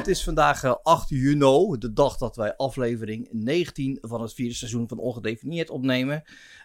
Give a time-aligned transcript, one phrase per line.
[0.00, 4.54] Het is vandaag eh, 8 juni, de dag dat wij aflevering 19 van het vierde
[4.54, 6.22] seizoen van Ongedefinieerd opnemen.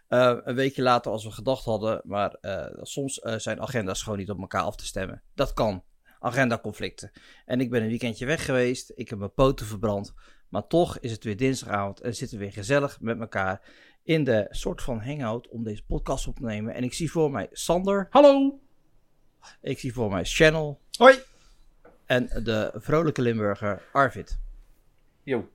[0.08, 4.18] Eh, een weekje later als we gedacht hadden, maar eh, soms eh, zijn agenda's gewoon
[4.18, 5.24] niet op elkaar af te stemmen.
[5.34, 5.84] Dat kan,
[6.20, 7.12] agendaconflicten.
[7.46, 10.14] En ik ben een weekendje weg geweest, ik heb mijn poten verbrand.
[10.50, 13.62] Maar toch is het weer dinsdagavond en zitten we weer gezellig met elkaar
[14.04, 16.74] in de soort van hangout om deze podcast op te nemen.
[16.74, 18.60] En ik zie voor mij Sander, Hallo.
[19.62, 21.35] ik zie voor mij Channel Hoi.
[22.06, 24.38] En de vrolijke Limburger Arvid.
[25.24, 25.50] Yo.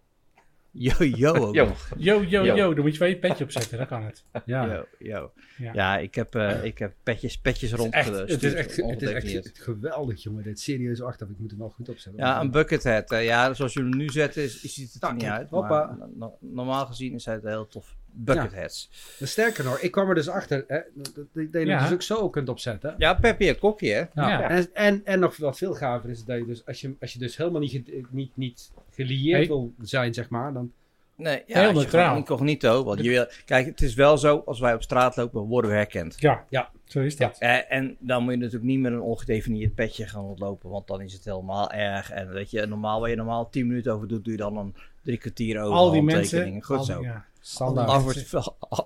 [0.72, 1.64] Yo, yo ook Yo.
[1.66, 1.88] nog.
[1.96, 2.54] Yo, yo, Yo.
[2.56, 2.74] yo.
[2.74, 4.24] Dan moet je wel je petje opzetten, dan kan het.
[4.44, 4.66] Ja.
[4.66, 5.32] Yo, yo.
[5.58, 5.72] Ja.
[5.74, 7.92] Ja, ik heb, eh, ik heb petjes, petjes rond.
[7.92, 10.42] Echt, eh, het is echt, het is echt geweldig, jongen.
[10.42, 11.30] Dit serieus achter.
[11.30, 12.22] Ik moet hem wel goed opzetten.
[12.24, 13.10] Ja, een buckethead.
[13.10, 15.50] eh, ja, zoals jullie hem nu zetten, is, is ziet het er niet uit.
[15.50, 15.86] hoppa.
[15.86, 17.96] Maar no- no- normaal gezien is het heel tof.
[18.12, 18.90] Bucketheads.
[19.18, 21.82] Maar Sterker nog, ik kwam er dus achter hè, dat dat je Ja.
[21.82, 22.94] dus ook zo kunt opzetten.
[22.98, 23.98] Ja, Peppy en Kokkie, hè?
[24.00, 24.08] Ja.
[24.14, 24.48] Ja.
[24.50, 27.18] En, en, en nog wat veel gaver is dat je dus, als je, als je
[27.18, 29.46] dus helemaal niet, niet, niet gelieerd Hey.
[29.46, 30.72] wil zijn, zeg maar, dan...
[31.16, 32.16] Nee, ja, Heel neutraal.
[32.16, 32.84] Incognito.
[32.84, 35.76] Want je wil, kijk, het is wel zo, als wij op straat lopen, worden we
[35.76, 36.14] herkend.
[36.20, 36.70] Ja, Ja.
[36.84, 37.36] zo is dat.
[37.38, 41.00] Eh, en dan moet je natuurlijk niet met een ongedefinieerd petje gaan rondlopen, want dan
[41.00, 42.10] is het helemaal erg.
[42.10, 44.74] En weet je, normaal waar je normaal 10 minuten over doet, doe je dan een
[45.02, 46.62] drie kwartier over Al die mensen.
[46.62, 47.02] Goed al zo.
[47.02, 47.88] Ja, standaard.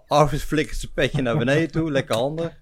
[0.08, 2.52] Arvid, flikkert zijn petje naar beneden toe, lekker handig.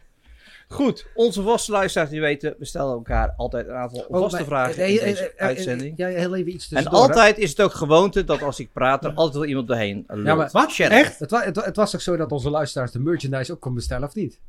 [0.68, 4.44] Goed, onze vaste luisteraars die weten, we stellen elkaar altijd een aantal vaste Oh, maar-
[4.44, 5.96] vragen eh, in eh, deze eh, uitzending.
[5.96, 6.90] Ja, heel even iets En hè.
[6.90, 10.26] altijd is het ook gewoonte dat als ik praat, er altijd wel iemand doorheen lult.
[10.26, 10.76] Ja, maar Wat?
[10.78, 11.18] Echt?
[11.18, 13.74] Het, wa- het, wa- het was toch zo dat onze luisteraars de merchandise ook kon
[13.74, 14.40] bestellen, of niet?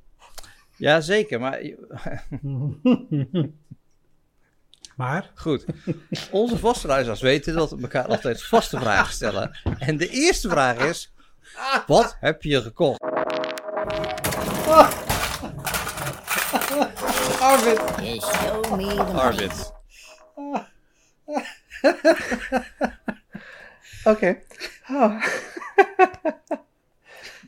[0.77, 1.61] Ja, zeker, maar
[4.95, 5.65] maar, goed.
[6.31, 9.57] Onze vaste luisteraars weten dat we elkaar altijd vaste vragen stellen.
[9.79, 11.12] En de eerste vraag is,
[11.87, 13.01] wat heb je gekocht?
[17.41, 17.81] Arvid!
[18.01, 19.21] Just show me the money.
[19.21, 19.71] Arvid.
[24.03, 24.37] Oké.
[24.91, 25.21] Oh.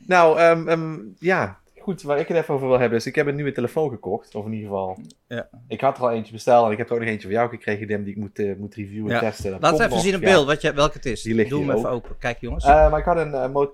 [0.06, 1.58] nou, ehm, ehm, ja.
[1.78, 4.34] Goed, waar ik het even over wil hebben is, ik heb een nieuwe telefoon gekocht.
[4.34, 5.48] Of in ieder geval, Ja.
[5.68, 7.48] ik had er al eentje besteld en ik heb er ook nog eentje voor jou
[7.48, 9.30] gekregen, Dim, die ik moet, eh, moet reviewen en Ja.
[9.30, 9.50] testen.
[9.50, 10.26] Dat Laat komt even nog, zien op ja.
[10.26, 11.22] beeld wat je, welke het is.
[11.22, 11.96] Die ligt Doe hem hier even ook.
[12.04, 12.18] open.
[12.18, 12.64] Kijk jongens.
[12.64, 13.72] Eh, maar ik had een Mo-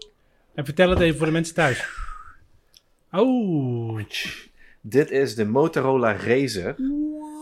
[0.55, 1.89] en vertel het even voor de mensen thuis.
[3.13, 4.01] Oh,
[4.81, 6.75] Dit is de Motorola Razer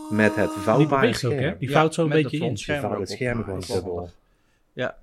[0.09, 1.37] met het die vouwbare beweegt ook, hè?
[1.37, 1.57] scherm.
[1.59, 2.57] Die Ja, vouwt zo een beetje in.
[2.57, 4.09] vouwt het scherm gewoon is dubbel.
[4.73, 4.97] Ja.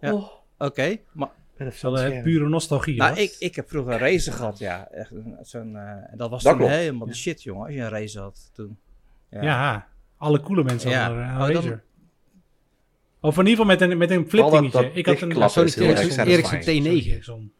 [0.00, 0.12] Ja.
[0.12, 1.74] Oh, Oké, maar het
[2.08, 2.22] scherm.
[2.22, 4.88] pure nostalgie, nou, ik, ik heb vroeger een racer gehad, ja.
[4.90, 7.80] Echt een- zo'n, eh, en dat was Dat toen helemaal de shit, jongen, als je
[7.80, 8.78] een racer had toen.
[9.30, 9.88] Ja.
[10.18, 11.06] alle coole mensen Ja.
[11.06, 11.78] hadden een Oh.
[13.26, 14.70] Of in ieder geval met een, met een flipdingetje.
[14.70, 16.86] Dat- dat ik had een Sorry, erg Ericsson, satisfying.
[16.86, 17.10] Ericsson T9.
[17.12, 17.52] Ericsson.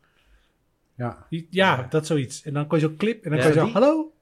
[0.97, 1.27] Ja.
[1.51, 2.43] Ja, dat zoiets.
[2.43, 4.13] En dan kon je zo clip en dan Ja, kon je zo, die- hallo?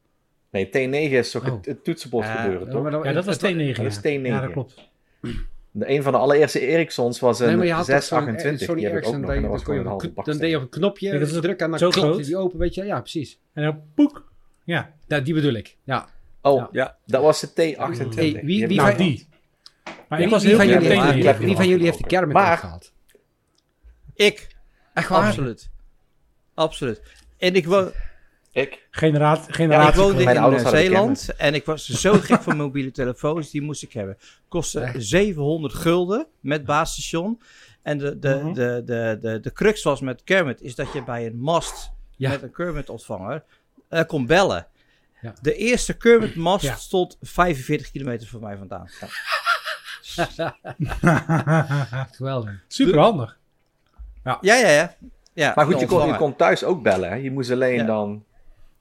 [0.51, 1.55] Nee, T9 is toch Oh.
[1.55, 2.91] het, het toetsenbord gebeuren, toch?
[2.91, 3.77] dan- Ja, dat was het- T9.
[3.77, 4.01] dat is ja.
[4.01, 4.27] T9.
[4.27, 4.75] Ja, dat klopt.
[5.71, 8.67] De, een van de allereerste Ericssons was een Nee, maar je had toch zo'n 628.
[8.67, 9.87] Sony die heb ik ook Ericsson, dan, En dat was dan, kon je gewoon een
[9.87, 11.71] op halve een, bak dan deed je op een knopje, Ja, dat is drukken en
[11.71, 12.25] dan zo groot.
[12.25, 12.85] die open, weet je.
[12.85, 13.39] Ja, precies.
[13.53, 14.33] En dan poek.
[14.65, 15.77] Ja, Ja, die bedoel ik.
[15.85, 16.09] Ja.
[16.43, 16.69] Oh, Ja.
[16.73, 16.97] Ja.
[17.07, 18.15] dat was de T28.
[18.15, 19.27] Hey, wie- wie nou die.
[20.09, 21.03] Maar ik Wie- was heel van veel jullie T9.
[21.05, 22.93] heeft- Ik heb Wie van jullie heeft de kermis Maar- gehad?
[24.15, 24.57] Ik,
[24.95, 25.27] Echt waar?
[25.27, 25.71] absoluut.
[26.55, 27.03] Absoluut.
[27.39, 27.93] En ik woon,
[28.53, 28.87] Ik.
[28.91, 33.63] Generaat, ik woonde Mijn in Zeeland en ik was zo gek van mobiele telefoons, die
[33.63, 34.19] moest ik hebben.
[34.49, 34.95] Kostte Echt?
[35.05, 37.41] 700 gulden met basisstation.
[37.83, 38.53] En de, de, Mhm.
[38.53, 42.31] de, de, de, de crux was met Kermit, is dat je bij een mast Ja.
[42.31, 43.45] met een Kermit ontvanger
[43.89, 44.67] eh, kon bellen.
[45.21, 45.35] Ja.
[45.43, 46.75] De eerste Kermit mast Ja.
[46.77, 48.89] stond 45 kilometer van mij vandaan.
[52.17, 52.65] Geweldig.
[52.69, 53.39] Super handig.
[54.25, 54.95] Ja, ja, ja.
[55.33, 57.09] ja Maar goed, je kon, je kon thuis ook bellen.
[57.09, 57.15] Hè?
[57.15, 57.85] Je moest alleen Ja.
[57.85, 58.25] dan...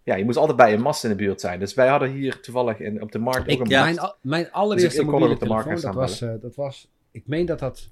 [0.03, 1.59] Ja, je moest altijd bij een mast in de buurt zijn.
[1.59, 3.85] Dus wij hadden hier toevallig in, op de markt Ik- ook een ja.
[3.85, 3.95] mast.
[3.99, 6.55] Mijn, mijn allereerste Dus kon mobiele ook op de markt telefoon, dat was, eh, dat
[6.55, 6.91] was...
[7.11, 7.89] Ik meen dat dat...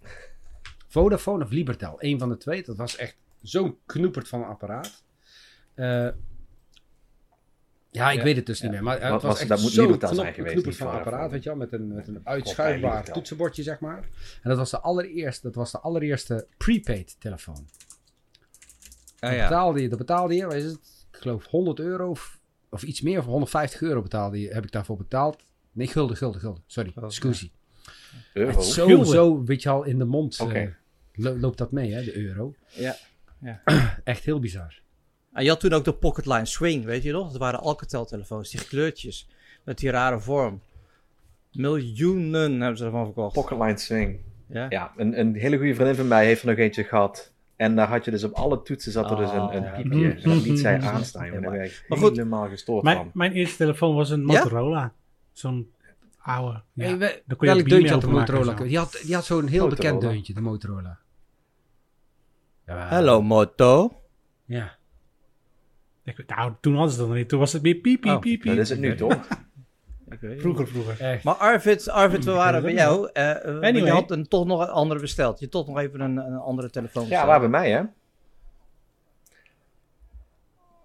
[0.87, 2.63] Vodafone of Libertel, een van de twee.
[2.63, 5.03] Dat was echt zo'n knoeperd van een apparaat.
[5.73, 6.07] Eh,
[7.91, 8.23] ja, ik Ja.
[8.23, 8.83] weet het dus niet meer.
[8.83, 11.49] Maar het Wat was was- echt dat moet zo'n knop- geweest, van apparaat, weet je
[11.49, 11.57] wel.
[11.57, 13.97] Met een, met een uitschuifbaar toetsenbordje, zeg maar.
[14.41, 17.65] En dat was de allereerste, dat was de allereerste prepaid telefoon.
[19.19, 19.47] Ja, Dat ja.
[19.47, 20.79] betaalde je, dat betaalde je, is het?
[21.11, 22.39] Ik geloof 100 euro of,
[22.69, 25.37] of iets meer, of 150 euro betaalde je, heb ik daarvoor betaald.
[25.71, 26.63] Nee, gulden, gulden, gulden.
[26.67, 27.51] Sorry, Oh, excusie.
[28.33, 28.51] Euro.
[28.51, 29.05] Het zo, Gulden.
[29.07, 30.67] zo, weet je al, in de mond eh,
[31.13, 32.55] lo- loopt dat mee, hè, de euro.
[32.67, 32.95] Ja,
[33.41, 33.61] ja.
[34.03, 34.81] Echt heel bizar.
[35.33, 37.31] En je had toen ook de Pocketline Swing, weet je nog?
[37.31, 39.28] Dat waren Alcatel-telefoons, die kleurtjes.
[39.63, 40.62] Met die rare vorm.
[41.51, 43.33] Miljoenen hebben ze ervan verkocht.
[43.33, 44.19] Pocketline Swing.
[44.48, 44.66] ja?
[44.69, 47.31] Ja, een, een hele goede vriendin van mij heeft er nog eentje gehad.
[47.56, 50.00] En daar had je dus op alle toetsen zat er dus een, een Oh, piepje.
[50.00, 50.13] ja.
[50.33, 51.30] Dat liet zij aanstaan.
[51.30, 52.10] ben ik Maar goed.
[52.18, 53.12] helemaal gestoord Mijn, van.
[53.13, 54.25] mijn eerste telefoon was een Ja?
[54.25, 54.94] Motorola.
[55.31, 55.72] Zo'n
[56.18, 56.62] oude.
[56.74, 56.86] Ja.
[56.86, 58.54] Hey, we- Dan kon je welk deuntje had de en Motorola?
[58.54, 60.98] Die had, die had zo'n heel bekend deuntje, de Motorola.
[62.66, 63.94] Ja, Hallo Moto.
[64.45, 64.78] Ja.
[66.03, 67.30] Ik nou, toen hadden ze dat nog niet.
[67.30, 69.27] Toen was het meer piep, piep, Oh, piep, Dat is het nu toch?
[70.38, 71.01] Vroeger, vroeger.
[71.01, 71.24] Echt.
[71.24, 73.09] Maar Arvid, Arvid we waren bij jou.
[73.13, 73.86] eh, eh, want Anyway.
[73.86, 75.39] Je had een, toch nog een andere besteld.
[75.39, 77.27] Je had toch nog even een, een andere telefoon Ja, besteld.
[77.30, 77.81] waar bij mij hè?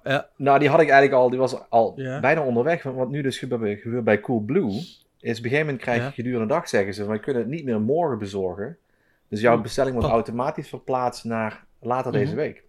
[0.05, 0.29] Ja.
[0.37, 2.21] Nou, die had ik eigenlijk al, die was al Ja.
[2.21, 2.83] bijna onderweg.
[2.83, 6.05] Want wat nu dus gebeurt, gebeurt bij Coolblue, is op een gegeven moment krijg je
[6.05, 6.11] Ja.
[6.11, 8.77] gedurende de dag, zeggen ze, wij kunnen het niet meer morgen bezorgen.
[9.29, 10.15] Dus jouw bestelling wordt Oh.
[10.15, 12.21] automatisch verplaatst naar later Mhm.
[12.21, 12.65] deze week.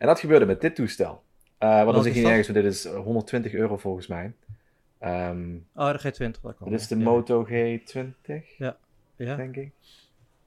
[0.00, 1.22] En dat gebeurde met dit toestel.
[1.58, 4.32] Eh want dan Wat zeg is je ergens, dit is 120 euro volgens mij.
[4.98, 6.40] Ehm Oh, de G20.
[6.42, 6.70] Dat kwam.
[6.70, 7.02] dit is de ja.
[7.04, 8.76] Moto G20, Ja.
[9.16, 9.70] denk ik.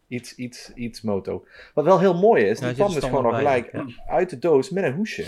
[0.07, 1.45] Iets, iets, iets Moto.
[1.73, 3.71] Wat wel heel mooi is, Ja, die kwam dus gewoon nog gelijk
[4.07, 5.25] uit de doos met een hoesje.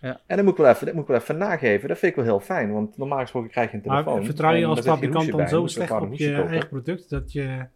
[0.00, 0.20] Ja.
[0.26, 1.88] En dat moet, ik wel even, dat moet ik wel even nageven.
[1.88, 4.14] Dat vind ik wel heel fijn, want normaal gesproken krijg je een telefoon.
[4.14, 5.48] Maar vertrouw je als fabrikant dan bij.
[5.48, 7.66] zo slecht op je eigen product dat je...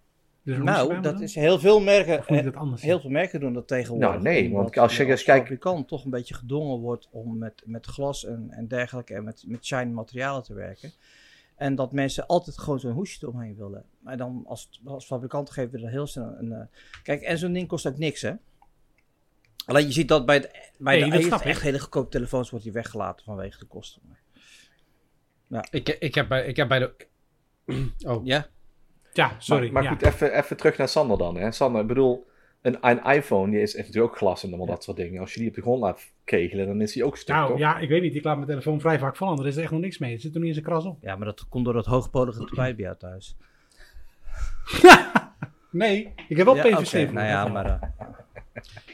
[0.42, 2.18] bij Nou, dat is heel veel merken.
[2.18, 4.08] Of moet je eh, dat anders Heel veel merken doen dat tegenwoordig.
[4.10, 7.62] Nou, nee, want als je eens kijkt- fabrikant toch een beetje gedwongen wordt om met,
[7.64, 10.92] met glas en, en dergelijke en met, met shiny materialen te werken.
[11.56, 13.84] En dat mensen altijd gewoon zo'n hoesje eromheen willen.
[13.98, 16.52] Maar dan als, als fabrikant geven we er heel snel een...
[16.52, 16.66] eh,
[17.02, 18.32] Kijk, en zo'n ding kost ook niks, hè?
[19.66, 22.64] Alleen je ziet dat bij, de, bij Nee, de dat echt, hele goedkope telefoons wordt
[22.64, 24.02] die weggelaten vanwege de kosten.
[25.70, 27.06] Ik, ik, heb bij, ik heb bij de...
[28.06, 28.46] Oh, Ja,
[29.12, 29.64] Ja, sorry.
[29.64, 29.88] Maar, maar ja.
[29.90, 31.36] goed, even, even terug naar Sander dan.
[31.36, 31.50] Hè.
[31.52, 32.26] Sander, ik bedoel,
[32.62, 35.20] een, een iPhone die is, heeft natuurlijk ook glas en allemaal dat soort dingen.
[35.20, 37.58] Als je die op de grond laat kegelen, dan is die ook stuk, Nou toch?
[37.58, 38.14] ja, ik weet niet.
[38.14, 39.38] Ik laat mijn telefoon vrij vaak vallen.
[39.38, 40.14] Er is echt nog niks mee.
[40.14, 40.98] Er zit er niet eens een kras op.
[41.00, 43.36] ja, maar dat komt door dat hoogpolige tapijt bij jou thuis.
[45.72, 47.12] Nee, ik heb wel ja, PVC.
[47.12, 47.66] Nou ja, maar...
[47.66, 47.88] eh,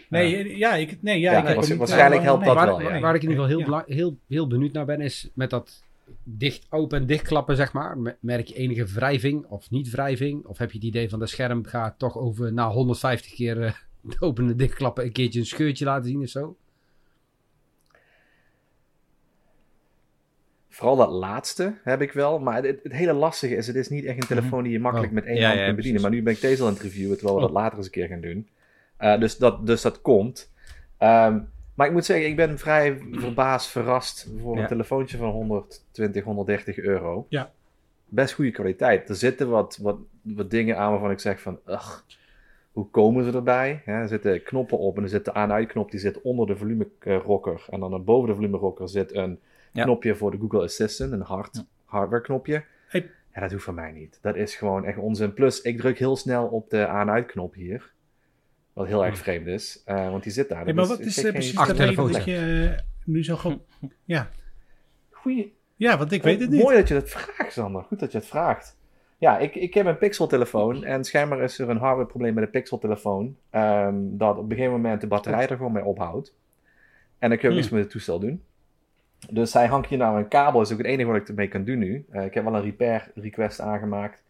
[0.09, 2.49] Nee, ja, ik, nee, ja, Ja, ik er niet, waarschijnlijk helpt nee.
[2.49, 3.01] dat waar, wel, waar- ja.
[3.01, 5.83] waar ik in ieder geval heel, heel, heel benieuwd naar ben, is met dat
[6.23, 7.99] dicht, open en dichtklappen, zeg maar.
[7.99, 10.45] Me- Merk je enige wrijving of niet wrijving?
[10.45, 13.73] Of heb je het idee van de scherm gaat toch over na 150 keer eh,
[14.01, 16.57] de open en dichtklappen een keertje een scheurtje laten zien of zo?
[20.69, 22.39] Vooral dat laatste heb ik wel.
[22.39, 25.09] Maar het, het hele lastige is, het is niet echt een telefoon die je makkelijk
[25.11, 25.15] Oh.
[25.15, 25.43] met één Mhm.
[25.43, 26.01] Ja, hand ja, kunt bedienen.
[26.03, 26.03] precies.
[26.03, 27.53] Maar nu ben ik deze al aan het reviewen, terwijl we Oh.
[27.53, 28.49] dat later eens een keer gaan doen.
[28.97, 30.53] Eh, dus, dat, dus dat komt.
[30.99, 31.41] Ehm,
[31.77, 34.63] maar ik moet zeggen, ik ben vrij verbaasd, verrast voor Ja.
[34.63, 37.27] een telefoontje van 120, 130 euro.
[37.29, 37.51] Ja.
[38.09, 39.09] Best goede kwaliteit.
[39.09, 41.99] Er zitten wat, wat, wat dingen aan waarvan ik zeg van, ugh,
[42.73, 43.83] hoe komen ze erbij?
[43.85, 47.65] Hè, er zitten knoppen op en er zit de aan-uitknop, die zit onder de volumerocker.
[47.71, 49.39] En dan boven de volumerocker zit een
[49.73, 49.83] Ja.
[49.83, 52.65] knopje voor de Google Assistant, een hard, hardware knopje.
[52.89, 53.11] Hey.
[53.35, 54.19] Ja, dat hoeft van mij niet.
[54.23, 55.35] Dat is gewoon echt onzin.
[55.35, 57.93] Plus, ik druk heel snel op de aan-uitknop hier.
[58.77, 60.75] Wat heel erg vreemd is, eh, want die zit daar.
[60.75, 63.61] Maar wat is zeg eh, geen- precies de reden dat je eh, nu zo gewoon...
[64.05, 64.31] Ja.
[65.11, 65.55] Goeie.
[65.77, 66.63] ja, want ik weet het niet.
[66.63, 67.83] Mooi dat je dat vraagt, Sander.
[67.83, 68.77] Goed dat je het vraagt.
[69.19, 73.37] Ja, ik, ik heb een Pixel-telefoon en schijnbaar is er een hardwareprobleem met de Pixel-telefoon.
[73.51, 76.35] ehm, dat op een gegeven moment de batterij er gewoon mee ophoudt.
[77.19, 77.55] En dan kun je ook Hmm.
[77.55, 78.43] niets met het toestel doen.
[79.31, 81.65] Dus hij hangt hier nou een kabel, is ook het enige wat ik ermee kan
[81.65, 82.05] doen nu.
[82.11, 84.23] Eh, ik heb wel een repair request aangemaakt.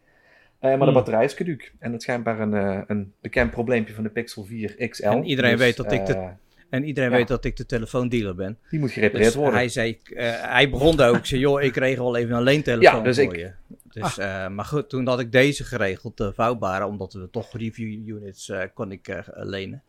[0.59, 0.93] Eh, maar de Hmm.
[0.95, 1.73] batterij is caduc.
[1.79, 5.05] En dat is schijnbaar een, eh, een bekend probleempje van de Pixel 4 XL.
[5.07, 6.29] En iedereen Dus, weet dat ik de- eh,
[6.71, 7.17] En iedereen Ja.
[7.17, 8.59] weet dat ik de telefoondealer ben.
[8.71, 9.55] die moet gerepareerd Dus worden.
[9.55, 10.01] hij zei,
[10.41, 11.17] hij begon daar ook.
[11.17, 13.53] Ik zei, joh, ik regel wel even een leentelefoon Ja, dus voor ik- je.
[13.91, 18.09] Dus, eh, maar goed, toen had ik deze geregeld, de vouwbare, omdat we toch review
[18.09, 19.83] units kon ik lenen.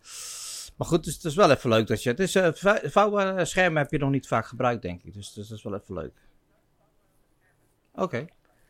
[0.77, 2.09] Maar goed, dus het is wel even leuk dat je...
[2.09, 5.13] Het is, vou- vouwbare schermen heb je nog niet vaak gebruikt, denk ik.
[5.13, 6.13] Dus, dus dat is wel even leuk.
[7.95, 8.25] Oké.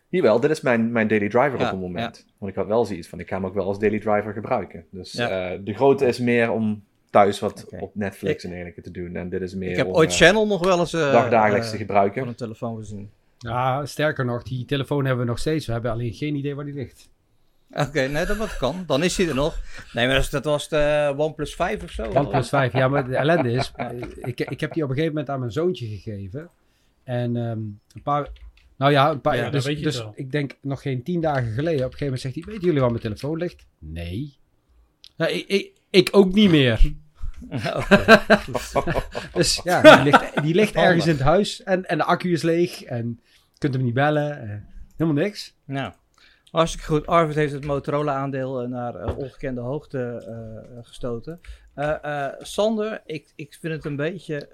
[0.10, 2.26] Jawel, dit is mijn, mijn daily driver Ja, op het moment.
[2.38, 4.86] Want ik had wel zoiets van, ik ga hem ook wel als daily driver gebruiken.
[4.92, 5.52] Dus Ja.
[5.52, 9.16] eh, de grootte is meer om thuis wat op Netflix en dergelijke te doen.
[9.16, 11.66] En dit is meer Ik heb om ooit eh, Channel nog wel eens eh, dagdagelijks
[11.66, 12.28] te van gebruiken.
[12.28, 13.10] een telefoon gezien.
[13.38, 15.66] Ja, sterker nog, die telefoon hebben we nog steeds.
[15.66, 17.10] We hebben alleen geen idee waar die ligt.
[17.72, 18.84] Oké, nee, dat wat kan.
[18.88, 19.60] Dan is hij er nog.
[19.94, 22.04] Nee, maar dat, dat was de OnePlus 5 of zo.
[22.04, 22.74] OnePlus 5.
[22.74, 23.72] Ja, maar de ellende is,
[24.22, 26.50] ik, ik heb die op een gegeven moment aan mijn zoontje gegeven.
[27.04, 28.28] En ehm, een paar,
[28.78, 31.86] nou ja, een paar, Ja, dus, dus ik denk nog geen tien dagen geleden.
[31.86, 33.66] Op een gegeven moment zegt hij, weten jullie waar mijn telefoon ligt?
[33.80, 34.38] Nee.
[35.18, 36.82] Nou, ik, ik, ik ook niet meer.
[39.34, 42.42] Dus ja, die ligt, die ligt ergens in het huis en, en de accu is
[42.42, 43.20] leeg en
[43.54, 44.66] je kunt hem niet bellen.
[44.98, 45.56] helemaal niks.
[45.66, 45.94] Nou,
[46.52, 47.08] hartstikke goed.
[47.08, 51.40] Arvid heeft het Motorola-aandeel eh, naar eh, ongekende hoogte eh, gestoten.
[52.40, 54.50] Sander, ik, ik vind het een beetje,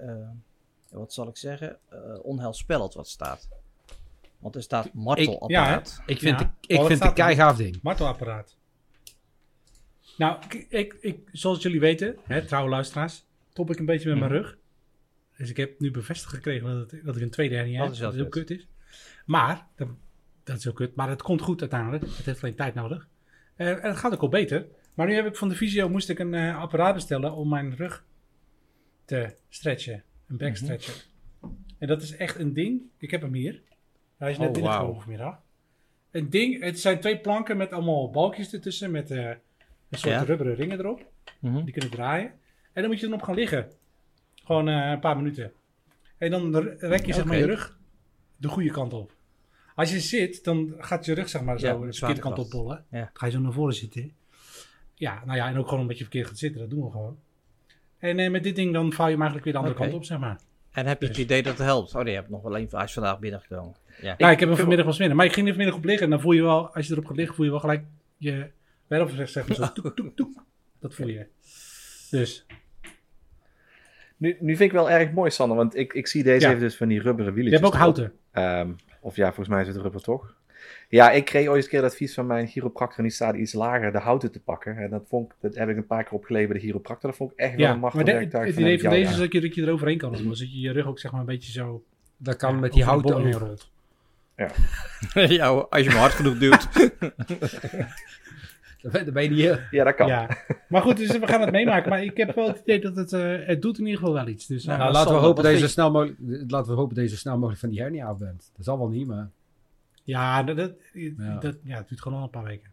[0.90, 1.78] wat zal ik zeggen,
[2.22, 3.48] onheilspellend wat staat.
[4.44, 6.02] Want er staat martelapparaat.
[6.06, 7.24] Ik vind, Ja, het, ik oh, vind dat het staat er.
[7.34, 7.78] keigaaf ding.
[7.82, 8.56] Martelapparaat.
[10.16, 14.18] Nou, ik, ik, ik, zoals jullie weten, hè, trouwe luisteraars, top ik een beetje met
[14.18, 14.40] mijn Mhm.
[14.40, 14.58] rug.
[15.36, 18.00] Dus ik heb nu bevestigd gekregen dat, het, dat ik een tweede hernia Dat heb.
[18.00, 18.50] Dat heel kut.
[18.50, 18.66] is.
[19.26, 19.88] Maar, daar
[20.44, 20.94] dat is ook kut.
[20.94, 22.02] Maar het komt goed uiteindelijk.
[22.16, 23.08] Het heeft alleen tijd nodig.
[23.56, 24.66] Eh, en het gaat ook al beter.
[24.94, 27.76] Maar nu heb ik van de visio moest ik een eh, apparaat bestellen om mijn
[27.76, 28.04] rug
[29.04, 30.02] te stretchen.
[30.28, 31.04] Een back stretcher.
[31.78, 32.82] En dat is echt een ding.
[32.98, 33.62] Ik heb hem hier.
[34.24, 35.38] Hij is net Oh, binnengekomen vanmiddag.
[36.10, 36.62] Een ding.
[36.62, 38.90] Het zijn twee planken met allemaal balkjes ertussen.
[38.90, 39.38] Met eh, een
[39.90, 40.22] soort Ja.
[40.22, 41.06] rubberen ringen erop.
[41.38, 41.64] Mhm.
[41.64, 42.32] Die kunnen draaien.
[42.72, 43.70] En dan moet je erop gaan liggen.
[44.44, 45.52] Gewoon eh, een paar minuten.
[46.18, 47.78] En dan rek je zeg maar je rug
[48.36, 49.12] de goede kant op.
[49.74, 52.52] Als je zit, dan gaat je rug zeg maar zo Ja, de verkeerde kant.
[52.52, 52.84] Ja.
[52.90, 54.12] Dan ga je zo naar voren zitten.
[54.94, 56.60] Ja, nou ja, en ook gewoon een beetje verkeerd gaat zitten.
[56.60, 57.18] Dat doen we gewoon.
[57.98, 60.04] En eh, met dit ding dan vouw je hem eigenlijk weer de andere kant op,
[60.04, 60.40] zeg maar.
[60.70, 61.24] En heb je het Dus.
[61.24, 61.94] idee dat het helpt?
[61.94, 63.74] Oh nee, je hebt nog wel één is vandaag binnengekomen.
[64.00, 64.14] Ja.
[64.18, 65.16] Ja, ik heb hem vanmiddag wel binnen.
[65.16, 66.04] Maar ik ging er vanmiddag op liggen.
[66.04, 67.84] En dan voel je wel, als je erop gaat liggen, voel je wel gelijk
[68.16, 68.46] je
[68.86, 69.72] wervel zeg maar zo.
[69.72, 70.44] Toek, toek, toek.
[70.80, 71.26] Dat voel je.
[72.10, 72.46] Dus,
[74.16, 76.48] Nu, nu vind ik wel erg mooi, Sander, want ik, ik zie deze Ja.
[76.48, 77.60] even dus van die rubberen je wieltjes.
[77.60, 78.12] hebt ook houten.
[78.30, 78.70] Ehm,
[79.00, 80.34] of ja, volgens mij is het rubber toch?
[80.88, 83.52] Ja, ik kreeg ooit een keer het advies van mijn chiropractor en die staat iets
[83.52, 84.76] lager de houten te pakken.
[84.76, 87.08] En dat, vond ik, dat heb ik een paar keer opgeleverd bij de chiropractor.
[87.10, 88.46] Dat vond ik echt wel een maar machtig de- het werktuig.
[88.46, 90.36] het idee van deze is dat je, dat je eroverheen kan rollen.
[90.36, 91.84] Zodat je je rug ook zeg maar een beetje zo...
[92.16, 93.56] Dat kan ja, met die over de houten boom
[94.36, 95.30] rolt.
[95.30, 96.68] ja, als je hem hard genoeg duwt.
[99.04, 99.58] Dan ben je niet heel...
[99.70, 100.06] Ja, dat kan.
[100.06, 100.38] Ja.
[100.68, 101.90] Maar goed, dus we gaan het meemaken.
[101.90, 103.12] Maar ik heb wel het idee dat het...
[103.12, 104.46] eh, het doet in ieder geval wel iets.
[104.46, 107.10] Dus, Nou, eh, Nou, laten, we hopen zo snel mogelijk, laten we hopen dat je
[107.10, 108.50] zo snel mogelijk van die hernia af bent.
[108.56, 109.28] Dat zal wel niet, maar...
[110.02, 111.38] ja, dat, dat, Ja.
[111.38, 112.72] dat- ja, het duurt gewoon al een paar weken.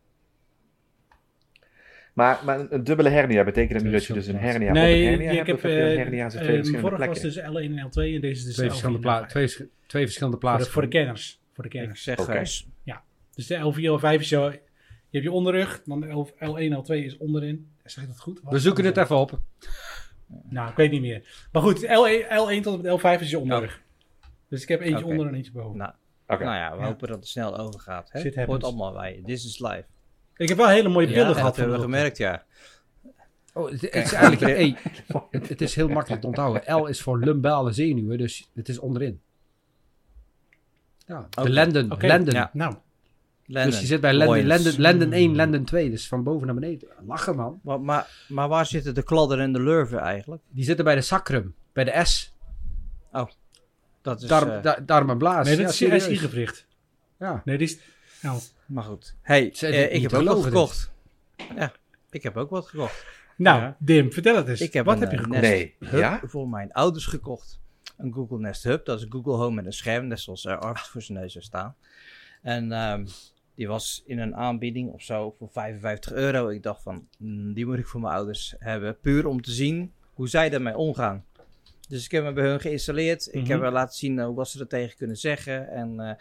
[2.14, 4.82] Maar, maar een, dubbele hernia betekent dat niet dat je dus een hernia op een
[4.82, 5.48] nee, hernia ik hebt?
[5.48, 5.56] heb...
[5.56, 7.24] of heb eh een hernia aan eh, twee verschillende vorige plekken?
[7.24, 9.28] was dus L1 en L2 en deze is dus Twee L4 verschillende, en pla- L5.
[9.28, 10.74] twee, vers- twee verschillende Voor de, plaatsen.
[10.74, 11.41] voor de kenners.
[11.62, 12.04] Voor de Ik kenners.
[12.04, 12.68] zeg, s-
[13.36, 14.50] Dus de L4, L5 is zo...
[14.50, 17.72] Je hebt je onderrug, dan L, L1, L2 is onderin.
[17.86, 18.40] Zeg ik dat goed?
[18.44, 19.40] We zoeken het even op.
[20.50, 21.48] Nou, ik weet niet meer.
[21.52, 23.82] Maar goed, L1, L1 tot en met L5 is je onderrug.
[24.48, 25.78] Dus ik heb eentje onder en eentje boven.
[25.78, 25.92] nou,
[26.28, 26.44] Oké.
[26.44, 26.86] nou ja, we Ja.
[26.86, 28.12] hopen dat het snel overgaat.
[28.12, 28.22] Hè?
[28.22, 28.64] Hoort happens.
[28.64, 29.22] allemaal bij.
[29.26, 29.84] This is live.
[30.36, 32.44] Ik heb wel hele mooie Ja, beelden dat gehad van hebben we gemerkt, ja.
[33.54, 34.42] Oh, het, het is eigenlijk...
[34.58, 34.76] hey,
[35.32, 36.76] het is heel makkelijk te onthouden.
[36.82, 39.22] L is voor lumbale zenuwen, dus het is onderin.
[41.12, 41.96] Ja, lenden.
[42.00, 42.34] Lenden.
[42.34, 42.50] ja.
[42.54, 42.76] Nou.
[43.46, 45.90] Dus je zit bij lenden, lenden, lenden 1, lenden 2.
[45.90, 46.88] Dus van boven naar beneden.
[47.08, 47.60] Lachen, man.
[47.64, 50.42] Maar, maar, maar waar zitten de kladder en de lurven eigenlijk?
[50.50, 51.56] Die zitten bij de sacrum.
[51.74, 52.36] Bij de S.
[54.02, 55.46] Dat is, Darm, da- darm en blaas.
[55.46, 56.04] nee, dat Ja, is serieus.
[56.04, 56.66] SI-gewricht.
[57.20, 57.42] Ja.
[57.46, 57.80] Nee, die is...
[58.22, 59.16] Nou, maar goed.
[59.22, 60.92] hey, eh, ik heb ook wat gekocht.
[61.56, 61.72] Ja,
[62.10, 63.06] ik heb ook wat gekocht.
[63.38, 63.76] nou Ja.
[63.80, 64.62] Dim, vertel het eens.
[64.62, 65.42] Ik heb Wat een, heb je eh, gekocht?
[65.42, 66.22] Nee, ja?
[66.26, 67.60] voor mijn ouders gekocht.
[68.02, 68.86] Een Google Nest Hub.
[68.86, 70.08] Dat is Google Home met een scherm.
[70.08, 71.76] Net zoals uh, Arvid voor zijn neus staan.
[72.42, 73.06] En ehm,
[73.56, 76.50] die was in een aanbieding of zo voor 55 euro.
[76.50, 79.00] Ik dacht van, mm, die moet ik voor mijn ouders hebben.
[79.00, 81.26] Puur om te zien hoe zij daarmee omgaan.
[81.90, 83.28] Dus ik heb hem bij hun geïnstalleerd.
[83.28, 83.52] Ik Mhm.
[83.52, 85.70] heb haar laten zien eh, wat ze er tegen kunnen zeggen.
[85.70, 86.14] En eh,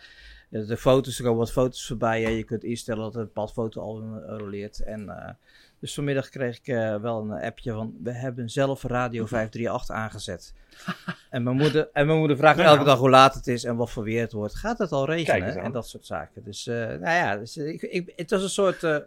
[0.48, 2.22] de, de foto's, er komen wat foto's voorbij.
[2.22, 2.28] Hè.
[2.28, 4.80] Je kunt instellen dat het een bepaald fotoalbum eh, roleert.
[4.80, 5.36] En,
[5.80, 7.94] dus vanmiddag kreeg ik eh, wel een appje van...
[8.02, 10.54] We hebben zelf Radio 538 aangezet.
[11.30, 12.68] en, mijn moeder, en mijn moeder vraagt Nou.
[12.68, 14.54] elke dag hoe laat het is en wat voor weer het wordt.
[14.54, 15.56] Gaat het al regenen?
[15.62, 16.44] En dat soort zaken.
[16.44, 18.82] Dus uh, nou ja, dus, ik, ik, het was een soort...
[18.90, 18.98] Uh,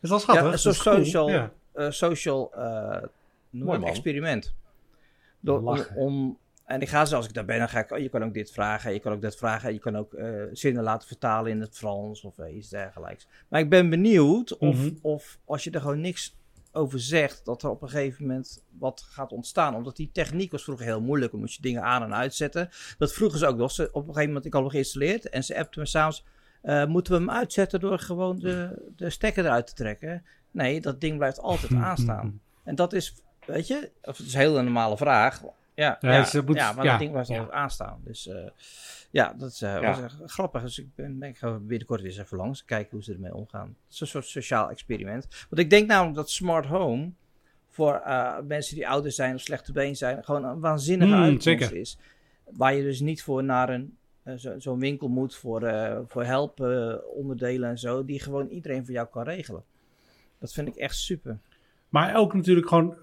[0.00, 0.44] Dat is wel schattig.
[0.44, 0.96] Ja, een soort cool.
[0.96, 1.50] social, Ja.
[1.90, 2.52] social
[3.50, 3.88] Mooi, man.
[3.88, 4.54] experiment.
[5.40, 6.38] Door, om, om,
[6.70, 8.34] en ik ga zo, als ik daar ben, dan ga ik, oh, je kan ook
[8.34, 11.60] dit vragen, je kan ook dat vragen, je kan ook uh, zinnen laten vertalen in
[11.60, 13.26] het Frans of uh, iets dergelijks.
[13.48, 14.90] Maar ik ben benieuwd of, Mhm.
[15.02, 16.36] of als je er gewoon niks
[16.72, 19.74] over zegt, dat er op een gegeven moment wat gaat ontstaan.
[19.74, 22.68] Omdat die techniek was vroeger heel moeilijk, dan moest je dingen aan en uitzetten.
[22.98, 23.70] Dat vroegen ze ook nog.
[23.70, 26.24] Ze, op een gegeven moment, ik had hem geïnstalleerd en ze appten me s'avonds,
[26.62, 30.24] uh, moeten we hem uitzetten door gewoon de, de stekker eruit te trekken?
[30.50, 32.40] Nee, dat ding blijft altijd aanstaan.
[32.64, 33.14] En dat is,
[33.46, 35.42] weet je, of het is een hele normale vraag.
[35.74, 37.18] Ja, Ja, ja, ze moet- ja maar dat ding ja.
[37.18, 38.00] altijd aanstaan.
[38.04, 38.48] Dus eh,
[39.10, 39.90] ja, dat is, eh, Ja.
[39.90, 40.62] was echt grappig.
[40.62, 42.64] Dus ik ben, ik ga binnenkort weer eens even langs.
[42.64, 43.66] Kijken hoe ze ermee omgaan.
[43.84, 45.26] Het is een soort sociaal experiment.
[45.50, 47.10] Want ik denk namelijk dat smart home
[47.68, 51.44] voor eh, mensen die ouder zijn of slechte been zijn, gewoon een waanzinnige Hmm, uitkomst
[51.44, 51.74] zeker.
[51.76, 51.98] is.
[52.44, 53.98] Waar je dus niet voor naar een
[54.36, 55.72] zo- zo'n winkel moet voor,
[56.06, 59.64] voor helpen, onderdelen en zo, die gewoon iedereen voor jou kan regelen.
[60.38, 61.38] Dat vind ik echt super.
[61.90, 62.96] Maar ook natuurlijk gewoon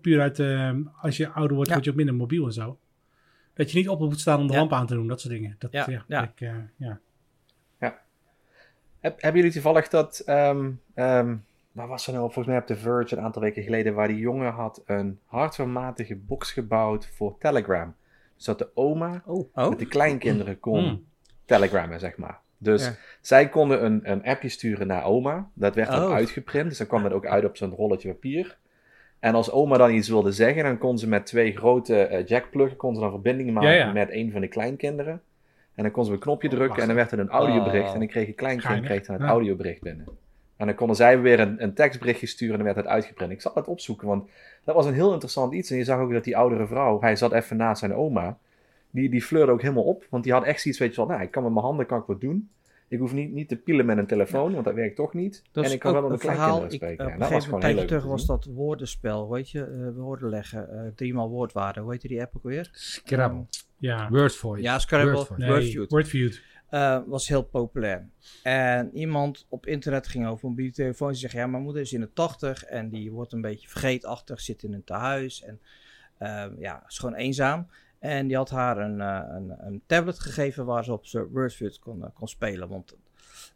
[0.00, 1.74] puur, uit, eh, als je ouder wordt, Ja.
[1.74, 2.78] word je ook minder mobiel en zo.
[3.54, 4.58] Dat je niet op moet staan om de Ja.
[4.58, 5.56] lamp aan te doen, dat soort dingen.
[5.58, 6.22] Dat, Ja, ja, ja.
[6.22, 7.00] Ik, eh, ja.
[9.00, 11.36] Heb, hebben jullie toevallig dat, ehm, ehm,
[11.72, 14.16] waar was er nou, volgens mij op The Verge een aantal weken geleden, waar die
[14.18, 17.94] jongen had een hardwarematige box gebouwd voor Telegram.
[18.36, 21.04] Dus dat de oma Oh, met de kleinkinderen kon Hmm.
[21.44, 22.38] telegrammen, zeg maar.
[22.58, 22.94] Dus Ja.
[23.20, 25.48] zij konden een, een appje sturen naar oma.
[25.54, 26.12] Dat werd dan Oh.
[26.14, 28.56] uitgeprint, dus dan kwam dat ook uit op zo'n rolletje papier.
[29.18, 32.76] En als oma dan iets wilde zeggen, dan kon ze met twee grote eh, jackpluggen
[32.76, 33.92] kon ze dan verbinding maken Ja, ja.
[33.92, 35.22] met een van de kleinkinderen.
[35.74, 37.86] En dan kon ze op een knopje drukken en dan werd er een audiobericht.
[37.86, 37.92] Oh.
[37.92, 40.06] En dan kreeg je kleinkind kreeg dan het audiobericht binnen.
[40.56, 43.30] En dan konden zij weer een, een tekstberichtje sturen en dan werd het uitgeprint.
[43.32, 44.28] Ik zal het opzoeken, want
[44.64, 45.70] dat was een heel interessant iets.
[45.70, 48.38] En je zag ook dat die oudere vrouw, hij zat even naast zijn oma.
[48.98, 51.22] Die, die fleurde ook helemaal op, want die had echt zoiets, weet je wel, nou,
[51.22, 52.50] ik kan met mijn handen kan ik wat doen.
[52.88, 55.42] Ik hoef niet, niet te pielen met een telefoon, want dat werkt toch niet.
[55.52, 56.56] Dat en ik kan wel met een verhaal.
[56.66, 57.06] kleinkinderen Ik, spreken.
[57.06, 57.86] op een dat was heel tijdje leuk.
[57.88, 61.82] terug was dat woordenspel, weet je, eh woorden leggen, eh driemaal woordwaarden.
[61.82, 62.68] Hoe heet die app ook weer?
[62.72, 63.46] Scrabble.
[63.78, 64.08] Ja.
[64.10, 64.62] Wordvoice.
[64.62, 65.26] Ja, Scrabble.
[65.88, 66.42] Wordfeud.
[66.68, 68.08] eh, was heel populair.
[68.42, 71.12] En iemand op internet ging over mobiele telefoons.
[71.12, 74.40] Die zegt, ja, mijn moeder is in de tachtig en die wordt een beetje vergeetachtig,
[74.40, 75.60] zit in een tehuis en
[76.18, 77.66] eh, ja, is gewoon eenzaam.
[77.98, 81.78] En die had haar een, eh, een, een tablet gegeven waar ze op ze Wordfeud
[81.78, 82.96] kon, eh, kon spelen, want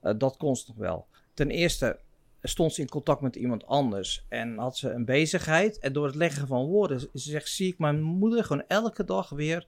[0.01, 1.07] eh, dat kon ze nog wel.
[1.35, 1.99] Ten eerste
[2.43, 5.79] stond ze in contact met iemand anders en had ze een bezigheid.
[5.79, 9.29] En door het leggen van woorden, ze zegt, zie ik mijn moeder gewoon elke dag
[9.29, 9.67] weer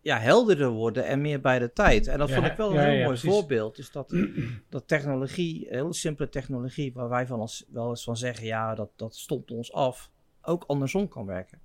[0.00, 2.06] ja, helderder worden en meer bij de tijd.
[2.06, 3.30] En dat Ja, vond ik wel een ja, heel ja, mooi precies.
[3.30, 3.76] voorbeeld.
[3.76, 4.14] Dus dat,
[4.68, 8.90] dat technologie, hele simpele technologie, waar wij van als, wel eens van zeggen, ja, dat,
[8.96, 10.10] dat stond ons af,
[10.42, 11.60] ook andersom kan werken.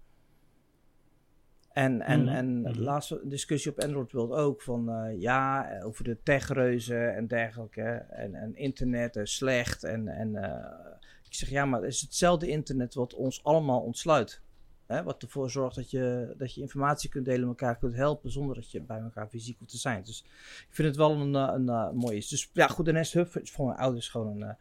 [1.74, 2.74] En, en, Mhm, en mhm.
[2.74, 7.28] de laatste discussie op Android World ook van eh, ja, eh, over de techreuzen en
[7.28, 7.82] dergelijke.
[8.10, 9.84] En, en internet is slecht.
[9.84, 14.42] En, en eh, ik zeg ja, maar het is hetzelfde internet wat ons allemaal ontsluit.
[14.86, 15.04] Hè?
[15.04, 18.72] Wat ervoor zorgt dat je, dat je informatie kunt delen, elkaar kunt helpen zonder dat
[18.72, 20.04] je bij elkaar fysiek hoeft te zijn.
[20.04, 20.24] Dus
[20.70, 22.30] ik vind het wel een, eh, een, eh, mooi iets.
[22.30, 24.56] Dus ja, goed, de Nest Hub is voor mijn ouders gewoon een eh,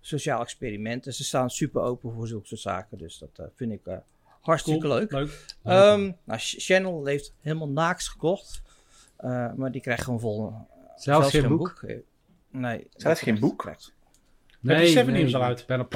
[0.00, 1.06] sociaal experiment.
[1.06, 2.98] En ze staan super open voor zulke soort zaken.
[2.98, 3.96] Dus dat eh, vind ik eh,
[4.48, 4.94] hartstikke Cool.
[4.98, 5.12] leuk.
[5.12, 5.44] Leuk.
[5.62, 8.62] Ehm nou, Ch- Channel heeft helemaal naaks gekocht.
[9.16, 10.52] Eh, maar die krijgt gewoon vol.
[10.96, 11.82] Zelfs geen boek.
[11.86, 11.96] Eh,
[12.50, 12.86] Nee.
[12.96, 13.58] Zelfs geen krijgt- boek?
[13.58, 13.92] krijgt-
[14.62, 15.66] Heb je Seven News al uit?
[15.66, 15.94] Ben op,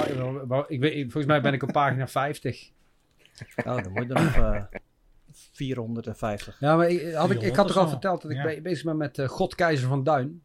[0.68, 2.70] ik weet, volgens mij ben ik op pagina 50.
[3.56, 4.62] Oh, dan moet je er nog eh
[5.52, 6.60] 450.
[6.60, 8.60] Ja, maar ik, had ik, ik had toch al verteld dat ik Ja.
[8.60, 10.42] bezig ben met eh God Keizer van Duin.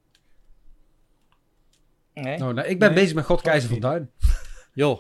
[2.14, 2.44] Nee?
[2.44, 4.12] Oh, nee, ik ben Nee, bezig met God geloof Keizer van Duin.
[4.74, 5.00] Joh.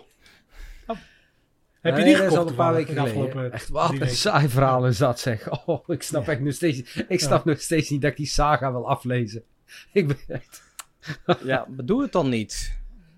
[1.87, 3.21] Heb je die gekocht al een paar weken geleden.
[3.21, 5.49] afgelopen Echt wat een saai verhaal is dat zeg.
[5.65, 8.71] Oh, ik snap echt nog steeds, ik snap nog steeds niet dat ik die saga
[8.71, 9.43] wil aflezen.
[9.93, 10.63] Ik ben echt...
[11.43, 12.75] Ja, maar doe het dan niet.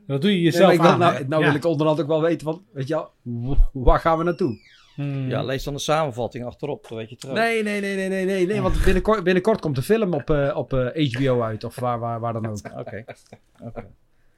[0.08, 1.00] Dat doe je jezelf aan.
[1.00, 1.48] nou nou Ja.
[1.48, 4.58] wil ik onderhand ook wel weten van, weet je wel, waar gaan we naartoe?
[4.96, 5.30] Hmm.
[5.30, 7.36] Ja, lees dan de samenvatting achterop, dan weet je het er ook.
[7.36, 10.58] Nee, nee, nee, nee, nee, nee, nee, want binnenkort, binnenkort komt de film op, eh,
[10.58, 12.58] op eh, HBO uit, of waar, waar, waar dan ook.
[12.78, 13.04] Oké.
[13.64, 13.88] Oké.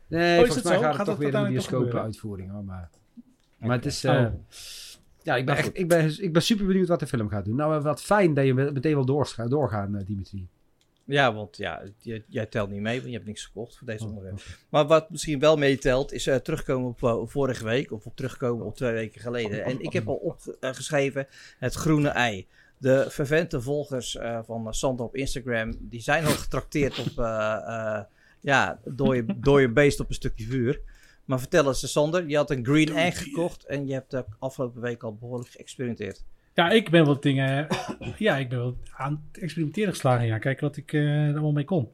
[0.08, 0.80] Nee, Oh, volgens mij zo?
[0.82, 2.02] gaat het Gaat toch dat weer een gebeuren?
[2.02, 2.52] uitvoering.
[2.52, 2.90] Hoor, maar,
[3.68, 4.04] maar het is...
[4.04, 4.34] eh, Oh.
[5.24, 7.46] Ja, ik ben, Nou, echt, ik, ben, ik ben super benieuwd wat de film gaat
[7.46, 7.56] doen.
[7.56, 10.48] Nou, wat fijn dat je meteen wil doorgaan, doorgaan eh, Dimitri.
[11.06, 13.94] Ja, want ja, jij, jij telt niet mee, want je hebt niks gekocht voor Oh,
[13.94, 14.42] deze onderwerp.
[14.70, 18.66] Maar wat misschien wel meetelt, is eh, terugkomen op eh, vorige week, of op terugkomen
[18.66, 19.64] op twee weken geleden.
[19.66, 20.16] En ik heb al
[20.62, 21.28] opgeschreven
[21.60, 22.48] het groene ei.
[22.78, 28.04] De fervente volgers eh, van Sander op Instagram, die zijn al getrakteerd op, eh eh
[28.40, 30.82] ja, dode, dode beest op een stukje vuur.
[31.26, 34.82] Maar vertel eens, Sander, je had een green egg gekocht en je hebt de afgelopen
[34.82, 36.24] week al behoorlijk geëxperimenteerd.
[36.54, 37.68] Ja, ik ben wat dingen.
[38.18, 40.26] ja, ik ben wel aan het experimenteren geslagen.
[40.26, 41.92] Ja, kijken wat ik eh, er allemaal mee kon.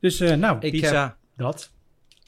[0.00, 1.16] Dus, eh, nou, Ik Pizza.
[1.36, 1.72] dat.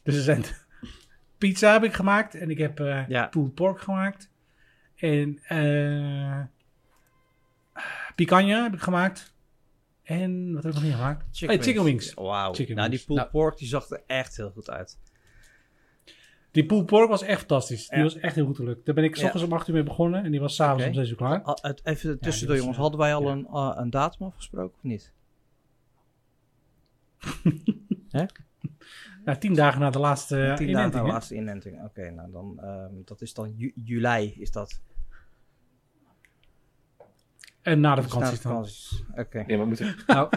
[0.02, 0.44] Dus er zijn.
[1.38, 3.26] Pizza heb ik gemaakt en ik heb eh Ja.
[3.26, 4.30] pulled pork gemaakt.
[4.96, 6.40] En eh
[8.14, 9.34] picanha heb ik gemaakt.
[10.02, 11.24] En wat heb ik nog niet gemaakt?
[11.64, 12.14] Chicken wings.
[12.14, 12.54] Wauw.
[12.54, 13.04] Chicken nou, die wings.
[13.04, 13.32] pulled Nou.
[13.44, 14.98] pork die zag er echt heel goed uit.
[16.50, 17.88] Die pulled pork was echt fantastisch.
[17.88, 18.04] Die Ja.
[18.04, 18.86] was echt heel goed gelukt.
[18.86, 19.24] Daar ben ik s Ja.
[19.26, 20.90] ochtends om 8 uur mee begonnen en die was s'avonds Oké.
[20.92, 21.42] om 6 uur klaar.
[21.42, 22.76] Al- uit- Even tussendoor, was, jongens.
[22.76, 23.30] eh, Hadden wij al ja.
[23.32, 25.12] een, uh, een datum afgesproken of niet?
[29.24, 31.12] Nou, tien dagen na de laatste uh, Tien dagen inenting, na de hè?
[31.12, 31.82] laatste inenting.
[31.84, 34.80] Oké, nou dan, ehm, dat is dan ju- juli, is dat.
[37.62, 38.52] En na de Dus na vakantie dan.
[38.52, 39.02] vakanties.
[39.16, 39.36] Oké.
[39.38, 39.96] Nee, maar we moeten...
[40.06, 40.28] Nou,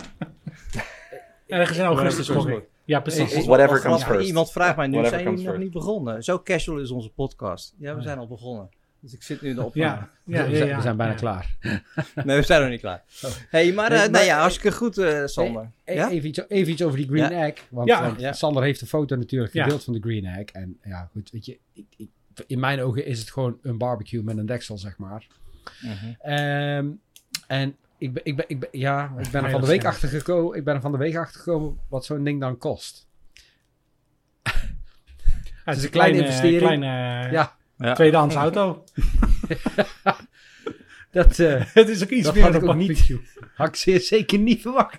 [1.48, 2.70] Ergens in augustus, ik.
[2.86, 3.34] Ja, precies.
[3.34, 4.28] Hey, Whatever comes first.
[4.28, 6.24] Iemand vraagt mij nu, Whatever zijn jullie nog niet begonnen?
[6.24, 7.74] Zo casual is onze podcast.
[7.78, 8.70] Ja, we zijn al begonnen.
[9.00, 9.76] Dus ik zit nu erop.
[9.76, 11.18] Ja, ja, we, ja, zijn, we zijn bijna ja.
[11.20, 11.58] klaar.
[12.26, 13.04] Nee, we zijn nog niet klaar.
[13.50, 15.70] hey, maar, Nee, eh, maar- nee, ja, hartstikke goed, eh, Sander.
[15.84, 16.10] E- ja?
[16.10, 17.46] Even, iets, even iets over die green Ja.
[17.46, 17.66] egg.
[17.70, 18.02] Want, Ja.
[18.02, 18.34] want Ja.
[18.34, 19.64] Sander heeft een foto natuurlijk Ja.
[19.64, 20.46] gedeeld van de green egg.
[20.52, 22.10] En ja, goed, weet je, ik, ik,
[22.48, 25.28] in mijn ogen is het gewoon een barbecue met een deksel, zeg maar.
[25.82, 26.32] Mhm.
[26.32, 26.88] Ehm,
[27.48, 30.10] en ik ben, ik ben, ik ben, ja, ik ben er van de week achter
[30.10, 30.58] gekomen.
[30.58, 33.08] Ik ben er van de week achter gekomen wat zo'n ding dan kost.
[35.66, 36.60] Het is een kleine investering.
[36.62, 36.86] Kleine
[37.32, 37.56] Ja.
[37.78, 37.94] Ja.
[37.94, 38.84] tweedehands auto.
[41.12, 42.88] Dat eh, Het is ook iets Dat meer had dan ook niet.
[42.88, 43.20] barbecue.
[43.56, 44.98] had ik zeer zeker niet verwacht.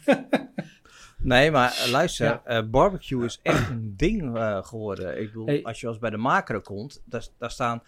[1.19, 2.43] Nee, maar eh, luister, Ja.
[2.45, 5.21] eh, barbecue is echt een ding eh, geworden.
[5.21, 5.63] Ik bedoel, Hey.
[5.63, 7.83] als je als bij de macro komt, daar, daar, staan,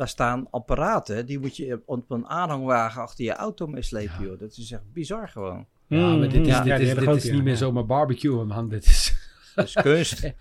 [0.00, 4.26] daar staan apparaten, die moet je op een aanhangwagen achter je auto meeslepen, Ja.
[4.26, 4.38] joh.
[4.38, 5.66] Dat is echt bizar gewoon.
[5.86, 7.58] Ja, maar dit is, ja, dit is, dit is ja, niet meer ja.
[7.58, 8.68] zomaar barbecue, man.
[8.74, 9.14] Dit is...
[9.54, 10.22] Dat is kunst.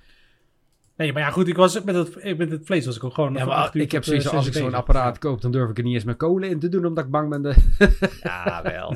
[0.95, 3.33] Nee, maar ja, goed, ik was met het, met het vlees was ik ook gewoon
[3.33, 5.69] Ja, maar uur ik heb tot, eh, zoiets als ik zo'n apparaat koop, dan durf
[5.69, 7.41] ik er niet eens meer kolen in te doen, omdat ik bang ben.
[7.41, 7.55] De...
[8.23, 8.95] ja, wel.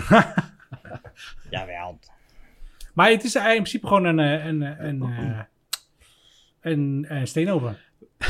[1.49, 1.99] Jawel.
[2.93, 5.39] Maar het is in principe gewoon een, eh, een, een, een, eh,
[6.61, 7.77] een, een steenoven.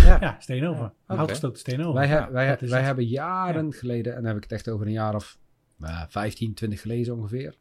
[0.05, 0.17] Ja.
[0.21, 0.83] Ja, steenoven.
[0.83, 1.15] Een Oké.
[1.15, 1.93] houtgestookte.
[1.93, 4.85] Wij, he- Ja, wij, wij hebben jaren geleden, en dan heb ik het echt over
[4.85, 5.37] een jaar of
[5.77, 7.55] nou, 15, 20 geleden ongeveer,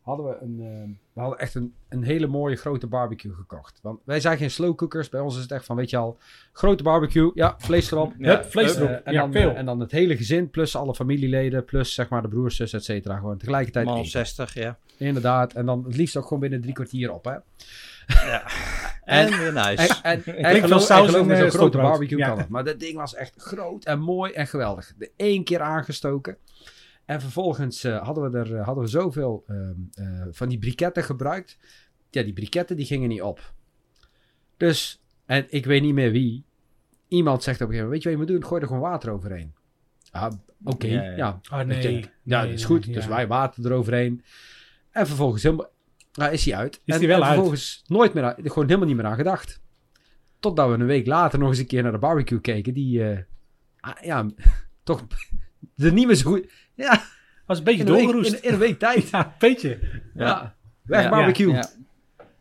[0.00, 3.78] hadden we een, eh, we hadden echt een, een hele mooie grote barbecue gekocht.
[3.82, 6.18] Want wij zijn geen slow cookers, bij ons is het echt van, weet je al,
[6.52, 8.12] grote barbecue, ja, vlees erop.
[8.18, 9.00] Ja, Hup, vlees Eh, erop.
[9.04, 9.50] en, ja, dan, veel.
[9.50, 12.72] eh, en dan het hele gezin, plus alle familieleden, plus zeg maar de broers, zus,
[12.72, 13.16] et cetera.
[13.18, 14.10] Gewoon tegelijkertijd Man eten.
[14.10, 14.78] 60, ja.
[14.96, 17.34] Inderdaad, en dan het liefst ook gewoon binnen drie kwartier op, hè.
[19.04, 20.00] En weer nice.
[20.02, 22.28] En, en, en geloof, en saus geloof en, me, zo'n grote barbecue Ja.
[22.28, 22.48] kan het.
[22.48, 24.92] Maar dat ding was echt groot en mooi en geweldig.
[24.98, 26.36] De één keer aangestoken.
[27.04, 31.04] En vervolgens eh, hadden, we er, eh, hadden we zoveel ehm, eh, van die briketten
[31.04, 31.58] gebruikt.
[32.10, 33.52] Ja, die briketten die gingen niet op.
[34.56, 36.44] Dus, en ik weet niet meer wie.
[37.08, 38.48] Iemand zegt op een gegeven moment, weet je wat je moet doen?
[38.50, 39.54] Gooi er gewoon water overheen.
[40.10, 40.32] Ah,
[40.64, 41.16] Oké, Ja, ja.
[41.16, 41.40] ja.
[41.52, 41.82] Oh Ik nee.
[41.82, 42.92] denk, ja, Nee, dat is goed.
[42.92, 44.24] Dus wij water eroverheen.
[44.90, 45.68] En vervolgens helemaal,
[46.14, 46.80] nou, is hij uit.
[46.84, 47.32] Is en, die wel en uit?
[47.32, 49.60] vervolgens nooit meer, aan- gewoon helemaal niet meer aan gedacht.
[50.40, 52.74] Totdat we een week later nog eens een keer naar de barbecue keken.
[52.74, 53.18] Die, eh,
[53.80, 54.26] ah, ja,
[54.82, 55.04] toch
[55.76, 56.50] er niet meer zo goed.
[56.74, 57.02] Ja,
[57.46, 58.32] Was een beetje in een, week, doorgeroest.
[58.32, 59.08] in, in een week tijd.
[59.10, 59.78] Ja, een beetje.
[60.14, 61.08] Ja, weg Ja.
[61.10, 61.52] barbecue.
[61.52, 61.70] Ja.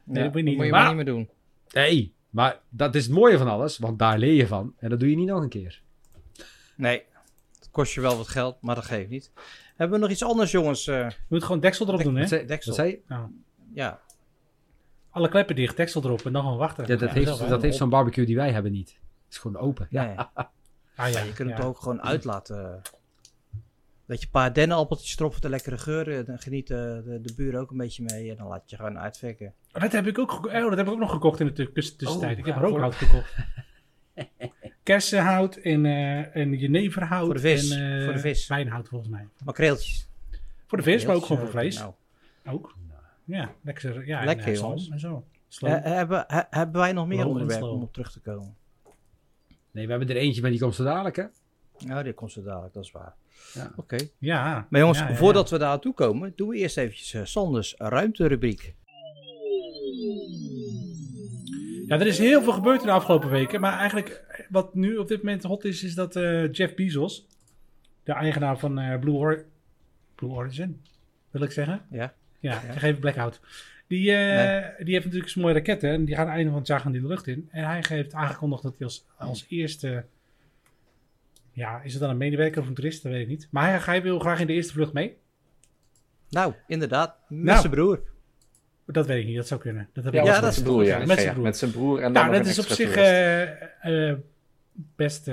[0.03, 1.29] Nee, dat moet je niet moet je maar Maar- niet meer doen.
[1.73, 3.77] Nee, maar dat is het mooie van alles.
[3.77, 4.73] Want daar leer je van.
[4.77, 5.81] En dat doe je niet nog een keer.
[6.75, 7.01] Nee.
[7.59, 9.31] Het kost je wel wat geld, maar dat geeft niet.
[9.75, 10.87] Hebben we nog iets anders, jongens?
[10.87, 12.25] Eh, Je moet gewoon deksel erop doen, hè?
[12.45, 12.57] Deksel.
[12.65, 12.99] wat zei je?
[13.07, 13.29] Ja.
[13.73, 13.99] Ja.
[15.09, 16.83] Alle kleppen dicht, deksel erop en dan gewoon wachten.
[16.87, 18.89] Ja, dat Ja, heeft, dat heeft zo'n barbecue die wij hebben niet.
[18.89, 19.87] Het is gewoon open.
[19.89, 20.05] Ja.
[20.05, 20.15] Nee.
[20.95, 22.81] Ah, ja, Je kunt het ook gewoon uitlaten.
[24.05, 26.17] Dat je een paar dennenappeltjes erop voor de lekkere geur.
[26.19, 28.29] eh, Dan genieten de, de buren ook een beetje mee.
[28.31, 29.53] En dan laat je gewoon uitvekken.
[29.71, 31.95] Dat heb ik ook, oh, dat heb ik ook nog gekocht in de tu- tuss-
[31.95, 32.33] tussentijd.
[32.33, 33.33] Oh, ik heb ja, rookhout gekocht.
[34.83, 37.25] Kersenhout en, eh en jeneverhout.
[37.25, 38.47] Voor de vis, En, eh, voor de vis.
[38.47, 39.27] Wijnhout volgens mij.
[39.45, 40.07] Makreeltjes.
[40.67, 41.77] Voor de vis, maar ook gewoon voor vlees.
[41.77, 41.93] nou.
[42.45, 42.75] Ook.
[43.23, 44.07] Ja, lekker.
[44.07, 45.25] Ja, Lekker, en, eh, zalm en zo.
[45.47, 45.71] Slow.
[45.71, 48.55] Eh, hebben, he- hebben wij nog meer en onderwerpen om op terug te komen?
[49.71, 51.23] Nee, we hebben er eentje, maar die komt zo dadelijk, hè?
[51.85, 53.13] Nou, dit komt zo dadelijk, dat is waar.
[53.53, 53.73] Ja.
[53.75, 53.97] Oké.
[54.17, 54.67] ja.
[54.69, 57.75] Maar jongens, Ja, ja, voordat we daar toe komen, doen we eerst eventjes eh, Sanders
[57.77, 58.75] ruimterubriek.
[61.87, 63.61] Ja, er is heel veel gebeurd in de afgelopen weken.
[63.61, 67.27] Maar eigenlijk, wat nu op dit moment hot is, is dat eh, Jeff Bezos,
[68.03, 69.45] de eigenaar van eh, Blue, Or-
[70.15, 70.81] Blue Origin,
[71.31, 71.85] wil ik zeggen.
[71.91, 72.13] Ja.
[72.43, 73.39] Ja, ik geef Blackout.
[73.87, 75.89] Die, eh, die heeft natuurlijk zo'n mooie raketten.
[75.89, 77.47] En die gaan einde van het jaar gaan die de lucht in.
[77.51, 80.05] En hij heeft aangekondigd dat hij als, als eerste...
[81.51, 83.03] Ja, is het dan een medewerker of een toerist?
[83.03, 83.47] Dat weet ik niet.
[83.51, 85.17] Maar hij, hij wil graag in de eerste vlucht mee.
[86.29, 87.59] Nou, inderdaad, met Nou.
[87.59, 88.01] zijn broer.
[88.85, 89.89] Dat weet ik niet, dat zou kunnen.
[89.93, 90.97] Dat heb Ja, ik Ja, dat met is zijn broer, ja.
[90.97, 91.43] met Ja, zijn ja, broer.
[91.45, 94.17] Met zijn broer en dan Nou, dat is op zich eh, eh,
[94.95, 95.31] best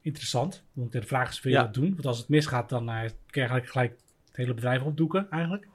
[0.00, 0.64] interessant.
[0.72, 1.64] Want de vraag is, wil je Ja.
[1.64, 1.90] dat doen?
[1.90, 3.90] Want als het misgaat, dan eh kun je eigenlijk gelijk
[4.26, 5.66] het hele bedrijf opdoeken, eigenlijk.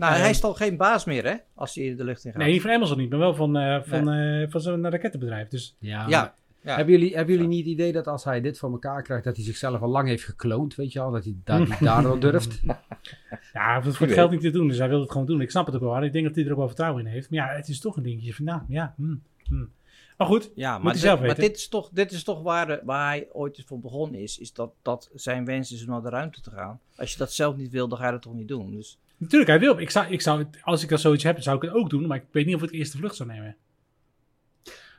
[0.00, 1.34] Nou, Eh, hij is toch geen baas meer, hè?
[1.54, 2.40] Als hij de lucht in gaat.
[2.40, 5.48] Nee, niet van Amazon niet, maar wel van, eh, van, eh, van zo'n rakettenbedrijf.
[5.48, 6.08] Dus Ja.
[6.08, 6.34] Ja.
[6.62, 6.76] Ja.
[6.76, 9.36] Hebben, jullie, hebben jullie niet het idee dat als hij dit voor elkaar krijgt, dat
[9.36, 11.10] hij zichzelf al lang heeft gekloond, weet je al?
[11.10, 12.60] Dat hij daar niet daardoor durft?
[13.52, 15.40] ja, voor het geld niet te doen, dus hij wil het gewoon doen.
[15.40, 16.02] Ik snap het ook wel.
[16.02, 17.30] Ik denk dat hij er ook wel vertrouwen in heeft.
[17.30, 18.94] Maar ja, het is toch een dingetje van, nou, ja.
[18.96, 19.68] hmm, hmm.
[20.16, 22.42] Maar goed, Ja, Moet maar, hij dit, zelf maar dit is toch, dit is toch
[22.42, 24.38] waar, de- waar hij ooit voor begonnen is.
[24.38, 26.80] Is dat, dat zijn wens is om naar de ruimte te gaan.
[26.96, 28.70] Als je dat zelf niet wil, dan ga je dat toch niet doen.
[28.70, 29.78] Dus natuurlijk, hij wil.
[29.78, 32.06] Ik zou, ik zou, het- als ik dat zoiets heb, zou ik het ook doen.
[32.06, 33.56] Maar ik weet niet of ik het eerste vlucht zou nemen.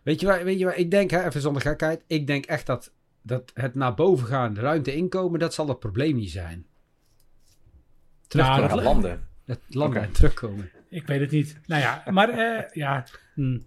[0.03, 2.65] Weet je waar, weet je waar ik denk, hè, even zonder gekheid, ik denk echt
[2.65, 6.65] dat, dat het naar boven gaan, de ruimte inkomen, dat zal het probleem niet zijn.
[8.27, 8.61] Terugkomen.
[8.67, 9.27] Nou, Ja, landen.
[9.45, 10.71] het landen en terugkomen.
[10.89, 11.59] Ik weet het niet.
[11.65, 13.65] Nou ja, maar eh, ja, hmm.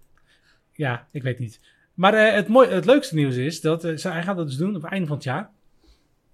[0.73, 1.61] ja, ik weet niet.
[1.95, 4.77] Maar eh, het, mooi, het leukste nieuws is dat eh, hij gaat dat dus doen
[4.77, 5.51] op het einde van het jaar.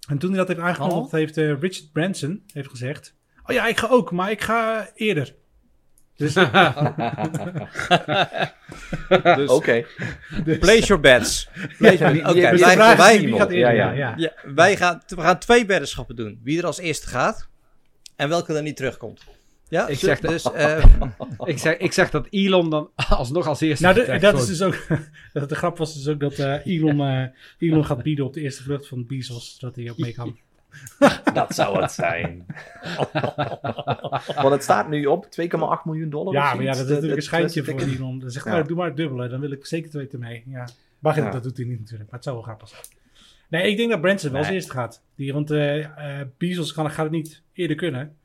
[0.07, 1.11] En toen hij dat heeft aangekondigd, Oh.
[1.11, 5.35] heeft eh, Richard Branson heeft gezegd: Oh ja, ik ga ook, maar ik ga eerder.
[6.15, 6.33] Dus
[9.35, 9.85] dus Oké.
[10.59, 11.49] place your bets.
[11.77, 13.73] Place your- dus wij, wij, wie gaat eerder.
[13.75, 13.93] Ja, Ja, ja.
[13.93, 14.13] ja.
[14.17, 16.39] ja, wij gaan, we gaan twee weddenschappen doen.
[16.43, 17.47] Wie er als eerste gaat
[18.15, 19.21] en welke er niet terugkomt.
[19.69, 20.83] Ja, Ik zeg dat- dus, eh,
[21.43, 24.61] ik, zeg, ik zeg dat Elon dan alsnog als eerste Nou, de- dat is dus
[24.61, 24.87] ook.
[25.33, 27.25] dat- de grap was dus ook dat eh, Elon, eh,
[27.69, 30.37] Elon gaat bieden op de eerste vlucht van Bezos, zodat hij ook mee kan.
[31.33, 32.45] Dat zou het zijn.
[34.35, 35.29] Want het staat nu op 2,8
[35.83, 36.33] miljoen dollar.
[36.33, 38.19] Ja, maar ja, dat is natuurlijk een schijntje voor Elon.
[38.19, 38.61] Dan zegt Ja.
[38.63, 40.43] doe maar het dubbele, dan wil ik zeker weten mee.
[40.47, 40.67] Ja.
[40.99, 41.29] Maar Ja.
[41.31, 42.81] dat doet hij niet natuurlijk, maar het zou wel grappig zijn.
[43.49, 45.03] Nee, ik denk dat Branson wel als eerste gaat.
[45.15, 48.15] Die, want eh eh Bezos kan, gaat het niet eerder kunnen.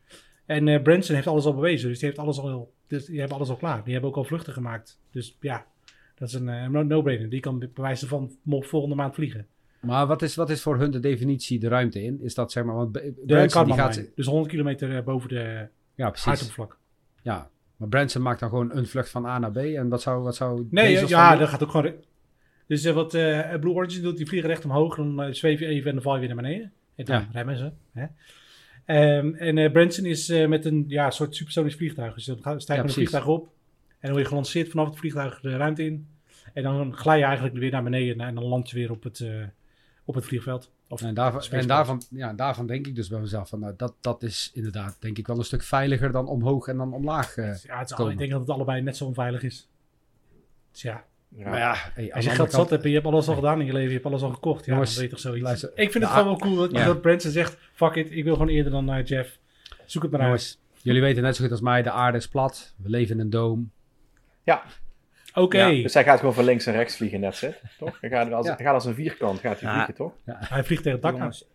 [0.47, 3.37] En eh, Branson heeft alles al bewezen, dus die heeft alles al, dus die hebben
[3.37, 3.85] alles al klaar.
[3.85, 4.99] Die hebben ook al vluchten gemaakt.
[5.11, 5.67] Dus ja,
[6.15, 7.29] dat is een eh, no- no-brainer.
[7.29, 9.47] Die kan bewijzen van mocht volgende maand vliegen.
[9.87, 12.21] Maar wat is, wat is voor hun de definitie de ruimte in?
[12.23, 14.03] Is dat zeg maar, want De Branson die gaat...
[14.15, 16.79] Dus 100 kilometer eh, boven de Ja, aardoppervlak.
[17.23, 19.57] Ja, maar Branson maakt dan gewoon een vlucht van A naar B.
[19.57, 21.93] En wat zou, wat zou Nee, ja, dat gaat ook gewoon...
[22.67, 25.67] Dus eh, wat eh, Blue Origin doet, die vliegen recht omhoog, dan eh, zweef je
[25.67, 26.73] even en dan val je weer naar beneden.
[26.95, 27.29] En dan Ja.
[27.33, 27.71] remmen ze.
[27.93, 28.07] Hè?
[28.85, 32.15] Ehm, en Branson is met een ja, soort supersonisch vliegtuig.
[32.15, 33.43] Dus dan ga- stijg je Ja, een vliegtuig op.
[33.89, 36.07] En dan word je gelanceerd vanaf het vliegtuig de ruimte in.
[36.53, 39.25] En dan glij je eigenlijk weer naar beneden en dan land je weer op het,
[40.07, 40.71] op het vliegveld.
[40.89, 43.95] Of En daarvan, en daarvan, ja, daarvan denk ik dus bij mezelf van, nou, dat,
[44.01, 47.37] dat is inderdaad denk ik wel een stuk veiliger dan omhoog en dan omlaag.
[47.37, 47.45] eh.
[47.45, 48.13] ja, het is al, komen.
[48.13, 49.69] ik denk dat het allebei net zo onveilig is.
[50.73, 51.49] Dus ja, Ja.
[51.49, 53.67] Maar ja, hey, als je geld zat hebt en je hebt alles al gedaan in
[53.67, 54.65] je leven, je hebt alles al gekocht.
[54.65, 55.45] Ja, Jongens, dan weet je toch zoiets.
[55.45, 56.85] luister, ik vind het gewoon wel cool dat, Ja.
[56.85, 59.39] dat Branson zegt, fuck it, ik wil gewoon eerder dan eh, Jeff.
[59.85, 60.29] Zoek het maar uit.
[60.31, 62.75] Jongens, jullie weten net zo goed als mij, de aarde is plat.
[62.77, 63.71] We leven in een doom.
[65.39, 67.61] Oké, Ja, dus hij gaat gewoon van links en rechts vliegen, net zit.
[67.79, 68.01] Toch?
[68.01, 69.75] Hij gaat als, hij gaat als een vierkant gaat hij Ja.
[69.75, 70.13] vliegen, toch?
[70.25, 71.19] hij vliegt tegen het dak aan.
[71.19, 71.49] Jongens,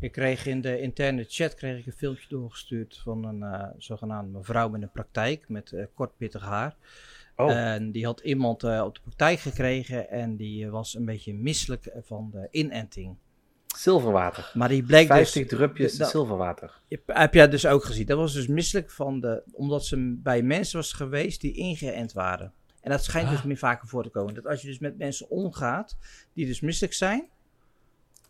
[0.00, 4.38] ik kreeg in de interne chat kreeg ik een filmpje doorgestuurd van een eh, zogenaamde
[4.38, 6.76] mevrouw met een praktijk met eh, kort pittig haar.
[7.36, 11.34] Oh, En die had iemand eh, op de praktijk gekregen en die was een beetje
[11.34, 13.16] misselijk van de inenting.
[13.76, 14.50] zilverwater.
[14.54, 15.58] Maar die bleek 50 dus...
[15.58, 16.80] drupjes dat- zilverwater.
[17.06, 18.06] Heb jij dus ook gezien?
[18.06, 19.42] Dat was dus misselijk van de...
[19.52, 22.52] Omdat ze bij mensen was geweest die ingeënt waren.
[22.86, 24.34] En dat schijnt dus meer vaker voor te komen.
[24.34, 25.96] Dat als je dus met mensen omgaat
[26.32, 27.28] die dus misselijk zijn...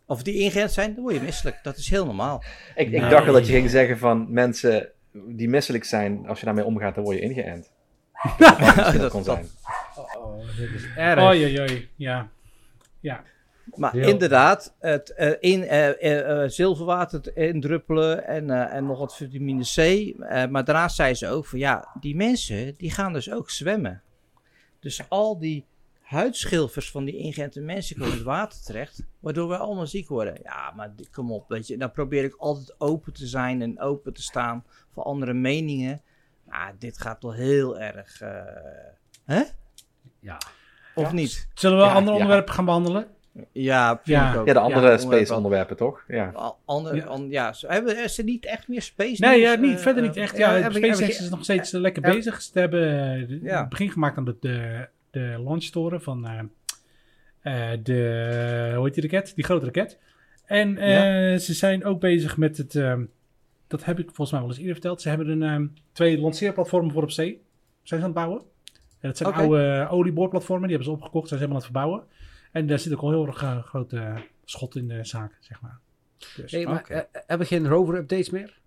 [0.05, 1.59] Of die ingeënt zijn, dan word je misselijk.
[1.63, 2.43] Dat is heel normaal.
[2.75, 3.09] Ik, ik Nee.
[3.09, 6.95] dacht al dat je ging zeggen van mensen die misselijk zijn, als je daarmee omgaat,
[6.95, 7.71] dan word je ingeënt.
[8.37, 8.59] Dat
[8.97, 9.47] dat, kon dat- zijn.
[10.17, 11.23] Oh, dit is erg.
[11.23, 11.89] Oei, oei, oei.
[11.95, 12.29] Ja.
[12.99, 13.23] Ja.
[13.75, 18.99] Maar Heel- inderdaad, het eh, in, eh, eh, zilverwater te indruppelen en, eh, en nog
[18.99, 19.77] wat vitamine C.
[19.77, 24.01] Eh, maar daarnaast zei ze ook van ja, die mensen die gaan dus ook zwemmen.
[24.79, 25.65] Dus al die
[26.01, 30.39] huidschilfers van die ingeënte mensen komen in het water terecht, waardoor we allemaal ziek worden.
[30.43, 31.77] Ja, maar kom op, weet je.
[31.77, 34.63] Dan probeer ik altijd open te zijn en open te staan
[34.93, 36.01] voor andere meningen.
[36.43, 38.29] Maar dit gaat wel heel erg, eh,
[39.25, 39.43] hè?
[40.19, 40.37] Ja.
[40.95, 41.11] Of Ja.
[41.13, 41.47] niet?
[41.53, 42.21] Zullen we Ja, andere ja.
[42.21, 43.07] onderwerpen gaan behandelen?
[43.51, 44.03] Ja, Ja.
[44.03, 45.37] Ja, de andere onderwerp space wel.
[45.37, 46.03] onderwerpen, toch?
[46.07, 46.55] Ja.
[46.65, 47.17] Ander, Ja.
[47.29, 47.53] ja.
[47.67, 50.33] hebben ze niet echt meer space Nee, ja, niet, eh, verder eh, niet echt.
[50.33, 52.41] eh, Ja, heb ik- SpaceX heb ik- is nog steeds eh, lekker bezig.
[52.41, 53.09] Ze hebben
[53.43, 56.39] eh, het begin gemaakt aan de, de, de launchtoren van eh,
[57.73, 59.35] eh, de, hoe heet die raket?
[59.35, 59.99] Die grote raket.
[60.45, 63.03] En eh, ze zijn ook bezig met het, ehm,
[63.67, 65.01] dat heb ik volgens mij wel eens eerder verteld.
[65.01, 67.41] Ze hebben een, ehm, twee lanceerplatformen voor op zee.
[67.83, 68.41] Zijn ze aan het bouwen.
[68.99, 71.27] En dat zijn oude eh, olieboorplatformen, die hebben ze opgekocht.
[71.27, 72.15] Zijn ze helemaal aan het verbouwen.
[72.57, 74.15] En daar zit ook al heel erg eh, grote eh,
[74.45, 75.77] schot in de zaak, zeg maar.
[76.35, 76.51] Dus.
[76.51, 76.93] Hey, maar, Oké.
[76.93, 78.57] eh, hebben we geen rover-updates meer?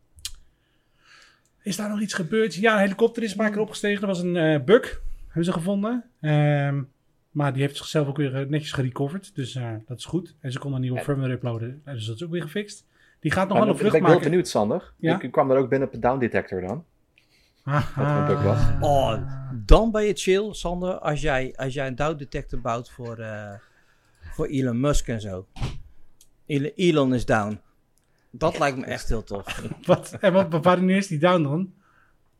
[1.62, 2.54] Is daar nog iets gebeurd?
[2.54, 4.00] Ja, een helikopter is een paar keer opgestegen.
[4.02, 6.04] Er was een eh, bug, hebben ze gevonden.
[6.20, 6.82] Ehm,
[7.30, 9.34] maar die heeft zichzelf ook weer netjes gerecoverd.
[9.34, 10.34] Dus eh, dat is goed.
[10.40, 11.80] En ze kon een nieuwe En- firmware uploaden.
[11.84, 12.84] Eh, Dus dat is ook weer gefixt.
[13.20, 14.30] Die gaat nog Maar wel een ben vlucht ik wel maken.
[14.30, 14.92] benieuwd, Sander.
[14.96, 15.20] Ja?
[15.20, 16.84] Ik kwam er ook binnen op de down detector dan.
[17.64, 18.58] Ah, Wat een bug was.
[18.80, 19.16] Oh,
[19.52, 23.52] dan ben je chill, Sander, als jij, als jij een doubt detector bouwt voor, eh,
[24.32, 25.46] voor Elon Musk en zo.
[26.76, 27.60] Elon, is down.
[28.30, 29.62] Dat lijkt me echt heel tof.
[29.86, 30.16] Wat?
[30.20, 31.72] En wat, wanneer is die down dan?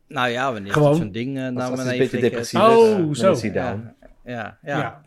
[0.07, 0.95] Nou ja, wanneer Gewoon.
[0.95, 2.51] zo'n ding eh, Als, naar het een beneden beetje flikkert.
[2.51, 2.61] depressief
[3.09, 3.31] Oh, zo.
[3.31, 3.93] is hij down.
[4.25, 5.01] Ja, ja, ja, Ja.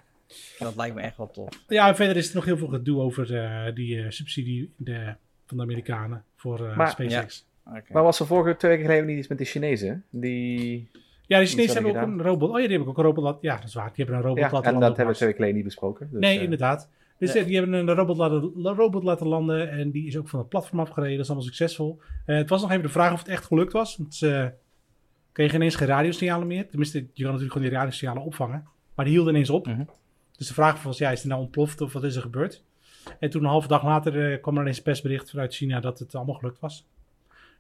[0.59, 1.49] dat lijkt me echt wel tof.
[1.69, 5.15] Ja, en verder is er nog heel veel gedoe over eh, die eh, subsidie de,
[5.47, 7.47] van de Amerikanen voor eh, Maar- SpaceX.
[7.67, 7.93] Oké.
[7.93, 10.05] Maar was er vorige twee weken geleden niet iets met die Chinezen?
[10.11, 10.91] Die...
[11.27, 12.49] Ja, de Chinezen hebben ook een robot.
[12.51, 13.39] Oh ja, die hebben ook een robot laten...
[13.43, 13.87] Ja, dat is waar.
[13.87, 15.17] Die hebben een robot Ja, laten en landen dat op hebben we Mars.
[15.17, 16.09] twee weken geleden niet besproken.
[16.11, 16.91] Dus, nee, eh, inderdaad.
[17.19, 17.41] Dus Ja.
[17.41, 20.39] eh, die hebben een robot laten, la- robot laten landen en die is ook van
[20.39, 21.13] het platform afgereden.
[21.17, 22.01] Dat is allemaal succesvol.
[22.27, 23.97] Eh, het was nog even de vraag of het echt gelukt was.
[23.97, 24.53] Want ze
[25.33, 26.69] kregen ineens geen radiosignalen meer.
[26.69, 28.65] Tenminste, je kan natuurlijk gewoon die radiosignalen opvangen.
[28.95, 29.67] Maar die hielden ineens op.
[29.67, 29.83] Mhm.
[30.37, 32.63] Dus de vraag was, ja, is het nou ontploft of wat is er gebeurd?
[33.19, 36.15] En toen een halve dag later kwam er ineens een persbericht vanuit China dat het
[36.15, 36.87] allemaal gelukt was.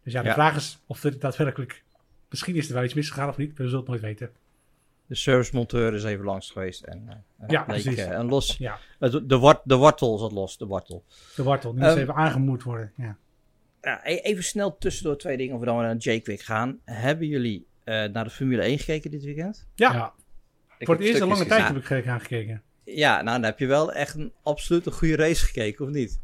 [0.04, 0.34] Dus ja, de Ja.
[0.34, 1.82] vraag is of er daadwerkelijk...
[2.30, 3.56] Misschien is er wel iets misgegaan of niet.
[3.56, 4.30] We zullen het nooit weten.
[5.06, 8.00] De servicemonteur is even langs geweest en eh, Ja, bleek, precies.
[8.00, 8.56] eh, een los.
[8.58, 8.78] Ja.
[8.98, 11.04] de, wart, de wortel zat los, de wortel.
[11.36, 12.92] De wortel, die moest Ehm, even aangemoed worden.
[12.96, 13.16] Ja.
[13.82, 16.80] Ja, e- even snel tussendoor twee dingen voordat we naar J-Quick gaan.
[16.84, 19.66] Hebben jullie eh, naar de Formule 1 gekeken dit weekend?
[19.74, 20.12] Ja, Ja.
[20.78, 21.66] voor het eerst in lange tijd gezien.
[21.66, 22.62] heb ik gekeken- aangekeken.
[22.84, 26.20] Ja, nou dan heb je wel echt een absoluut een goede race gekeken, of niet?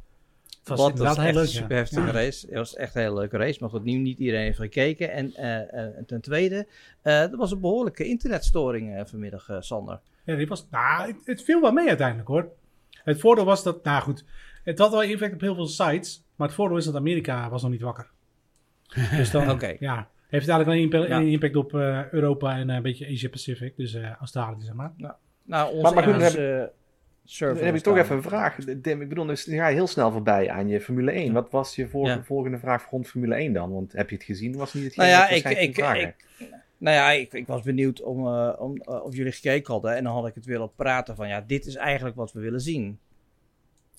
[0.71, 1.53] Het was Wat, inderdaad dat heel was leuk.
[1.55, 2.13] een super heftige Ja.
[2.13, 2.47] race.
[2.47, 3.57] Het was echt een hele leuke race.
[3.61, 5.11] Maar goed, niet, niet iedereen heeft gekeken.
[5.13, 6.67] En eh, eh, en ten tweede,
[7.03, 10.01] eh, er was een behoorlijke internetstoring eh, vanmiddag, eh, Sander.
[10.25, 12.49] Ja, die was, nou, het, het viel wel mee uiteindelijk hoor.
[12.91, 14.25] Het voordeel was dat, nou goed,
[14.65, 16.25] het had wel effect op heel veel sites.
[16.37, 18.11] Maar het voordeel is dat Amerika was nog niet wakker.
[19.17, 19.77] Dus dan Oké.
[19.81, 21.17] ja, heeft het eigenlijk alleen Ja.
[21.21, 23.77] een impact op eh, Europa en een beetje Asia Pacific.
[23.77, 24.93] Dus eh, Australië, zeg maar.
[25.45, 26.71] Nou, onze Maar- maar
[27.25, 28.57] server Dan heb ik toch even een vraag.
[28.57, 31.33] Dim, ik bedoel, dus ga je heel snel voorbij aan je Formule 1.
[31.33, 32.23] Wat was je Ja.
[32.23, 33.73] volgende vraag rond Formule 1 dan?
[33.73, 34.57] Want heb je het gezien?
[34.57, 36.15] Was niet het Nou ja, ik, ik, ik,
[36.79, 39.97] nou ja, ik, ik was benieuwd om, eh, om, eh, of jullie gekeken hadden.
[39.97, 42.61] En dan had ik het willen praten van, ja, dit is eigenlijk wat we willen
[42.61, 42.99] zien.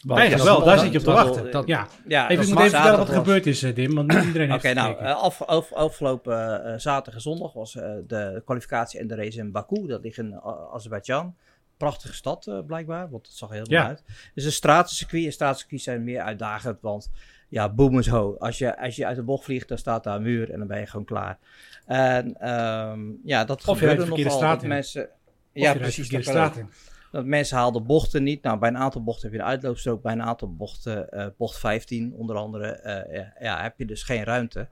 [0.05, 1.51] Want Eigenlijk wel, daar zit je op te wachten.
[1.51, 4.13] dat- ja, Ja, even, ik moet even vertellen wat er gebeurd is, eh, Dim, want
[4.13, 5.15] niet iedereen Oké, heeft nou, gekeken.
[5.17, 9.87] af, af- afgelopen zaterdag en zondag was eh, de kwalificatie en de race in Baku.
[9.87, 11.35] Dat ligt in uh, Azerbeidzjan.
[11.81, 13.87] Prachtige stad eh, blijkbaar, want het zag er heel mooi Ja.
[13.87, 14.03] uit.
[14.33, 17.11] Is een stratencircuit en stratencircuits zijn meer uitdagend, want
[17.49, 18.35] ja, boom is ho.
[18.39, 20.67] Als je, als je uit de bocht vliegt, dan staat daar een muur en dan
[20.67, 21.37] ben je gewoon klaar.
[21.85, 24.31] En ehm, ja, dat Of gebeurde nogal.
[24.31, 24.69] straat Dat in.
[24.69, 25.09] mensen, Of
[25.53, 26.09] ja, precies.
[26.09, 26.69] de straat in.
[27.11, 28.43] dat mensen haalden bochten niet.
[28.43, 30.01] Nou, bij een aantal bochten heb je een uitloopstrook.
[30.01, 34.03] Bij een aantal bochten, eh, bocht 15 onder andere, eh, ja, ja, heb je dus
[34.03, 34.67] geen ruimte.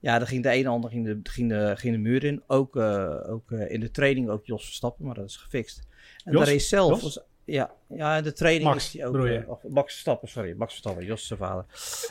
[0.00, 2.42] Ja, dan ging de ene ander ging de, ging de, ging de muur in.
[2.46, 5.86] Ook, ook in de training ook Jos Verstappen, maar dat is gefixt.
[6.28, 6.44] En Jos?
[6.44, 7.02] de race zelf Jos?
[7.02, 7.20] was...
[7.44, 9.16] Ja, ja, de training Max, is die ook...
[9.26, 9.34] je?
[9.38, 10.54] eh, of Max Verstappen, sorry.
[10.56, 11.64] Max Verstappen, Jos zijn vader.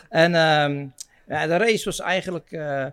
[0.10, 0.86] En ehm,
[1.28, 2.52] ja, de race was eigenlijk...
[2.52, 2.86] eh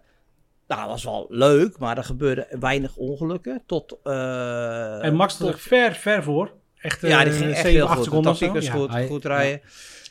[0.67, 3.63] nou, was wel leuk, maar er gebeurde weinig ongelukken.
[3.67, 3.99] Tot...
[4.03, 6.53] eh, En Max tot- er ver, ver voor.
[6.79, 8.23] Echt ja, die ging echt 7, heel 8 goed.
[8.23, 9.61] De tactiek was goed, Hij- goed rijden.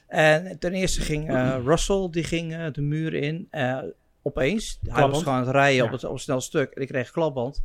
[0.08, 1.30] En ten eerste ging
[1.66, 3.50] Russell die ging, de muur in.
[4.22, 4.80] opeens.
[4.88, 6.72] Hij was gewoon aan het rijden op, het, op een snel stuk.
[6.72, 7.62] En ik kreeg klapband.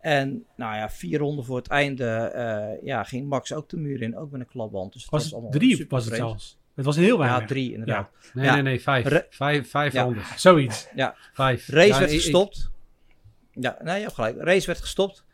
[0.00, 4.02] En nou ja, vier ronden voor het einde eh, ja, ging Max ook de muur
[4.02, 4.16] in.
[4.16, 4.92] Ook met een klapband.
[4.92, 6.58] Dus het Was was, allemaal drie super was het zelfs.
[6.74, 7.40] Het was heel weinig.
[7.40, 8.10] Ja, drie inderdaad.
[8.32, 8.52] Nee, Ja.
[8.54, 9.06] nee, nee, vijf.
[9.06, 10.02] Re- vijf vijf Ja.
[10.02, 10.26] rondes.
[10.36, 10.88] Zoiets.
[11.32, 11.68] Vijf.
[11.68, 12.70] Race Ja, werd ik- ik- gestopt.
[13.52, 14.36] Ja, nee, je hebt gelijk.
[14.38, 15.24] Race werd gestopt.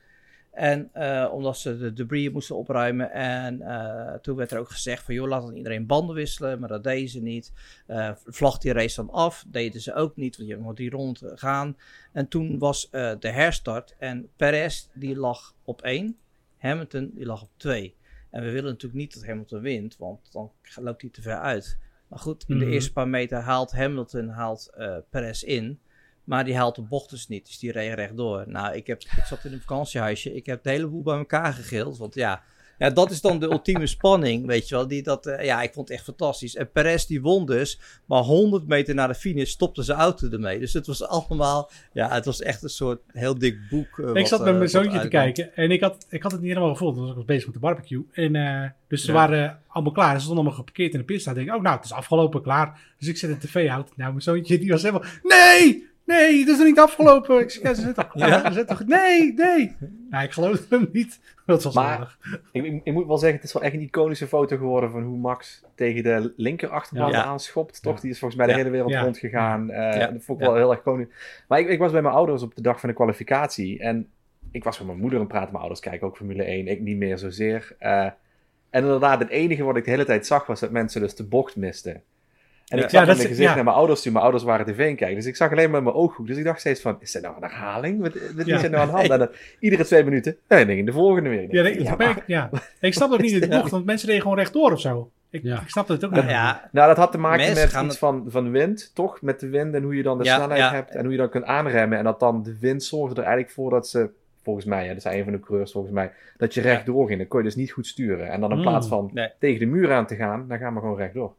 [0.57, 3.11] En eh, omdat ze de debris moesten opruimen.
[3.12, 5.14] En eh, toen werd er ook gezegd van...
[5.14, 6.59] joh, laat dan iedereen banden wisselen.
[6.61, 7.53] Maar dat deden ze niet.
[7.87, 9.45] Eh vlag die race dan af.
[9.49, 10.37] Deden ze ook niet.
[10.37, 11.77] Want je moet die rond gaan.
[12.12, 13.95] En toen was de herstart.
[13.99, 16.16] En Perez die lag op 1.
[16.59, 17.95] Hamilton die lag op 2.
[18.31, 19.97] En we willen natuurlijk niet dat Hamilton wint.
[19.99, 21.79] Want dan loopt hij te ver uit.
[22.09, 22.73] Maar goed, in de Mhm.
[22.75, 24.71] eerste paar meter haalt Hamilton haalt,
[25.11, 25.79] Perez in.
[26.27, 27.47] Maar die haalt de bocht dus niet.
[27.47, 28.45] Dus die reed rechtdoor.
[28.47, 30.35] Nou, ik, heb, ik zat in een vakantiehuisje.
[30.35, 31.99] Ik heb de hele boel bij elkaar gegild.
[31.99, 32.43] Want ja,
[32.79, 34.47] ja, dat is dan de ultieme spanning.
[34.47, 34.89] Weet je wel.
[34.89, 36.57] Die, dat, eh, ja, ik vond het echt fantastisch.
[36.57, 37.81] En Perez die won dus.
[38.07, 40.59] Maar 100 meter naar de finish stopte zijn auto ermee.
[40.59, 41.71] Dus het was allemaal...
[41.93, 43.99] Ja, het was echt een soort heel dik boek.
[43.99, 46.33] eh, ik wat, zat met eh, mijn zoontje te kijken en ik had, ik had
[46.33, 48.07] het niet helemaal gevoeld, want ik was bezig met de barbecue.
[48.12, 49.12] En, dus ze Ja.
[49.12, 51.37] waren allemaal klaar ze stonden allemaal geparkeerd in de pitstraat.
[51.37, 52.81] Ik denk, oh nou, het is afgelopen, klaar.
[52.99, 53.97] Dus ik zet de tv uit.
[53.97, 57.40] Nou, mijn zoontje die was helemaal, nee, nee, het is nog niet afgelopen.
[57.40, 58.47] Ik zeg, ja, ze zit toch, Ja?
[58.47, 59.77] ze zit toch, nee, nee.
[60.11, 61.21] Nou, ik geloofde hem niet.
[61.47, 62.16] Dat was Maar-.
[62.53, 65.03] Ik, ik, ik moet wel zeggen, het is wel echt een iconische foto geworden van
[65.03, 67.25] hoe Max tegen de linker achterband Ja.
[67.25, 67.83] aanschopt.
[67.83, 67.95] Toch?
[67.95, 68.01] Ja.
[68.01, 68.59] Die is volgens mij de Ja.
[68.59, 69.03] hele wereld Ja.
[69.03, 69.71] rondgegaan.
[69.71, 70.07] Eh, Ja.
[70.07, 70.53] Dat vond ik Ja.
[70.53, 71.09] wel heel erg iconisch.
[71.49, 73.79] Maar ik, ik was bij mijn ouders op de dag van de kwalificatie.
[73.81, 74.09] En
[74.51, 75.51] ik was met mijn moeder aan het praten.
[75.51, 76.69] Mijn ouders kijken ook Formule 1.
[76.69, 77.75] Ik niet meer zozeer.
[77.79, 78.05] Eh,
[78.71, 81.25] en inderdaad, het enige wat ik de hele tijd zag was dat mensen dus de
[81.25, 82.03] bocht misten.
[82.67, 82.85] En Ja.
[82.85, 83.55] ik zag Ja, in dat mijn is- gezicht ja.
[83.55, 84.13] naar mijn ouders toe.
[84.13, 85.15] Mijn ouders waren tv kijken.
[85.17, 86.27] Dus ik zag alleen maar mijn ooghoek.
[86.27, 88.01] Dus ik dacht steeds van, is dit nou een herhaling?
[88.01, 88.57] Wat, wat Ja.
[88.57, 89.11] is er nou aan de hand?
[89.15, 89.29] En dan,
[89.61, 91.43] iedere twee minuten, nee, ging de volgende weer.
[91.43, 92.51] Ik Ja, nee, ja, dat maar- ik- ja.
[92.81, 95.11] Ik snap ook niet in de bocht, want mensen reden gewoon rechtdoor of zo.
[95.31, 95.61] Ik, Ja.
[95.61, 96.25] ik snapte het ook niet.
[96.29, 99.23] Ja, Nou, dat had te maken met iets het- van, van wind, toch?
[99.23, 100.73] Met de wind en hoe je dan de Ja, snelheid ja.
[100.73, 101.99] hebt en hoe je dan kunt aanremmen.
[101.99, 104.11] En dat dan de wind zorgde er eigenlijk voor dat ze,
[104.43, 107.19] volgens mij, ja, dat zei een van de coureurs volgens mij, dat je rechtdoor ging.
[107.19, 108.29] Dan kon je dus niet goed sturen.
[108.31, 108.63] En dan in Mm.
[108.63, 109.29] plaats van Nee.
[109.39, 111.33] tegen de muur aan te gaan, dan gaan we gewoon rechtdoor.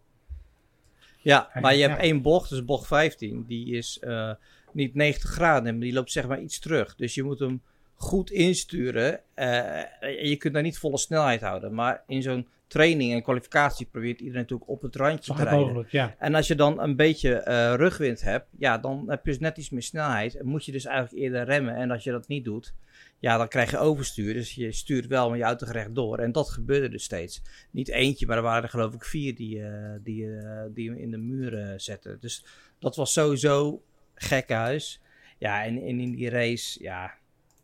[1.28, 3.46] Ja, maar je hebt één bocht, dus bocht 15.
[3.48, 4.32] Die is eh,
[4.72, 6.96] niet 90 graden, maar die loopt zeg maar iets terug.
[6.96, 7.62] Dus je moet hem
[7.96, 9.20] goed insturen.
[9.34, 11.74] en je kunt daar niet volle snelheid houden.
[11.74, 15.60] Maar in zo'n training en kwalificatie probeert iedereen natuurlijk op het randje te rijden.
[15.60, 16.16] mogelijk, ja.
[16.20, 19.58] En als je dan een beetje eh, rugwind hebt, ja, dan heb je dus net
[19.58, 20.36] iets meer snelheid.
[20.36, 21.76] En moet je dus eigenlijk eerder remmen.
[21.76, 22.74] En als je dat niet doet,
[23.20, 24.34] ja, dan krijg je overstuur.
[24.34, 26.20] Dus je stuurt wel, maar je auto rechtdoor.
[26.20, 27.42] En dat gebeurde dus steeds.
[27.72, 31.00] Niet eentje, maar er waren er geloof ik vier die, eh, die, eh, die hem
[31.00, 32.18] in de muren zetten.
[32.20, 32.46] Dus
[32.80, 33.84] dat was sowieso
[34.16, 35.02] gekhuis.
[35.38, 37.14] Ja, en, en in die race, ja,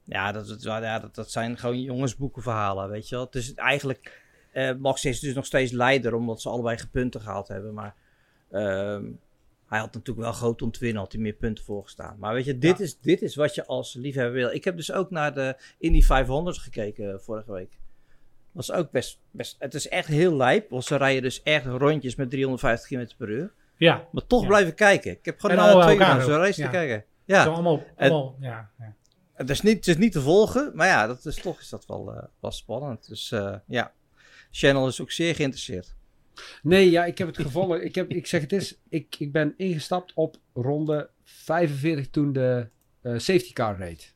[0.05, 3.25] ja, dat, dat, ja dat, dat zijn gewoon jongensboekenverhalen, weet je wel.
[3.25, 4.22] Het is eigenlijk,
[4.54, 7.74] eh, Max is dus nog steeds leider, omdat ze allebei gepunten gehaald hebben.
[7.74, 7.95] Maar
[8.51, 9.04] ehm,
[9.68, 12.16] hij had natuurlijk wel groot om te winnen, had hij meer punten voorgestaan.
[12.20, 12.84] Maar weet je, dit, Ja.
[12.84, 14.49] is, dit is wat je als liefhebber wil.
[14.51, 17.78] Ik heb dus ook naar de Indy 500 gekeken eh, vorige week.
[18.51, 22.16] Was ook best, best, het is echt heel lijp, want ze rijden dus echt rondjes
[22.16, 23.54] met 350 km per uur.
[23.78, 24.47] Ja, Maar toch Ja.
[24.47, 25.12] blijven kijken.
[25.12, 26.66] Ik heb gewoon En na allemaal twee uur naar zo'n race Ja.
[26.68, 26.99] te kijken.
[26.99, 28.93] zo Ja, allemaal, En- allemaal ja, ja.
[29.34, 31.86] het is, niet, het is niet te volgen, maar ja, dat is toch is dat
[31.86, 33.08] wel, eh, wel spannend.
[33.08, 33.30] Dus
[33.68, 33.91] ja,
[34.56, 35.95] Channel is ook zeer geïnteresseerd.
[36.62, 37.82] Nee, ja, ik heb het gevolgd.
[37.82, 42.68] Ik, heb, ik zeg het is, ik, ik ben ingestapt op ronde 45 toen de
[43.01, 44.14] eh, safety car reed.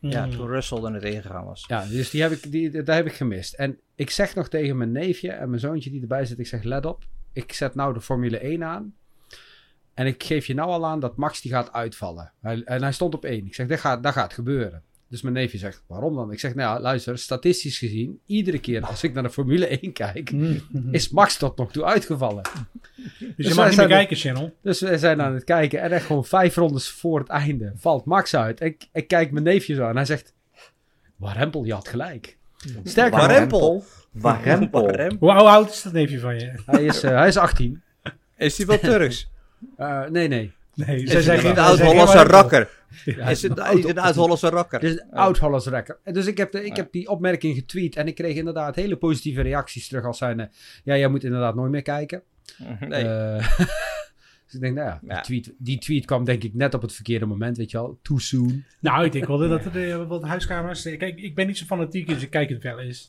[0.00, 0.30] Ja, Mm.
[0.30, 1.64] toen Russell er net ingegaan was.
[1.68, 3.54] Ja, dus die heb ik, die, daar heb ik gemist.
[3.54, 6.62] En ik zeg nog tegen mijn neefje en mijn zoontje die erbij zit, ik zeg
[6.62, 8.94] let op, ik zet nou de Formule 1 aan.
[9.94, 12.32] En ik geef je nou al aan dat Max die gaat uitvallen.
[12.40, 13.46] Hij, en hij stond op 1.
[13.46, 14.82] Ik zeg, dat gaat, dat gaat gebeuren.
[15.08, 16.32] Dus mijn neefje zegt, waarom dan?
[16.32, 19.92] Ik zeg, nou ja, luister, statistisch gezien, iedere keer als ik naar de Formule 1
[19.92, 20.60] kijk, Mm.
[20.90, 22.42] is Max tot nog toe uitgevallen.
[23.18, 24.54] Dus Dus je mag niet meer kijken, Channel.
[24.62, 28.04] Dus we zijn aan het kijken en echt gewoon vijf rondes voor het einde valt
[28.04, 28.60] Max uit.
[28.60, 30.34] En ik, ik kijk mijn neefje zo aan en hij zegt,
[31.16, 32.36] Warempel, je had gelijk.
[32.84, 33.84] Sterker Warempel?
[34.12, 35.16] Warempel.
[35.18, 36.52] Hoe oud is dat neefje van je?
[36.66, 37.82] hij is, eh, hij is 18.
[38.36, 39.28] Is die wel Turks?
[39.76, 40.52] Eh, nee, nee.
[40.76, 42.68] Nee, Is zij het zeggen een zij oud-Hollandse rakker?
[43.04, 44.80] Ja, Is het oud- een oud-Hollandse rakker?
[44.80, 45.98] Het is een oud-Hollands rekker.
[46.02, 48.96] En Dus ik heb, de, ik heb die opmerking getweet en ik kreeg inderdaad hele
[48.96, 50.50] positieve reacties terug als zijn...
[50.84, 52.22] ja, jij moet inderdaad nooit meer kijken.
[52.80, 53.04] Nee.
[53.08, 53.58] Eh,
[54.44, 55.20] dus ik denk, nou ja, die.
[55.20, 57.98] Tweet, die tweet kwam denk ik net op het verkeerde moment, weet je wel.
[58.02, 58.64] Too soon.
[58.80, 60.82] Nou, ik denk wel dat er eh, wat huiskamers...
[60.82, 63.08] Kijk, ik ben niet zo fanatiek, dus ik kijk het wel eens.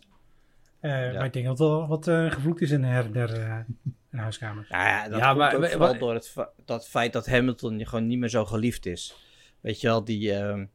[0.80, 3.34] Eh, Maar ik denk dat er wel wat eh gevloekt is in her en der
[3.34, 3.56] eh,
[4.18, 4.70] in huiskamers.
[4.70, 6.34] Nou ja, dat Ja, komt maar- ook maar- vooral maar- door het
[6.66, 9.16] dat feit dat Hamilton gewoon niet meer zo geliefd is.
[9.62, 10.34] Weet je wel, die...
[10.34, 10.66] ehm,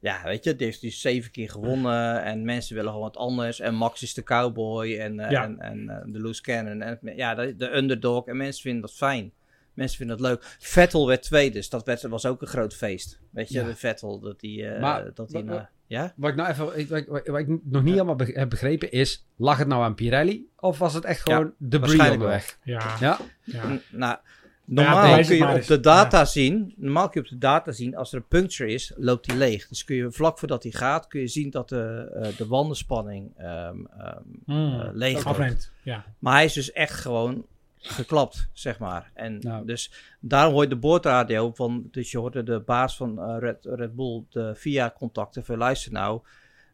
[0.00, 3.60] ja, weet je, die heeft die zeven keer gewonnen en mensen willen gewoon wat anders.
[3.60, 5.44] En Max is de cowboy en, eh, Ja.
[5.44, 6.82] en, en eh, de loose cannon.
[6.82, 8.26] En, ja, de, de underdog.
[8.26, 9.32] En mensen vinden dat fijn.
[9.78, 10.56] Mensen vinden dat leuk.
[10.58, 13.20] Vettel werd tweede, dus dat werd, was ook een groot feest.
[13.30, 13.64] Weet je, Ja.
[13.66, 14.66] de Vettel, dat die...
[14.66, 16.12] eh, Maar- dat die wa- wa- na- ja?
[16.16, 19.26] Wat ik nou even, ik- wat, ik- wat ik nog niet helemaal heb begrepen is,
[19.36, 20.46] lag het nou aan Pirelli?
[20.56, 22.58] Of was het echt gewoon debris waarschijnlijk onderweg?
[22.62, 23.18] Ja, Ja?
[23.44, 23.62] ja.
[23.68, 24.20] Nou, ja,
[24.64, 27.96] normaal kun het je op de data zien, normaal kun je op de data zien,
[27.96, 29.68] als er een puncture is, loopt hij leeg.
[29.68, 33.32] Dus kun je vlak voordat hij gaat, kun je zien dat de, eh, de wandenspanning
[33.36, 34.80] ehm, ehm, Mm.
[34.80, 35.24] eh, leeg.
[35.24, 36.04] Afneemt, ja.
[36.18, 37.46] Maar hij is dus echt gewoon
[37.78, 39.10] geklapt, zeg maar.
[39.14, 39.66] En Nou.
[39.66, 43.64] dus daarom hoor je de boordradio van, dus je hoorde de baas van eh, Red,
[43.64, 46.20] Red Bull, de via contacten, van luister nou,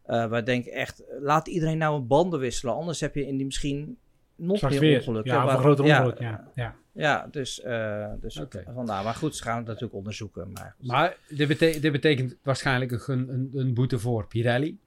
[0.05, 3.45] eh wij denken echt, laat iedereen nou een banden wisselen, anders heb je in die
[3.45, 3.97] misschien
[4.35, 5.33] nog Straks meer ongelukken.
[5.33, 6.51] Ja, waar- een groter ongeluk, ja.
[6.55, 6.75] ja.
[6.91, 8.41] ja, dus, eh, dus
[8.73, 9.03] vandaar.
[9.03, 10.51] Maar goed, ze gaan het natuurlijk onderzoeken.
[10.51, 14.77] Maar, Maar dit betekent waarschijnlijk een, een, een boete voor Pirelli.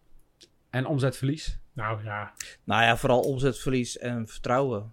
[0.71, 1.59] En omzetverlies.
[1.73, 2.33] Nou ja,
[2.65, 4.93] nou ja, vooral omzetverlies en vertrouwen.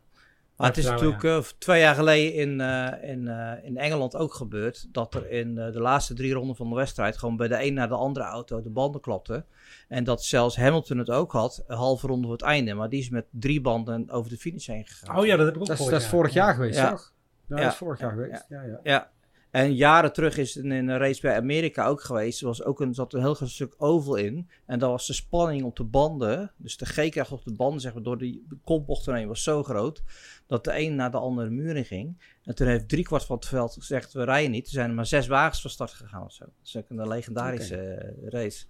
[0.57, 4.33] Maar het is natuurlijk eh, twee jaar geleden in, eh, in, eh, in Engeland ook
[4.33, 4.87] gebeurd.
[4.91, 7.87] Dat er in de laatste drie ronden van de wedstrijd gewoon bij de een naar
[7.87, 9.45] de andere auto de banden klapten.
[9.87, 12.73] En dat zelfs Hamilton het ook had, een halve ronde voor het einde.
[12.73, 15.17] Maar die is met drie banden over de finish heen gegaan.
[15.19, 16.89] oh ja, dat heb ik ook Dat is, gehoord, dat is vorig jaar geweest, Ja.
[16.89, 17.13] toch?
[17.47, 17.61] Ja, Ja.
[17.63, 18.23] dat is vorig jaar Ja.
[18.23, 18.45] geweest.
[18.49, 19.11] Ja, ja.
[19.55, 22.41] En jaren terug is het in een race bij Amerika ook geweest.
[22.41, 24.49] Er was ook een, zat een heel groot stuk oval in.
[24.65, 26.51] En dan was de spanning op de banden.
[26.57, 30.03] Dus de G-kracht op de banden, zeg maar, door die kopbocht heen was zo groot.
[30.47, 32.17] Dat de een naar de andere muur in ging.
[32.43, 34.65] En toen heeft driekwart van het veld gezegd: we rijden niet.
[34.65, 36.43] Er zijn er maar zes wagens van start gegaan of zo.
[36.43, 38.65] Dat is ook een legendarische eh, race.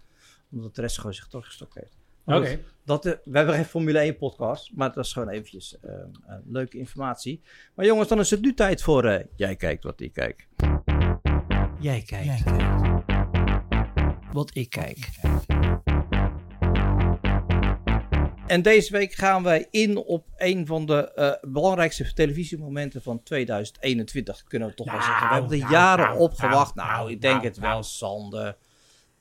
[0.51, 1.97] Omdat de rest gewoon zich toch heeft.
[2.25, 2.59] Oké.
[2.85, 5.91] dat, eh, we hebben geen Formule 1 podcast, maar dat is gewoon eventjes eh,
[6.45, 7.41] leuke informatie.
[7.75, 10.47] Maar jongens, dan is het nu tijd voor eh, Jij kijkt wat ik kijk.
[11.79, 12.43] Jij kijkt.
[14.31, 15.09] Wat ik kijk.
[18.47, 24.43] En deze week gaan wij in op een van de eh, belangrijkste televisiemomenten van 2021,
[24.43, 25.27] kunnen we toch wel Nou, zeggen.
[25.27, 26.75] We hebben er nou, jaren nou, op gewacht.
[26.75, 27.83] nou, Nou, nou, ik denk nou, het wel, nou.
[27.83, 28.57] Sander.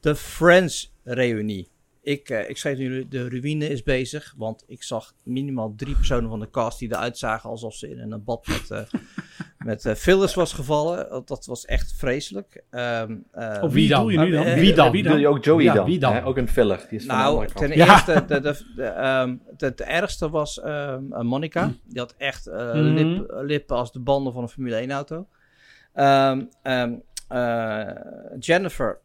[0.00, 1.68] De Friends-reunie.
[2.04, 4.34] Ik, eh, ik schreef jullie, de ruïne is bezig.
[4.36, 8.12] Want ik zag minimaal drie personen van de cast die eruit zagen alsof ze in
[8.12, 9.00] een bad met, eh
[9.66, 11.22] met eh, fillers was gevallen.
[11.24, 12.62] Dat- was echt vreselijk.
[12.70, 14.02] Ehm, eh, Op Wie wie dan?
[14.02, 14.44] doe je nu dan?
[14.54, 14.90] Wie dan?
[14.90, 15.34] Wie Bedoel je dan?
[15.36, 15.86] ook Joey Ja, dan?
[15.86, 16.12] wie dan?
[16.14, 16.24] Hè?
[16.24, 16.86] Ook een filler.
[16.88, 17.92] Die is Nou, ten Ja.
[17.92, 21.72] eerste, de, de, de, ehm, de, de ergste was ehm eh, Monica.
[21.84, 22.78] Die had echt eh, Mhm.
[22.94, 25.26] lip, lippen als de banden van een Formule 1 auto.
[25.92, 26.92] Ehm, ehm,
[27.28, 27.90] eh,
[28.38, 29.03] Jennifer ehm,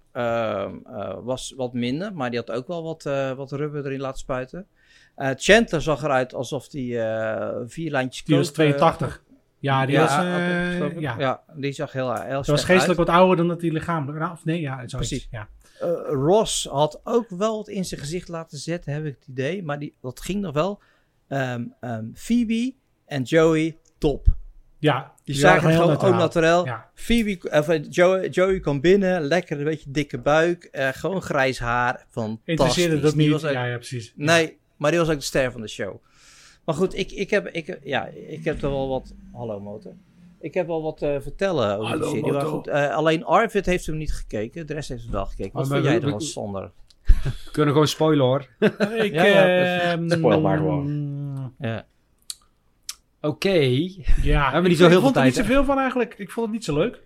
[1.23, 4.67] was wat minder, maar die had ook wel wat, eh, wat rubber erin laten spuiten.
[5.15, 9.23] Eh Chandler zag eruit alsof die eh, vier lijntjes Die was coke, eh, 82.
[9.59, 10.11] Ja, die ja, was...
[10.11, 11.15] eh, ja.
[11.19, 13.07] ja, die zag heel, Ze was geestelijk uit.
[13.07, 14.19] wat ouder dan dat hij lichamelijk...
[14.19, 14.93] nou, Of nee, ja, zoiets.
[14.93, 15.27] Precies.
[15.31, 15.47] Ja.
[15.79, 19.63] Eh, Ross had ook wel wat in zijn gezicht laten zetten, heb ik het idee.
[19.63, 20.81] Maar die, dat ging nog wel.
[21.27, 24.27] Ehm, ehm, Phoebe en Joey, top.
[24.79, 26.65] Ja, Die zagen heel gewoon ook naturel.
[26.65, 26.89] Ja.
[26.93, 30.63] Phoebe, of, eh, Joey, Joey kwam binnen, lekker een beetje dikke buik.
[30.63, 32.05] eh, gewoon grijs haar.
[32.09, 32.41] Fantastisch.
[32.45, 33.31] Interesseerde dat niet.
[33.31, 34.13] was ook- ja, ja, precies.
[34.15, 35.95] Nee, maar die was ook de ster van de show.
[36.65, 39.13] Maar goed, ik, ik, heb, ik, ja, ik heb er wel wat...
[39.33, 39.93] Hallo, motor.
[40.41, 42.39] Ik heb wel wat te vertellen over Hallo, die serie.
[42.41, 44.67] Goed, eh, alleen Arvid heeft hem niet gekeken.
[44.67, 45.51] De rest heeft hem wel gekeken.
[45.53, 46.71] Wat Oh, vind maar jij ervan, we- Sander?
[47.23, 48.47] We kunnen gewoon spoilen hoor.
[48.59, 51.53] Ik, Ja, ja, ehm, Spoil maar gewoon.
[51.59, 51.85] Ja.
[53.21, 53.49] Oké.
[54.21, 56.13] Ja, hebben niet ik- zo heel ik vond veel er niet tijd, zoveel van eigenlijk.
[56.17, 57.01] Ik vond het niet zo leuk.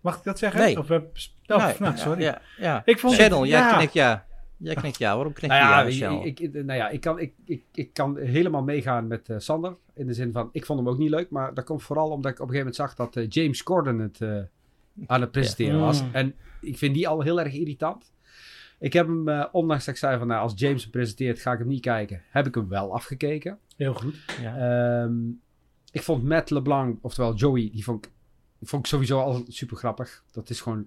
[0.00, 0.60] Mag ik dat zeggen?
[0.60, 0.78] Nee.
[0.78, 0.98] Of, oh,
[1.46, 2.22] Nee, nou, sorry.
[2.22, 2.82] Ja, ja.
[2.84, 3.76] Ik vond Channel, het- jij ja.
[3.76, 4.26] knikt ja.
[4.56, 5.14] Jij knikt ja.
[5.14, 7.62] Waarom knik je Nou ja, ja, ik, ik, ik- nou ja ik, kan, ik, ik,
[7.72, 9.76] ik kan helemaal meegaan met eh, Sander.
[9.94, 11.30] In de zin van, ik vond hem ook niet leuk.
[11.30, 13.98] Maar dat komt vooral omdat ik op een gegeven moment zag dat eh, James Corden
[13.98, 14.38] het eh,
[15.06, 15.84] aan het presenteren Ja.
[15.84, 16.02] was.
[16.02, 16.08] Mm.
[16.12, 18.12] En ik vind die al heel erg irritant.
[18.78, 21.58] Ik heb hem, ondanks dat ik zei van, nou, als James hem presenteert, ga ik
[21.58, 22.22] hem niet kijken.
[22.30, 23.58] Heb ik hem wel afgekeken.
[23.82, 24.14] Heel goed.
[24.40, 24.56] ja.
[25.02, 25.14] Ehm,
[25.90, 28.12] ik vond Matt LeBlanc, oftewel Joey, die vond ik,
[28.62, 30.24] vond ik sowieso al super grappig.
[30.30, 30.86] Dat is gewoon,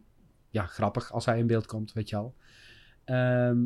[0.50, 2.36] ja, grappig als hij in beeld komt, weet je al.
[3.06, 3.58] Ehm,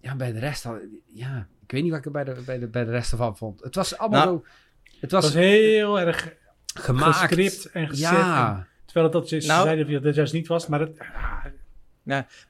[0.00, 0.78] ja, bij de rest, al,
[1.12, 3.36] ja, ik weet niet wat ik er bij de, bij de, bij de rest ervan
[3.36, 3.62] vond.
[3.62, 4.44] Het was allemaal Nou, zo,
[4.82, 6.34] het Het was, was heel erg
[6.74, 7.16] gemaakt.
[7.16, 8.08] gescript en gezet.
[8.10, 10.66] Ja, En- terwijl het dat ze Nou- zeiden dat het juist niet was.
[10.66, 11.44] Maar het, ah,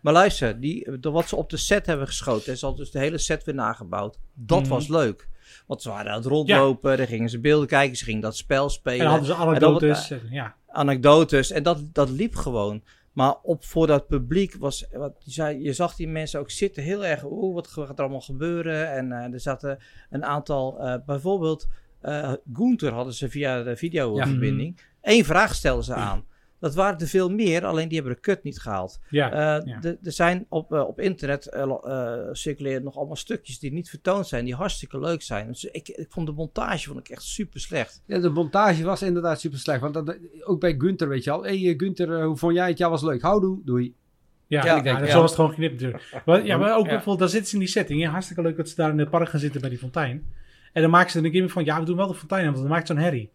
[0.01, 2.99] Maar luister, die, wat ze op de set hebben geschoten, en ze hadden dus de
[2.99, 4.19] hele set weer nagebouwd.
[4.35, 4.69] Dat Mhm.
[4.69, 5.29] was leuk.
[5.67, 8.65] Want ze waren aan het rondlopen, dan gingen ze beelden kijken, ze gingen dat spel
[8.65, 8.99] en spelen.
[8.99, 10.11] dan hadden ze anekdotes.
[10.11, 10.55] en ja.
[10.69, 11.51] anekdotes.
[11.51, 12.83] En dat, dat liep gewoon.
[13.13, 14.87] Maar op, voor dat publiek was.
[14.93, 17.25] Wat, je, zei, je zag die mensen ook zitten heel erg.
[17.25, 18.91] Oeh, wat gaat er allemaal gebeuren?
[18.93, 19.79] En eh, er zaten
[20.11, 20.79] een aantal.
[20.81, 21.67] eh, bijvoorbeeld.
[22.01, 24.81] eh Gunther hadden ze via de videoverbinding.
[25.03, 26.25] Eén vraag stelden ze aan.
[26.61, 29.01] Dat waren er veel meer, alleen die hebben de kut niet gehaald.
[29.11, 29.81] Ja, Eh, ja.
[30.03, 31.73] Er zijn op, eh, op internet eh,
[32.33, 35.47] circuleren nog allemaal stukjes die niet vertoond zijn, die hartstikke leuk zijn.
[35.47, 38.03] Dus ik, ik vond de montage vond ik echt super slecht.
[38.07, 39.81] ja, de montage was inderdaad super slecht.
[39.81, 41.43] Want dat, ook bij Gunther, weet je al.
[41.45, 42.79] Hé hey, eh, Gunther, hoe vond jij het?
[42.79, 43.23] Ja, was leuk.
[43.23, 43.95] Houdoe, doei.
[44.47, 45.07] Ja, Ja, ik denk, ja.
[45.07, 46.23] zo was het gewoon geknipt natuurlijk.
[46.25, 46.91] Maar, ja, maar ook Ja.
[46.91, 48.01] bijvoorbeeld, daar zitten ze in die setting.
[48.01, 50.27] Ja, hartstikke leuk dat ze daar in het park gaan zitten bij die fontein.
[50.73, 52.57] En dan maken ze er een keer van, ja, we doen wel de fontein want
[52.57, 53.31] dan maakt zo'n herrie.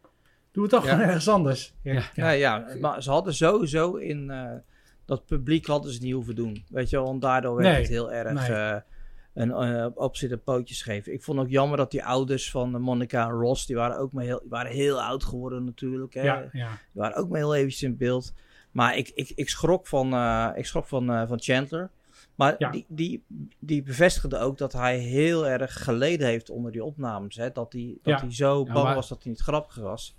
[0.52, 0.92] Doe het toch Ja.
[0.92, 1.74] gewoon ergens anders.
[1.82, 2.04] Ja, Ja.
[2.14, 4.52] Ja, ja, maar ze hadden sowieso in eh,
[5.06, 6.66] dat publiek hadden ze niet hoeven doen.
[6.70, 8.58] Weet je wel, want daardoor werd Nee, het heel erg nee.
[8.58, 8.76] eh,
[9.34, 11.14] een eh, op zitten pootjes geven.
[11.14, 14.24] Ik vond ook jammer dat die ouders van Monica en Ross, die waren ook maar
[14.24, 16.14] heel, waren heel oud geworden natuurlijk.
[16.14, 16.22] Hè?
[16.22, 16.68] ja, ja.
[16.70, 18.34] Die waren ook maar heel eventjes in beeld.
[18.72, 21.90] Maar ik, ik, ik schrok van, eh, ik schrok van, eh, van Chandler.
[22.36, 22.70] Maar Ja.
[22.70, 23.24] die, die,
[23.60, 27.36] die bevestigde ook dat hij heel erg geleden heeft onder die opnames.
[27.36, 27.52] Hè?
[27.52, 28.26] Dat, hij, dat Ja.
[28.26, 30.16] hij zo Ja, bang maar- was dat hij niet grappig was.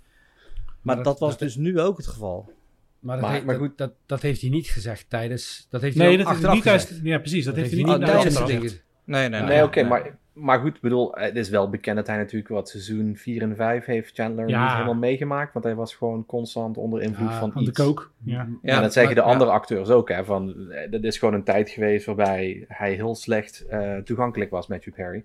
[0.83, 2.51] Maar, dat, dat- was dat- dus nu ook het geval.
[2.99, 3.77] Maar, dat, Maar- heeft- maar dat- goed.
[3.77, 5.67] Dat, dat heeft hij niet gezegd tijdens...
[5.69, 6.85] Dat heeft hij Nee, ook dat heeft achteraf niet thuis.
[6.85, 7.05] gezegd.
[7.05, 7.45] Ja, precies.
[7.45, 8.61] Dat, Dat heeft hij niet achteraf gezegd.
[8.61, 8.83] gezegd.
[9.03, 9.89] Nee, nee, Nee, oké, nee.
[9.89, 13.55] maar, maar goed, bedoel, het is wel bekend dat hij natuurlijk wat seizoen 4 en
[13.55, 14.61] 5 heeft Chandler Ja.
[14.63, 18.11] niet helemaal meegemaakt, want hij was gewoon constant onder invloed Ja, van Aan de kook.
[18.23, 18.47] Ja.
[18.61, 21.43] Ja, en dat zeggen de andere acteurs ook, hè, van, eh, dat is gewoon een
[21.43, 25.23] tijd geweest waarbij hij heel slecht eh, toegankelijk was, Matthew Perry.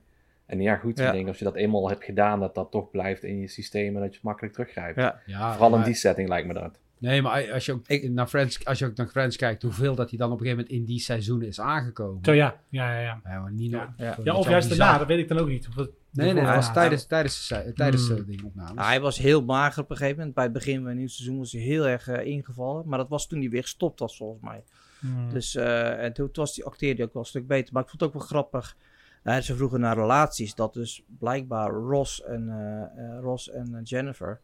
[0.49, 1.07] En ja, goed, Ja.
[1.07, 3.95] ik denk als je dat eenmaal hebt gedaan, dat dat toch blijft in je systeem
[3.95, 4.97] en dat je het makkelijk teruggrijpt.
[4.99, 5.21] Ja.
[5.27, 6.79] Ja, Vooral in die setting lijkt me dat.
[6.99, 9.95] Nee, maar als je, ook Ik- naar Friends, als je ook naar Friends kijkt, hoeveel
[9.95, 12.25] dat hij dan op een gegeven moment in die seizoenen is aangekomen.
[12.25, 13.01] Zo ja, ja, ja.
[13.01, 13.21] ja.
[13.25, 13.85] Ja, maar niet Ja.
[13.85, 14.15] nog- Ja.
[14.15, 15.69] dat Ja, is of juist daarna, dat weet ik dan ook niet.
[15.69, 18.25] Of het- Nee, nee, was tijdens, tijdens, de, tijdens de Hmm.
[18.25, 18.75] dingopnames.
[18.75, 20.35] Nou, hij was heel mager op een gegeven moment.
[20.35, 22.89] Bij het begin van het nieuwe seizoen was hij heel erg eh, ingevallen.
[22.89, 24.63] Maar dat was toen hij weer gestopt was, volgens mij.
[25.01, 25.31] Hmm.
[25.33, 27.73] Dus eh, en toen, toen was die acteerde hij ook wel een stuk beter.
[27.73, 28.77] Maar ik vond het ook wel grappig.
[29.25, 30.55] Ze vroegen naar relaties.
[30.55, 34.41] Dat dus blijkbaar Ross en, eh, eh, Ross en eh, Jennifer...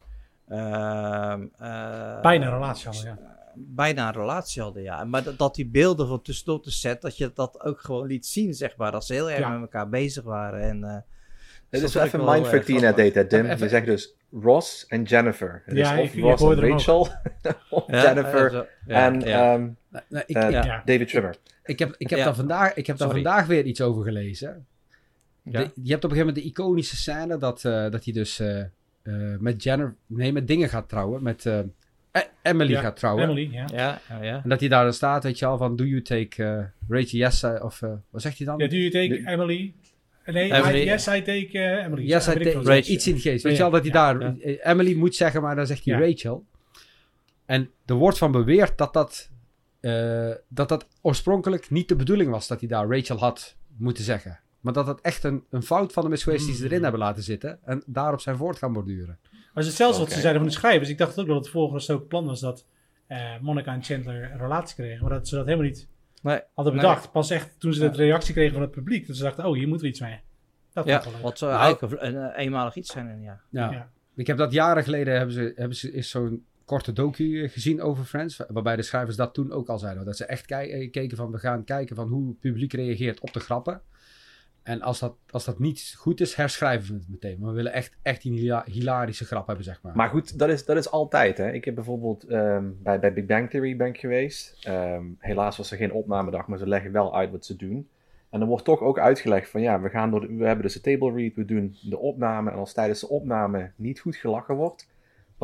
[0.49, 3.33] ehm, eh, Bijna een relatie hadden, ja.
[3.55, 5.05] Bijna een relatie hadden, ja.
[5.05, 7.03] Maar dat, dat die beelden van tussendoor de set...
[7.03, 8.93] dat je dat ook gewoon liet zien, zeg maar.
[8.93, 9.49] Dat ze heel erg Ja.
[9.49, 10.61] met elkaar bezig waren.
[10.61, 11.03] En, eh, Het
[11.71, 13.45] dat is even een mindfuck die je net deed, hè, Dim.
[13.45, 15.63] Even- Je zegt dus Ross en Jennifer.
[15.65, 16.61] Het Ja, is of ik Ross en.
[16.69, 17.01] Rachel,
[17.71, 19.21] of Ja, Jennifer en.
[20.85, 21.37] David Trimmer.
[21.65, 22.25] Ik heb, ik heb, Ja.
[22.25, 24.67] daar, vandaag, ik heb daar vandaag weer iets over gelezen.
[25.43, 25.61] Ja.
[25.63, 28.39] De- je hebt op een gegeven moment de iconische scène dat, eh, dat hij dus
[28.41, 28.69] eh, eh,
[29.39, 31.23] met Jennifer, nee, met dingen gaat trouwen.
[31.23, 31.59] Met eh,
[32.13, 33.25] E- Emily Ja, gaat trouwen.
[33.25, 33.65] Emily, ja.
[33.75, 34.41] Ja, ja, ja.
[34.43, 37.45] En dat hij daar dan staat, weet je al, van do you take Rachel yes,
[37.45, 38.59] of eh, wat zegt hij dan?
[38.59, 39.75] Ja, do you take De- Emily?
[40.27, 40.81] Nee, Emily.
[40.81, 42.03] I, yes, I take Emily.
[42.07, 42.53] Yes, I take-.
[42.53, 42.93] Rachel.
[42.95, 43.43] iets in de geest.
[43.43, 44.57] Weet Ja, je al dat hij ja, daar ja.
[44.73, 46.01] Emily moet zeggen, maar dan zegt hij Ja.
[46.07, 46.45] Rachel.
[47.47, 49.31] En er wordt van beweerd dat dat,
[49.85, 54.41] eh, dat dat oorspronkelijk niet de bedoeling was dat hij daar Rachel had moeten zeggen.
[54.61, 56.83] Maar dat dat echt een, een fout van hem is geweest die ze erin Hmm.
[56.83, 57.59] hebben laten zitten.
[57.65, 59.19] En daarop zijn voort gaan borduren.
[59.31, 60.89] Maar het is hetzelfde wat ze zeiden van de schrijvers.
[60.89, 62.67] Ik dacht ook dat het volgens ook plan was dat
[63.07, 65.01] eh Monica en Chandler een relatie kregen.
[65.05, 65.89] Maar dat ze dat helemaal niet
[66.23, 66.83] Nee, hadden Nee.
[66.83, 67.13] bedacht.
[67.13, 69.07] Pas echt toen ze de reactie kregen van het publiek.
[69.07, 70.21] Dat ze dachten, oh, hier moeten we iets mee.
[70.73, 73.09] Dat ja, wat zou Nou- eigenlijk een, een eenmalig iets zijn.
[73.09, 73.41] En ja.
[73.51, 73.71] Ja.
[73.73, 73.91] Ja.
[74.17, 77.83] Ik heb dat jaren geleden hebben ze, hebben ze is zo'n korte docu eh, gezien
[77.83, 78.41] over Friends.
[78.49, 80.05] Waarbij de schrijvers dat toen ook al zeiden.
[80.05, 83.33] Dat ze echt eh, keken van we gaan kijken van hoe het publiek reageert op
[83.33, 83.83] de grappen.
[84.63, 87.39] En als dat, als dat niet goed is, herschrijven we het meteen.
[87.39, 89.97] Maar we willen echt, echt hila- hilarische grap hebben, zeg maar.
[89.97, 91.39] Maar goed, dat is, dat is altijd.
[91.39, 91.53] Hè.
[91.53, 94.65] Ik heb bijvoorbeeld ehm, bij, bij Big Bang Theory ben geweest.
[94.67, 97.89] Ehm, helaas was er geen opnamedag, maar ze leggen wel uit wat ze doen.
[98.31, 100.81] En dan wordt toch ook uitgelegd van ja, we, gaan door we hebben dus de
[100.81, 102.51] table read, we doen de opname.
[102.51, 104.89] En als tijdens de opname niet goed gelachen wordt,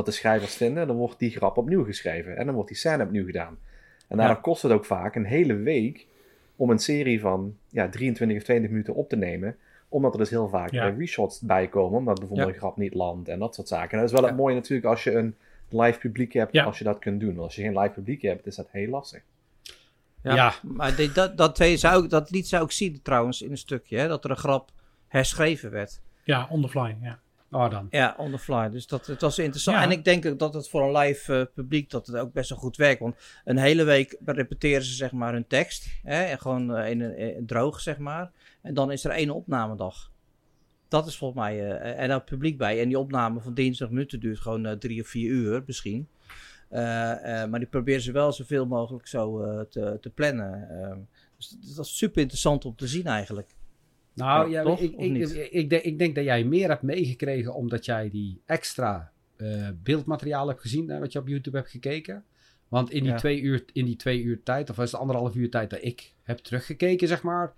[0.05, 2.37] wat de schrijvers vinden, dan wordt die grap opnieuw geschreven.
[2.37, 3.59] En dan wordt die scène opnieuw gedaan.
[4.09, 4.43] En daardoor Ja.
[4.43, 6.07] kost het ook vaak een hele week
[6.57, 9.57] om een serie van ja, 23 of 20 minuten op te nemen.
[9.89, 10.89] Omdat er dus heel vaak Ja.
[10.89, 12.55] eh, reshots bij komen, omdat bijvoorbeeld Ja.
[12.55, 13.91] een grap niet landt en dat soort zaken.
[13.91, 14.29] En dat is wel Ja.
[14.29, 15.35] het mooie natuurlijk als je een
[15.69, 16.65] live publiek hebt, Ja.
[16.65, 17.29] als je dat kunt doen.
[17.35, 19.23] Want als je geen live publiek hebt, is dat heel lastig.
[20.23, 20.55] Ja, Ja.
[20.63, 23.99] maar dit- dat, dat, ze ook, dat liet ze ook zien trouwens in een stukje,
[23.99, 24.71] hè, dat er een grap
[25.09, 26.01] herschreven werd.
[26.25, 27.19] Ja, on the fly, ja.
[27.51, 27.87] Oh, dan.
[27.91, 28.69] Ja, on the fly.
[28.71, 29.77] Dus dat, het was interessant.
[29.77, 29.83] Ja.
[29.83, 32.59] En ik denk dat het voor een live eh, publiek dat het ook best wel
[32.59, 33.01] goed werkt.
[33.01, 35.87] Want een hele week repeteren ze zeg maar hun tekst.
[36.03, 38.31] Hè, en gewoon eh, in een, in- droog, zeg maar.
[38.63, 40.11] En dan is er één opnamedag.
[40.89, 41.79] Dat is volgens mij...
[41.81, 42.81] eh, en daar publiek bij.
[42.81, 46.09] En die opname van dinsdag minuten duurt gewoon eh, drie of vier uur misschien.
[46.69, 50.69] Eh, eh, maar die proberen ze wel zoveel mogelijk zo eh, te, te plannen.
[50.71, 50.99] Ehm,
[51.37, 53.51] dus dat is super interessant om te zien eigenlijk.
[54.15, 54.81] Nou, Ja, ja, toch?
[54.81, 58.41] ik, ik, ik, ik denk, ik denk dat jij meer hebt meegekregen omdat jij die
[58.47, 62.25] extra eh, beeldmateriaal hebt gezien, hè, wat je op YouTube hebt gekeken.
[62.69, 63.19] Want in die, Ja.
[63.19, 66.13] twee uur, in die twee uur tijd, of was het anderhalf uur tijd dat ik
[66.23, 67.53] heb teruggekeken, zeg maar,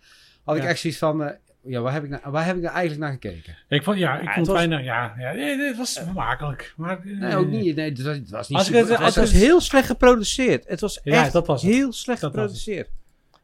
[0.44, 1.30] had ik echt zoiets van, eh,
[1.64, 3.57] ja, waar heb, ik nou, waar heb ik nou eigenlijk naar gekeken?
[3.68, 6.74] Ik vond, ja, ik Ja, vond het bijna, ja, ja, nee, het was vermakelijk.
[6.76, 7.76] Maar, eh, Nee, ook niet.
[7.76, 10.68] Nee, het was, het was niet Als super- het- was heel slecht geproduceerd.
[10.68, 11.72] Het was Ja, echt dat was het.
[11.72, 12.88] heel slecht Dat was geproduceerd.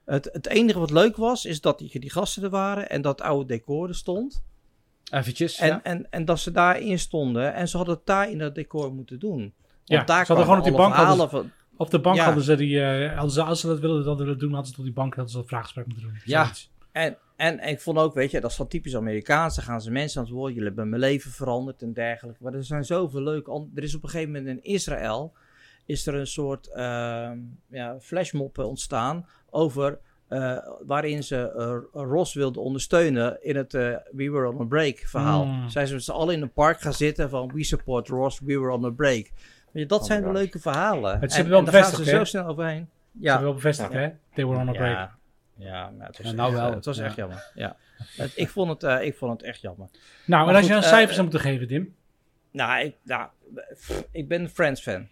[0.09, 3.21] Het, het enige wat leuk was, is dat die, die gasten er waren en dat
[3.21, 4.43] oude decor er stond.
[5.11, 5.81] eventjes, En, ja.
[5.83, 9.19] en, en dat ze daarin stonden en ze hadden het daar in dat decor moeten
[9.19, 9.39] doen.
[9.39, 9.53] Want
[9.85, 11.51] Ja, daar ze hadden gewoon op die bank hadden van.
[11.77, 12.25] Op de bank Ja.
[12.25, 14.93] hadden ze die, hadden ze, als ze dat wilden, dat doen, hadden ze op die
[14.93, 16.19] bank hadden ze dat vraaggesprek moeten doen.
[16.25, 16.51] Ja.
[16.93, 19.55] En, en, en ik vond ook, weet je, dat is wel typisch Amerikaans.
[19.57, 20.53] Dan gaan ze mensen aan het woord.
[20.53, 22.43] Jullie hebben mijn leven veranderd en dergelijke.
[22.43, 23.67] Maar er zijn zoveel leuke.
[23.75, 25.33] Er is op een gegeven moment in Israël.
[25.89, 27.39] Is er een soort ehm
[27.71, 29.27] ja, flashmoppen ontstaan.
[29.51, 29.99] Over.
[30.29, 34.99] eh, waarin ze eh, Ross wilden ondersteunen in het eh, We Were on a Break
[34.99, 35.45] verhaal.
[35.45, 35.69] Mm.
[35.69, 38.59] Zijn ze met z'n allen in een park gaan zitten van We support Ross, We
[38.61, 39.31] Were on a Break.
[39.73, 41.21] Je, dat Oh zijn de leuke verhalen.
[41.21, 42.89] Het en, wel en daar gaan ze zo snel overheen.
[43.13, 43.99] Ze Ja, hebben wel bevestigd, Ja.
[43.99, 44.09] hè?
[44.35, 44.91] They were on a break.
[44.97, 45.17] ja,
[45.57, 46.73] ja, maar het was, Ja, nou echt, wel.
[46.75, 47.05] het was Ja.
[47.05, 47.51] echt jammer.
[47.55, 47.77] Ja.
[48.17, 49.89] Het- ik, vond het, eh, ik vond het echt jammer.
[50.27, 51.95] Nou, Maar en als je een eh, cijfer zou moeten geven, Dim.
[52.51, 53.29] Nou, ik, nou,
[53.75, 55.09] pff, ik ben een Friends-fan.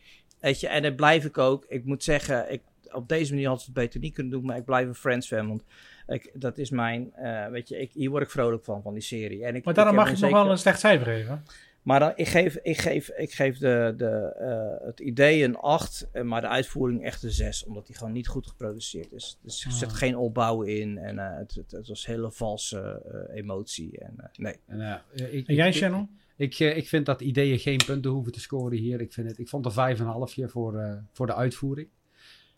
[0.46, 1.64] Weet je, en dat blijf ik ook.
[1.68, 4.56] Ik moet zeggen, ik, op deze manier had ze het beter niet kunnen doen, maar
[4.56, 5.48] ik blijf een Friends-fan.
[5.48, 5.62] Want
[6.06, 9.02] ik, dat is mijn, eh, weet je, ik, hier word ik vrolijk van, van die
[9.02, 9.44] serie.
[9.44, 11.44] En ik, Maar daarom ik mag je nog zeker- wel een slecht cijfer geven.
[11.82, 16.08] Maar dan, ik geef, ik geef, ik geef de, de, eh, het idee een 8,
[16.12, 17.64] eh, maar de uitvoering echt een 6.
[17.64, 19.38] Omdat die gewoon niet goed geproduceerd is.
[19.42, 19.94] Dus er zit Ah.
[19.94, 23.98] geen opbouw in en eh, het, het, het was hele valse eh, emotie.
[23.98, 24.56] En, eh, nee.
[24.66, 26.18] En, ik, En jij, ik- Shannon?
[26.36, 29.00] Ik, eh, ik vind dat ideeën geen punten hoeven te scoren hier.
[29.00, 31.88] Ik, vind het, ik vond een 5,5 voor, eh, voor de uitvoering.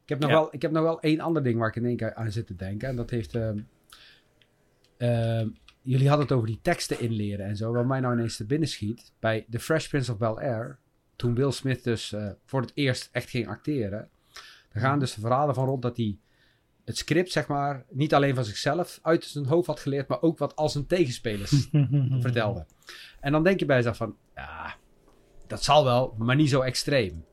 [0.02, 0.36] Ik heb, nog Ja.
[0.36, 2.46] wel, ik heb nog wel één ander ding waar ik in één keer aan zit
[2.46, 2.88] te denken.
[2.88, 3.34] En dat heeft...
[3.34, 3.58] ehm,
[4.96, 5.48] ehm,
[5.82, 7.72] jullie hadden het over die teksten inleren en zo.
[7.72, 9.12] Wat mij nou ineens te binnen schiet.
[9.18, 10.78] Bij The Fresh Prince of Bel-Air.
[11.16, 14.08] Toen Will Smith dus eh, voor het eerst echt ging acteren.
[14.72, 16.16] Er gaan dus de verhalen van rond dat hij
[16.88, 20.38] het script, zeg maar, niet alleen van zichzelf uit zijn hoofd had geleerd, maar ook
[20.38, 21.68] wat al zijn tegenspelers
[22.26, 22.66] vertelde.
[23.20, 24.74] En dan denk je bij jezelf van, ja,
[25.46, 27.24] dat zal wel, maar niet zo extreem.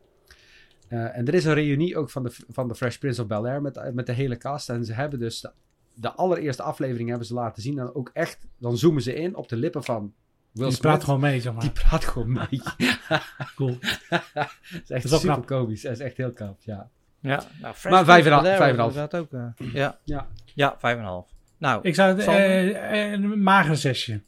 [0.87, 3.61] Eh, en er is een reunie ook van de, van de Fresh Prince of Bel-Air
[3.61, 4.69] met, met de hele cast.
[4.69, 5.51] En ze hebben dus de,
[5.93, 7.79] de allereerste aflevering hebben ze laten zien.
[7.79, 10.13] En ook echt, dan zoomen ze in op de lippen van
[10.51, 10.79] Will Die Smith.
[10.91, 11.61] praat gewoon mee, zeg maar.
[11.61, 12.61] Die praat gewoon mee.
[13.55, 13.77] Cool.
[14.09, 14.49] dat
[14.83, 15.45] is echt is wel super knap.
[15.45, 15.81] komisch.
[15.81, 16.89] Dat is echt heel knap, ja.
[17.27, 18.93] Ja, nou, Maar vijf en half- vijf en half.
[18.93, 19.33] Dat ook.
[19.33, 20.27] eh, ja, Ja.
[20.53, 21.27] ja, vijf en half.
[21.57, 22.73] Nou, Ik zou het Sander?
[22.75, 24.21] eh, een mager zesje.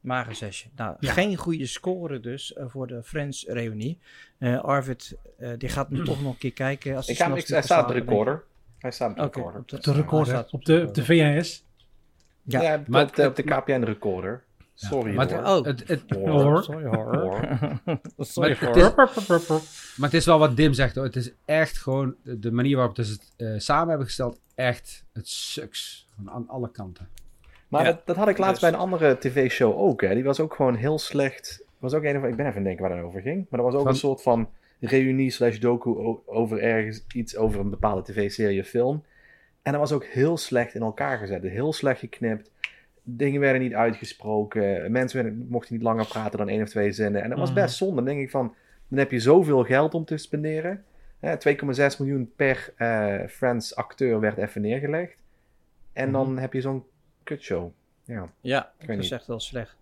[0.00, 0.68] mager zesje.
[0.76, 1.12] Nou, Ja.
[1.12, 3.98] geen goede score dus eh, voor de Friends reunie.
[4.38, 6.96] Eh, Arvid, eh, die gaat nu toch nog een keer kijken.
[6.96, 8.42] Als Ik hij ga, ik, hij staat op de recorder.
[8.78, 9.60] Hij staat op de recorder.
[9.60, 10.46] op de, de recorder.
[10.50, 11.64] Op de, op de VHS.
[12.42, 12.62] Ja.
[12.62, 14.42] Ja, Maar op de, op de KPN recorder.
[14.86, 15.38] Sorry Maar hoor.
[15.38, 15.64] het, Oh.
[15.64, 16.62] het, het, Hoor.
[16.62, 17.04] Sorry hoor.
[18.18, 19.10] Sorry Maar hoor.
[19.14, 21.04] het is- Maar het is wel wat Dim zegt hoor.
[21.04, 24.40] Het is echt gewoon de manier waarop ze het eh, samen hebben gesteld.
[24.54, 26.06] Echt, het sucks.
[26.16, 27.08] Van aan alle kanten.
[27.68, 27.90] Maar Ja.
[27.92, 30.00] dat, dat had ik laatst Dus- bij een andere tv-show ook.
[30.00, 30.14] Hè.
[30.14, 31.64] Die was ook gewoon heel slecht.
[31.78, 33.46] Was ook een of, ik ben even het denken waar dat over ging.
[33.50, 34.48] Maar dat was ook Van- een soort van
[34.80, 39.04] reunie slash docu o- over ergens iets over een bepaalde tv-serie of film.
[39.62, 41.42] En dat was ook heel slecht in elkaar gezet.
[41.42, 42.50] Heel slecht geknipt.
[43.10, 44.92] Dingen werden niet uitgesproken.
[44.92, 47.22] Mensen werden, mochten niet langer praten dan één of twee zinnen.
[47.22, 47.60] En dat was Mhm.
[47.60, 47.94] best zonde.
[47.94, 48.54] Dan denk ik van,
[48.88, 50.84] dan heb je zoveel geld om te spenderen.
[51.20, 55.16] Hè, 2,6 miljoen per eh Friends acteur werd even neergelegd.
[55.92, 56.84] En dan heb je zo'n
[57.22, 57.70] kutshow.
[58.04, 58.28] Ja.
[58.40, 59.12] Ja, dat is niet.
[59.12, 59.76] echt wel slecht.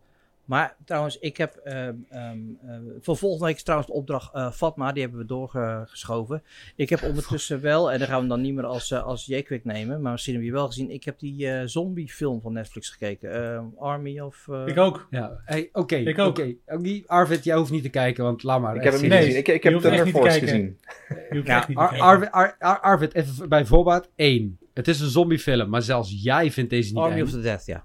[0.46, 4.50] Maar trouwens, ik heb ehm ehm eh, voor volgende week is trouwens de opdracht eh,
[4.50, 6.42] Fatma, die hebben we doorgeschoven.
[6.76, 9.26] Ik heb ondertussen wel, en dan gaan we hem dan niet meer als, eh, als
[9.26, 12.52] J-Quick nemen, maar misschien heb je wel gezien, ik heb die eh zombie film van
[12.52, 13.32] Netflix gekeken.
[13.54, 14.46] Ehm, Army of...
[14.50, 15.06] eh, Ik ook.
[15.10, 15.96] Ja, hey, oké.
[15.96, 16.28] Ik ook.
[16.28, 16.54] oké.
[16.66, 18.76] Ook niet- Arvid, jij hoeft niet te kijken, want laat maar.
[18.76, 19.36] Ik heb hem niet Nee, gezien.
[19.38, 20.76] Ik, ik je heb hoeft echt Thunder niet te Force kijken.
[21.08, 21.24] gezien.
[21.30, 22.06] Je hoeft Ja, echt niet te Ar- kijken.
[22.06, 24.08] Arvid, Ar- Ar- Arvid, even bij voorbaat.
[24.16, 24.58] één.
[24.74, 27.84] Het is een zombiefilm, maar zelfs jij vindt deze niet Army of the Dead, ja.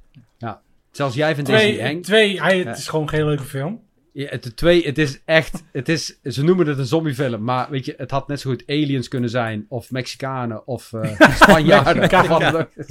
[0.91, 2.01] Zelfs jij vindt deze niet Twee, eng.
[2.01, 3.81] twee hij, het is gewoon geen leuke film.
[4.13, 7.85] Ja, het, twee, het is echt, het is, ze noemen het een zombiefilm, maar weet
[7.85, 12.03] je, het had net zo goed aliens kunnen zijn, of Mexicanen, of eh Spanjaarden.
[12.03, 12.53] of Oh, ja.
[12.57, 12.89] echt- het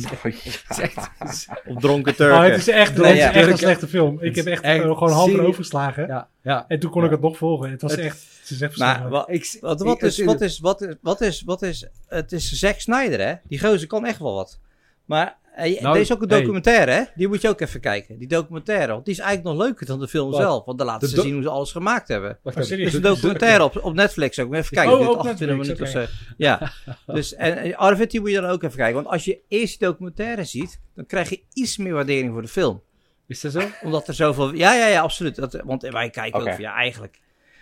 [0.68, 2.42] is echt- Of Dronken Oh, Turken.
[2.42, 4.18] het is echt, het is echt een slechte film.
[4.20, 6.06] Ik heb echt, echt eh, gewoon half overgeslagen.
[6.06, 6.64] ja, ja.
[6.68, 7.70] En toen kon ik het nog volgen.
[7.70, 9.26] Het was Het- echt, het is echt Maar verschrikkelijk.
[9.26, 11.86] wat, Ik, wat, wat, ik- is, wat, is, wat, is, wat, is, wat is...
[12.08, 13.34] Het is Zack Snyder, hè?
[13.48, 14.58] Die gozer kan echt wel wat.
[15.04, 16.38] Maar eh, Nou, er is ook een hey.
[16.40, 17.02] documentaire, hè?
[17.14, 18.18] Die moet je ook even kijken.
[18.18, 18.92] Die documentaire.
[18.92, 20.40] Want die is eigenlijk nog leuker dan de film Wat?
[20.40, 20.64] zelf.
[20.64, 22.38] Want dan laten De ze zien hoe ze alles gemaakt hebben.
[22.42, 22.88] Wacht Oh, serieus?
[22.88, 24.54] Is een documentaire op, op Netflix ook.
[24.54, 26.04] Even kijken, Oh, duurt op 28 minuten of zo.
[26.36, 26.72] Ja.
[27.06, 28.94] Dus, en en Arvid, die moet je dan ook even kijken.
[28.94, 32.48] Want als je eerst die documentaire ziet, dan krijg je iets meer waardering voor de
[32.48, 32.82] film.
[33.26, 33.62] Is dat zo?
[33.82, 34.54] Omdat er zoveel...
[34.54, 35.34] Ja, ja, ja, absoluut.
[35.36, 37.20] Dat, want wij kijken ook van, ja, eigenlijk...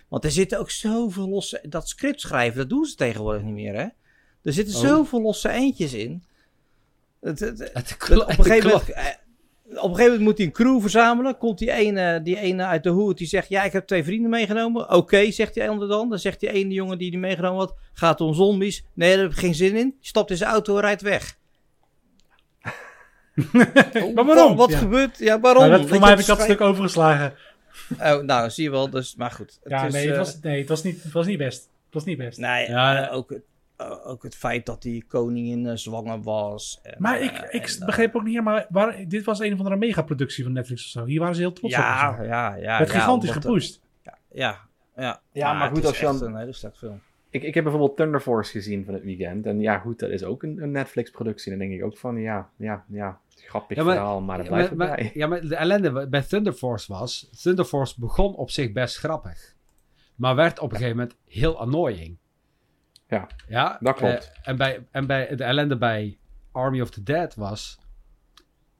[0.09, 1.61] Want er zitten ook zoveel losse...
[1.69, 3.87] Dat script schrijven, dat doen ze tegenwoordig niet meer, hè?
[4.43, 4.81] Er zitten Oh.
[4.81, 6.25] zoveel losse eentjes in.
[7.21, 9.05] Het, het- het- Het dat op, een gegeven moment, eh,
[9.69, 11.39] op een gegeven moment moet hij een crew verzamelen.
[11.39, 14.31] Komt die ene, die ene uit de hoed die zegt: Ja, ik heb twee vrienden
[14.31, 14.91] meegenomen.
[14.91, 16.09] Oké, zegt die ander dan.
[16.09, 18.85] Dan zegt die ene jongen die die meegenomen had: Gaat om zombies.
[18.95, 19.95] Nee, daar heb ik geen zin in.
[20.01, 21.37] Stapt in zijn auto en rijdt weg.
[24.15, 24.57] maar waarom?
[24.57, 24.79] Wat Ja.
[24.79, 25.19] gebeurt?
[25.19, 25.69] Ja, waarom?
[25.69, 27.35] Nou, dat, voor mij heb ik dat stuk overgeslagen.
[28.01, 28.91] Oh, nou, zie je wel.
[28.91, 29.59] Dus, maar goed.
[29.63, 31.59] Het Ja, is, nee, het eh, was, nee het, was niet, het was niet best.
[31.63, 32.39] Het was niet best.
[32.39, 33.35] Nee, Ja, eh, ook,
[33.79, 36.79] het- eh, ook het feit dat die koningin eh, zwanger was.
[36.83, 38.65] En, Maar ik, eh, ik en, begreep ook niet helemaal...
[38.69, 41.05] Waar, dit was een of andere megaproductie van Netflix of zo.
[41.05, 41.81] Hier waren ze heel trots op.
[41.81, 42.23] ja, zo.
[42.23, 42.79] ja, ja.
[42.79, 43.81] werd ja, gigantisch omdat, gepusht.
[44.03, 44.59] eh, Ja,
[44.97, 45.21] ja.
[45.33, 47.01] Ja, maar het goed, is als je dan- een hele slechte film.
[47.31, 49.47] Ik, ik heb bijvoorbeeld Thunder Force gezien van het weekend.
[49.47, 51.53] En ja, goed, dat is ook een, een Netflix-productie.
[51.53, 54.47] En dan denk ik ook van, ja, ja, ja, grappig Ja, maar- verhaal, maar dat
[54.47, 55.05] Ja, blijft maar, erbij.
[55.05, 57.29] maar, ja, maar de ellende bij Thunder Force was...
[57.43, 59.55] Thunder Force begon op zich best grappig.
[60.15, 62.17] Maar werd op een gegeven moment heel annoying.
[63.09, 64.33] Ja, Ja, dat klopt.
[64.43, 66.19] eh, en, bij, en bij de ellende bij
[66.53, 67.79] Army of the Dead was...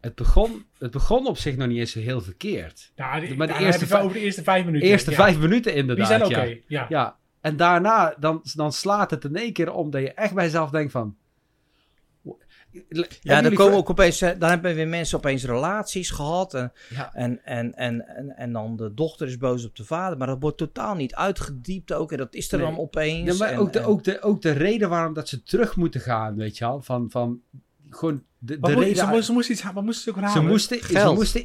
[0.01, 2.93] Het begon, het begon op zich nog niet eens zo heel verkeerd.
[2.95, 4.89] Ja, die, Maar de eerste vijf- over de eerste vijf De minuten.
[4.89, 5.17] eerste ja.
[5.17, 6.59] vijf minuten Die inderdaad, zijn oké, ja.
[6.69, 6.87] ja.
[6.89, 10.45] Ja, en daarna dan, dan slaat het in één keer om dat je echt bij
[10.45, 11.17] jezelf denkt van...
[13.21, 16.55] Ja, dan komen ook opeens, eh, dan hebben weer mensen opeens relaties gehad.
[16.55, 17.15] En, Ja.
[17.15, 20.19] en, en, en, en, en dan de dochter is boos op de vader.
[20.19, 22.13] Maar dat wordt totaal niet uitgediept ook.
[22.13, 22.67] En dat is er Nee.
[22.67, 23.33] dan opeens.
[23.33, 25.77] Ja, maar en, ook, de, en- ook, de, ook de reden waarom dat ze terug
[25.77, 26.83] moeten gaan, weet je wel.
[26.83, 27.41] Van, van
[27.91, 28.97] gewoon de, de moet- reden...
[28.97, 30.49] ze, mo- ze moesten iets Wat moesten ze ook ze halen?
[30.51, 30.79] moesten...
[30.79, 31.15] Ze Geld.
[31.17, 31.45] moesten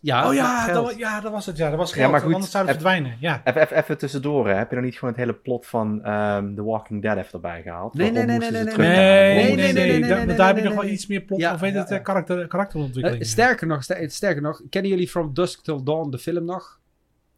[0.00, 0.86] ja, Oh ja geld.
[0.88, 1.56] dat, ja, dat was het.
[1.56, 2.10] Ja, dat was Ja, geld.
[2.10, 3.16] maar goed, anders zouden ze verdwijnen.
[3.20, 3.40] Ja.
[3.44, 4.54] Even, even, even tussendoor, hè.
[4.54, 7.62] heb je dan niet gewoon het hele plot van ehm, The Walking Dead even erbij
[7.62, 7.94] gehaald?
[7.94, 10.26] Nee, nee, nee, moesten nee, ze nee, Nee, nee, nee, moesten nee, ze- nee, daar,
[10.26, 10.92] nee, daar heb nee, je nog wel nee.
[10.94, 11.98] iets meer plot, Ja, of weet ja, het, ja.
[11.98, 13.22] karakter, karakterontwikkeling.
[13.22, 16.80] Eh, sterker, nog, ster- sterker nog, kennen jullie From Dusk Till Dawn, de film nog?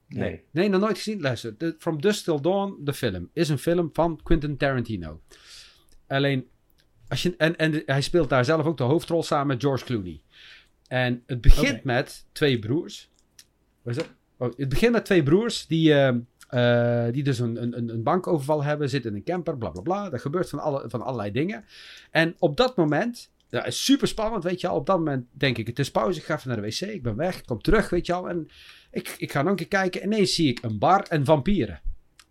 [0.09, 0.43] Nee.
[0.51, 1.20] Nee, nog nooit gezien.
[1.20, 5.20] Luister, From Dusk Till Dawn, de film, is een film van Quentin Tarantino.
[6.07, 6.47] Alleen,
[7.09, 10.20] als je, en, en hij speelt daar zelf ook de hoofdrol samen met George Clooney.
[10.88, 13.11] En het begint met twee broers.
[13.82, 14.12] Wat is dat?
[14.36, 18.64] Oh, het begint met twee broers die, ehm, eh, die dus een, een, een bankoverval
[18.64, 20.12] hebben, zitten in een camper, bla bla bla.
[20.12, 21.64] Er gebeurt van, alle, van allerlei dingen.
[22.11, 24.76] En op dat moment, ja, is super spannend, weet je al.
[24.76, 27.02] Op dat moment denk ik, het is pauze, ik ga even naar de wc, ik
[27.02, 28.28] ben weg, ik kom terug, weet je al.
[28.28, 28.48] En
[28.90, 30.02] ik, ik ga nog een keer kijken.
[30.02, 31.80] Ineens zie ik een bar en vampieren.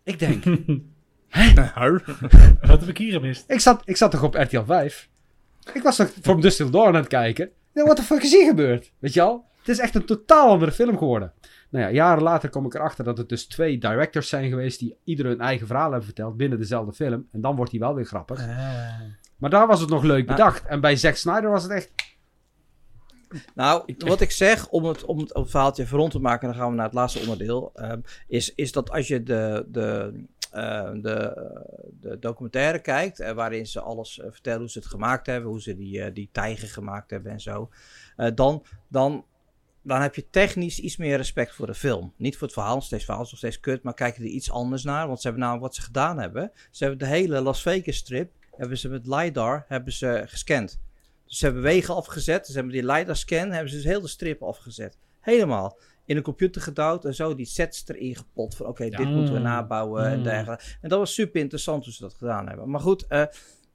[0.02, 0.44] Ik denk,
[2.60, 3.44] Wat heb ik hier gemist?
[3.46, 5.08] ik zat, ik zat toch op RTL 5?
[5.72, 7.50] Ik was toch From Dust Till Dawn aan het kijken?
[7.74, 8.92] Ja, what the fuck is hier gebeurd?
[8.98, 9.46] Weet je al?
[9.58, 11.32] Het is echt een totaal andere film geworden.
[11.70, 14.78] Nou ja, jaren later kom ik erachter dat het dus twee directors zijn geweest...
[14.78, 17.28] die ieder hun eigen verhaal hebben verteld binnen dezelfde film.
[17.32, 18.46] En dan wordt hij wel weer grappig.
[19.36, 20.36] Maar daar was het nog leuk Nou.
[20.38, 20.64] bedacht.
[20.64, 21.92] En bij Zack Snyder was het echt...
[23.54, 26.48] Nou, wat ik zeg, om het, om het, om het verhaaltje even rond te maken,
[26.48, 27.70] dan gaan we naar het laatste onderdeel.
[27.74, 30.12] ehm, is, is dat als je de, de,
[30.52, 31.50] eh, de,
[32.00, 35.76] de documentaire kijkt, waarin ze alles eh, vertellen hoe ze het gemaakt hebben, hoe ze
[35.76, 37.70] die, eh, die tijger gemaakt hebben en zo,
[38.16, 39.24] eh, dan, dan,
[39.82, 42.12] dan heb je technisch iets meer respect voor de film.
[42.16, 45.06] Niet voor het verhaal, steeds verhaal steeds kut, maar kijken er iets anders naar.
[45.06, 46.52] Want ze hebben namelijk wat ze gedaan hebben.
[46.70, 50.80] Ze hebben de hele Las Vegas strip, hebben ze met LiDAR, hebben ze gescand.
[51.26, 52.46] Dus ze hebben wegen afgezet.
[52.46, 54.98] Ze hebben die LiDAR-scan, hebben ze dus heel de strip afgezet.
[55.20, 55.78] Helemaal.
[56.08, 58.56] In een computer gedouwd en zo die sets erin gepot.
[58.56, 59.08] Van oké, dit Ja.
[59.08, 60.24] moeten we nabouwen en Mm.
[60.24, 60.64] dergelijke.
[60.80, 62.70] En dat was super interessant hoe ze dat gedaan hebben.
[62.70, 63.22] Maar goed, eh,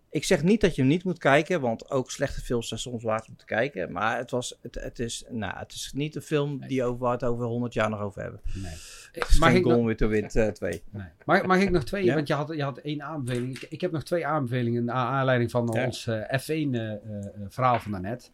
[0.09, 3.03] Ik zeg niet dat je hem niet moet kijken, want ook slechte films zijn soms
[3.03, 3.91] waard om te kijken.
[3.91, 7.17] Maar het, was, het, het, is, nou, het is niet een film die over, waar
[7.19, 8.41] we het over 100 jaar nog over hebben.
[8.53, 8.71] Nee.
[9.11, 10.83] Het Mag ik, nog, Gone with the Wind eh, 2.
[10.91, 11.03] nee.
[11.25, 12.03] mag, mag ik nog twee?
[12.03, 12.13] Ja?
[12.15, 13.55] Want je had, je had één aanbeveling.
[13.59, 15.85] Ik, ik heb nog twee aanbevelingen naar aanleiding van Ja.
[15.85, 18.31] ons eh, F1-verhaal van daarnet.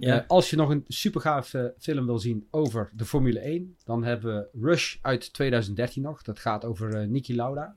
[0.00, 0.20] Ja.
[0.22, 4.04] Eh, als je nog een super gaaf film wil zien over de Formule 1, dan
[4.04, 6.22] hebben we Rush uit 2013 nog.
[6.22, 7.76] Dat gaat over eh Niki Lauda.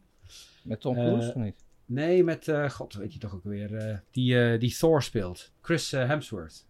[0.63, 1.55] Met Tom Eh, Cruise of niet?
[1.86, 5.51] Nee, met, eh, god weet je toch ook weer, eh, die, eh, die Thor speelt.
[5.61, 6.65] Chris eh, Hemsworth.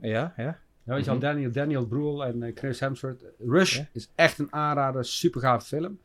[0.00, 0.58] Ja, ja.
[0.84, 1.24] Ja, weet je al, Mhm.
[1.24, 3.24] Daniel, Daniel Bruhl en eh, Chris Hemsworth.
[3.38, 3.88] Rush Ja.
[3.92, 6.00] is echt een aanrader, super gaaf film.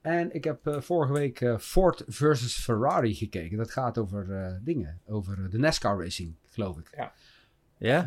[0.00, 3.56] En ik heb eh, vorige week eh, Ford versus Ferrari gekeken.
[3.56, 6.90] Dat gaat over eh, dingen, over eh, de NASCAR racing, geloof ik.
[6.96, 7.12] Ja?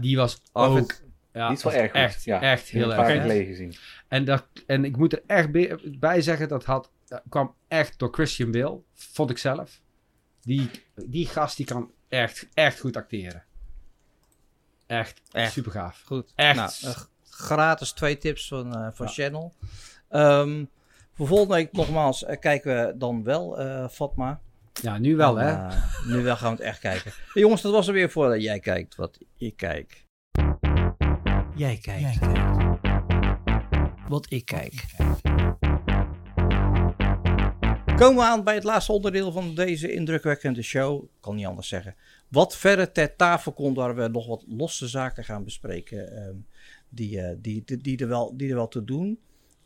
[0.01, 1.01] Die was ook...
[1.33, 2.41] Ja, Die is wel was erg goed, Echt, ja.
[2.41, 3.07] echt heel erg.
[3.07, 3.75] vaak geleden gezien.
[4.07, 5.51] En, dat, en ik moet er echt
[5.99, 9.81] bij, zeggen, dat had, dat kwam echt door Christian Bale, vond ik zelf.
[10.41, 13.43] Die, die gast die kan echt, echt goed acteren.
[14.87, 15.51] Echt, Echt.
[15.51, 16.01] super gaaf.
[16.05, 16.31] Goed.
[16.35, 16.81] Echt.
[16.81, 16.95] Nou,
[17.29, 19.53] gratis twee tips van, eh, van Channel.
[20.09, 20.65] Ehm,
[21.13, 24.41] voor volgende week nogmaals eh, kijken we dan wel, eh, Fatma.
[24.81, 25.67] Ja, nu wel En, hè.
[25.67, 27.11] eh, nu wel gaan we het echt kijken.
[27.33, 28.39] Hey, jongens, dat was er weer voor.
[28.39, 30.05] Jij kijkt wat ik kijk.
[31.55, 32.19] Jij kijkt.
[34.07, 34.85] Wat ik kijk.
[37.95, 41.03] Komen we aan bij het laatste onderdeel van deze indrukwekkende show.
[41.03, 41.95] Ik kan niet anders zeggen.
[42.29, 46.15] Wat verder ter tafel komt, waar we nog wat losse zaken gaan bespreken.
[46.17, 46.35] ehm,
[46.89, 49.19] die, eh, die, die, die, er wel, die er wel te doen.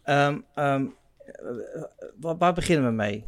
[0.03, 0.85] Ehm, ehm,
[1.25, 1.83] eh,
[2.19, 3.25] waar, waar beginnen we mee?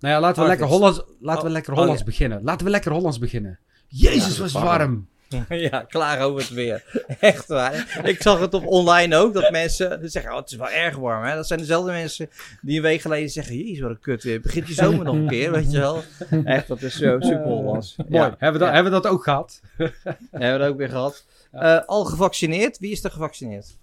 [0.00, 2.06] Nou ja, laten we lekker Hollands, laten we Oh, lekker oh, Hollands ja.
[2.06, 2.42] beginnen.
[2.42, 3.58] Laten we lekker Hollands beginnen.
[3.88, 4.66] Jezus, Ja, was warm.
[4.66, 5.08] warm.
[5.48, 6.84] Ja, klaar over het weer.
[7.20, 8.00] Echt waar.
[8.04, 11.24] Ik zag het op online ook, dat mensen zeggen, oh, het is wel erg warm.
[11.24, 11.34] Hè?
[11.34, 12.28] Dat zijn dezelfde mensen
[12.62, 14.40] die een week geleden zeggen, jezus, wat een kut weer.
[14.40, 16.02] Begint die zomer nog een keer, weet je wel.
[16.44, 17.96] Echt, dat is zo super Hollands.
[17.96, 18.12] Mooi.
[18.12, 19.60] Ja, Hebben, we dat, hebben we dat ook gehad?
[19.76, 21.24] hebben we dat ook weer gehad.
[21.52, 22.78] Eh, al gevaccineerd?
[22.78, 23.76] Wie is er gevaccineerd?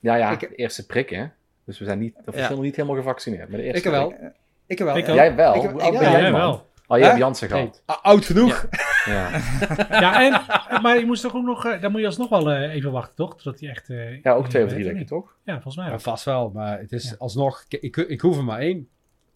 [0.00, 1.24] Ja, ja, Ik- de eerste prik, hè.
[1.64, 2.50] Dus we zijn niet, officieel Ja.
[2.54, 3.48] nog niet helemaal gevaccineerd.
[3.48, 4.08] Maar de eerste Ik wel.
[4.08, 4.20] prik.
[4.66, 4.96] Ik wel.
[4.96, 5.06] Ik.
[5.06, 5.54] Jij wel?
[5.54, 6.70] Ik- ik- ja, jij, wel.
[6.88, 7.82] Oh, jij hebt Jansen gehad.
[7.86, 8.66] oud genoeg.
[9.04, 9.30] Ja.
[10.00, 12.74] Ja, en, maar je moest toch ook nog, eh, dan moet je alsnog wel eh,
[12.74, 13.30] even wachten, toch?
[13.36, 13.90] Totdat hij echt...
[13.90, 15.36] eh, ja, ook twee of drie weken, toch?
[15.44, 17.14] Ja, volgens mij vast wel, maar het is Ja.
[17.18, 17.64] alsnog...
[17.68, 18.88] Ik, ik, ik hoef er maar één.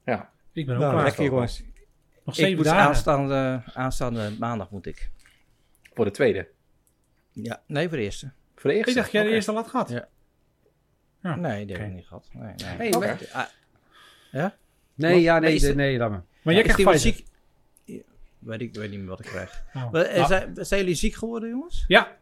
[0.04, 0.30] Ja.
[0.52, 1.04] Ik ben ook Nou, klaar.
[1.04, 1.62] lekker jongens.
[2.24, 2.82] Nog Ik zeven moet dagen.
[2.88, 5.10] aanstaande, aanstaande maandag moet ik.
[5.94, 6.48] Voor de tweede.
[7.32, 8.32] Ja, nee, voor de eerste.
[8.56, 8.90] Voor de eerste.
[8.90, 9.88] Ik dacht jij de eerste al had gehad.
[9.88, 10.08] Ja.
[11.22, 11.34] Ja.
[11.36, 12.28] Nee, die heb ik niet gehad.
[12.32, 12.98] Nee, nee.
[12.98, 13.54] Maar- Ah, Wat?
[14.30, 14.54] ja,
[15.00, 16.22] nee, Nee, is nee, nee, laat maar.
[16.42, 16.98] Maar jij krijgt Pfizer.
[17.00, 17.26] ziek?
[17.84, 17.98] Ja,
[18.38, 19.62] Weet ik weet niet meer wat ik krijg.
[19.74, 19.92] Oh.
[19.92, 20.26] Maar, eh, Ah.
[20.26, 21.84] zijn, zijn jullie ziek geworden, jongens?
[21.88, 22.16] Ja,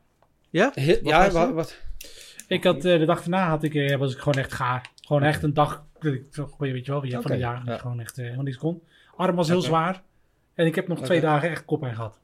[0.51, 0.71] Ja?
[0.75, 1.79] He- Wat ja, wat, wat?
[2.49, 4.91] ik had eh, de dag daarna had ik, eh, was ik gewoon echt gaar.
[5.07, 7.77] Gewoon echt een dag, dat ik toch, weet je wel, van de jaar ja.
[7.79, 8.83] gewoon echt helemaal niks kon.
[9.17, 10.03] Arm was heel zwaar.
[10.55, 12.21] En ik heb nog twee dagen echt koppijn gehad.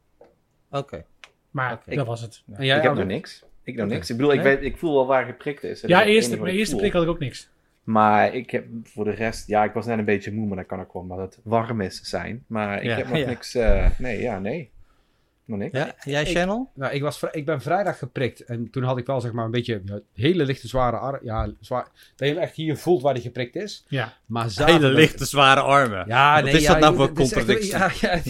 [0.70, 1.04] Oké.
[1.50, 2.42] Maar dat was het.
[2.52, 3.44] En jij, Ik heb nog niks.
[3.62, 3.94] Ik nog Oké.
[3.94, 4.10] niks.
[4.10, 4.54] Ik bedoel, ik, Nee?
[4.56, 5.80] weet, ik voel wel waar geprikt is.
[5.80, 7.48] Dat Ja, eerste, eerste prik had ik ook niks.
[7.84, 9.46] Maar ik heb voor de rest...
[9.46, 11.80] Ja, ik was net een beetje moe, maar dat kan ook wel omdat het warm
[11.80, 12.44] is zijn.
[12.46, 13.26] Maar ik Ja, heb nog ja.
[13.26, 13.54] niks...
[13.54, 14.70] eh, nee, ja, nee.
[15.46, 15.78] Nog niks.
[15.78, 16.70] Ja, jij Ik- Channel?
[16.74, 18.40] Nou, ik, was, vri- ik ben vrijdag geprikt.
[18.40, 21.18] En toen had ik wel zeg maar een beetje ja, hele lichte zware arm.
[21.22, 21.86] Ja, zwaar.
[22.16, 23.84] Dat je hem echt hier voelt waar hij geprikt is.
[23.88, 24.12] Ja.
[24.26, 25.10] Maar zaterdag...
[25.28, 26.04] zware armen.
[26.08, 27.70] Ja, Wat nee, is ja, dat nou voor echt- contradictie?
[27.70, 28.20] ja, ja,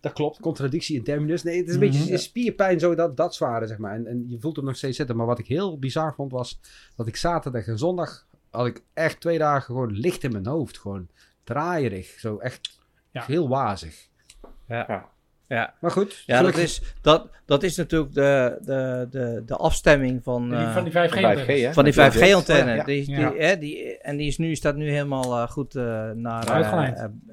[0.00, 1.42] dat klopt, contradictie in terminus.
[1.42, 1.90] Nee, het is een Mhm.
[1.90, 3.94] beetje spierpijn, zo dat, dat zware, zeg maar.
[3.94, 5.16] En, en je voelt hem nog steeds zitten.
[5.16, 6.60] Maar wat ik heel bizar vond, was
[6.96, 10.78] dat ik zaterdag en zondag had ik echt twee dagen gewoon licht in mijn hoofd.
[10.78, 11.08] Gewoon
[11.44, 12.80] draaierig, zo echt
[13.10, 13.24] Ja.
[13.24, 14.08] heel wazig.
[14.68, 15.08] Ja.
[15.48, 20.22] Ja, Maar goed, ja dat, is, dat, dat is natuurlijk de, de, de, de afstemming
[20.22, 21.20] van, Die- eh, van die 5G.
[21.20, 21.72] Van 5G, hè?
[21.72, 22.64] van die Met 5G-antenne.
[22.74, 22.76] beeld.
[22.76, 22.84] Ja.
[22.84, 26.46] Die, die, hè, die, en die is nu, staat nu helemaal eh, goed eh, naar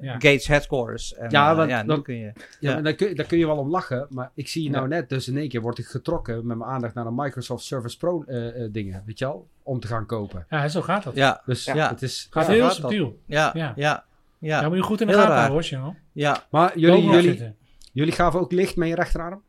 [0.00, 0.12] Ja.
[0.12, 1.14] Gates Headquarters.
[1.14, 2.32] En, Ja, want ja, nu dan- kun je...
[2.60, 4.06] Ja, daar, kun, daar kun je wel om lachen.
[4.10, 4.88] Maar ik zie nou Ja.
[4.88, 7.96] net, dus in één keer word ik getrokken met mijn aandacht naar de Microsoft Service
[7.96, 9.46] Pro eh, eh, dingen, weet je wel?
[9.62, 10.46] Om te gaan kopen.
[10.50, 11.14] Ja, zo gaat dat.
[11.14, 11.88] Ja, Dus Ja.
[11.88, 12.26] het is...
[12.30, 13.18] Gaat Ja, heel subtiel.
[13.26, 13.72] ja, Ja.
[13.76, 14.04] ja,
[14.38, 14.68] ja.
[14.68, 16.44] Moet je goed in de gaten houden, hoor, ja.
[16.50, 17.56] Maar jullie, jullie, zitten.
[17.92, 19.42] Jullie gaven ook licht met je rechterarm?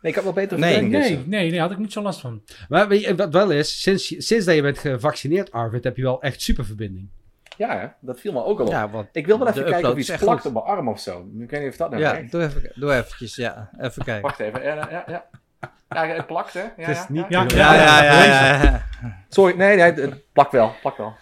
[0.00, 2.42] Nee, ik heb wel beter Nee, Nee, nee, nee, had ik niet zo last van.
[2.68, 5.96] Maar weet je, wat wel is, sinds, je- sinds dat je bent gevaccineerd, Arvid, heb
[5.96, 7.08] je wel echt super verbinding.
[7.56, 8.70] Ja, hè, dat viel me ook al op.
[8.72, 10.46] Ja, Ik wil wel even kijken of iets plakt goed.
[10.46, 11.28] op mijn arm of zo.
[11.38, 12.30] Ik weet niet of dat nou ja, werkt.
[12.30, 13.70] doe, even, doe eventjes, ja.
[13.80, 14.22] Even kijken.
[14.22, 14.62] Wacht even.
[14.62, 15.24] Ja, ja, ja.
[15.88, 16.60] Ja, het plakt, hè?
[16.60, 17.44] Ja, Het is ja, niet ja.
[17.48, 18.86] Ja, Ja, ja, ja, ja.
[19.28, 20.72] Sorry, nee, nee, het plakt wel.
[20.80, 21.12] Plakt wel.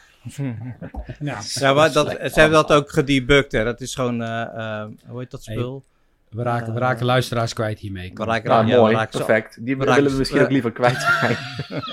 [1.21, 1.39] Ja.
[1.55, 3.65] Ja, maar dat, ze hebben dat ook gedebugged, hè.
[3.65, 5.85] Dat is gewoon, eh, eh, hoe heet dat spul?
[6.31, 8.11] We raken, we Eh, raken luisteraars kwijt hiermee.
[8.14, 8.95] We raken, Nou, ja, we mooi.
[8.95, 9.64] raken Perfect.
[9.64, 11.37] Die we raken willen we misschien ook liever kwijt zijn.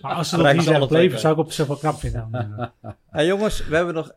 [0.00, 2.28] Maar als ze dat niet zelf leven, zou ik op zich wel knap vinden.
[3.12, 4.12] Ja, jongens, we hebben nog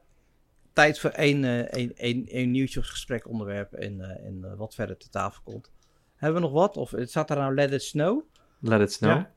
[0.73, 4.75] tijd voor één, eh, één, één, één nieuwtje of gesprekonderwerp en, eh, en eh, wat
[4.75, 5.71] verder te tafel komt.
[6.15, 6.77] Hebben we nog wat?
[6.77, 8.21] Of staat er nou Let It Snow?
[8.59, 9.11] Let it snow.
[9.11, 9.31] Ja.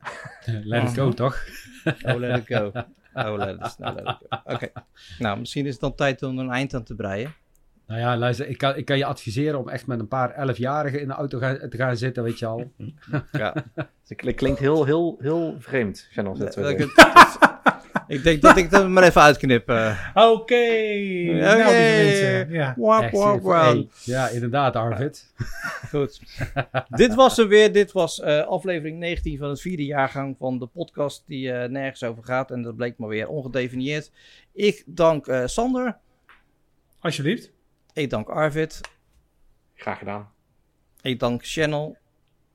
[0.65, 1.45] Let it go, toch?
[2.03, 2.73] Oh, let it go.
[3.15, 4.53] Oh, let it snow, let it go.
[4.55, 4.73] Oké.
[5.19, 7.35] Nou, misschien is het dan tijd om een eind aan te breien.
[7.87, 11.01] Nou ja, luister, ik kan, ik kan je adviseren om echt met een paar elfjarigen
[11.01, 12.73] in de auto gaan, te gaan zitten, weet je al.
[13.33, 13.55] Ja.
[14.09, 16.63] Het kl- klinkt heel, heel, heel vreemd, Channel Dat Z2.
[16.63, 16.79] ik,
[18.17, 19.69] ik denk dat ik het er maar even uitknip.
[19.69, 20.07] eh.
[20.15, 20.55] Oké.
[21.27, 22.51] Nou, mensen.
[22.51, 22.75] Ja.
[22.77, 23.63] Wap, Echt, wap, wap.
[23.63, 25.33] hey, ja, inderdaad, Arvid.
[25.91, 26.21] Goed.
[26.89, 27.73] dit was hem weer.
[27.73, 32.03] Dit was eh, aflevering 19 van het vierde jaargang van de podcast die eh, nergens
[32.03, 32.51] over gaat.
[32.51, 34.11] En dat bleek maar weer ongedefinieerd.
[34.53, 35.97] Ik dank eh, Sander.
[37.01, 37.51] Alsjeblieft.
[37.93, 38.81] Ik dank Arvid.
[39.75, 40.31] Graag gedaan.
[41.01, 41.97] Ik dank Channel.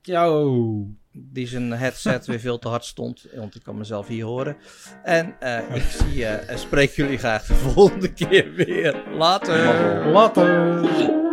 [0.01, 0.87] Yo.
[1.11, 3.27] Die zijn headset weer veel te hard stond.
[3.35, 4.57] Want ik kan mezelf hier horen.
[5.03, 9.03] En eh, ik zie eh, en spreek jullie graag de volgende keer weer.
[9.09, 10.05] Later.
[10.05, 11.26] Later.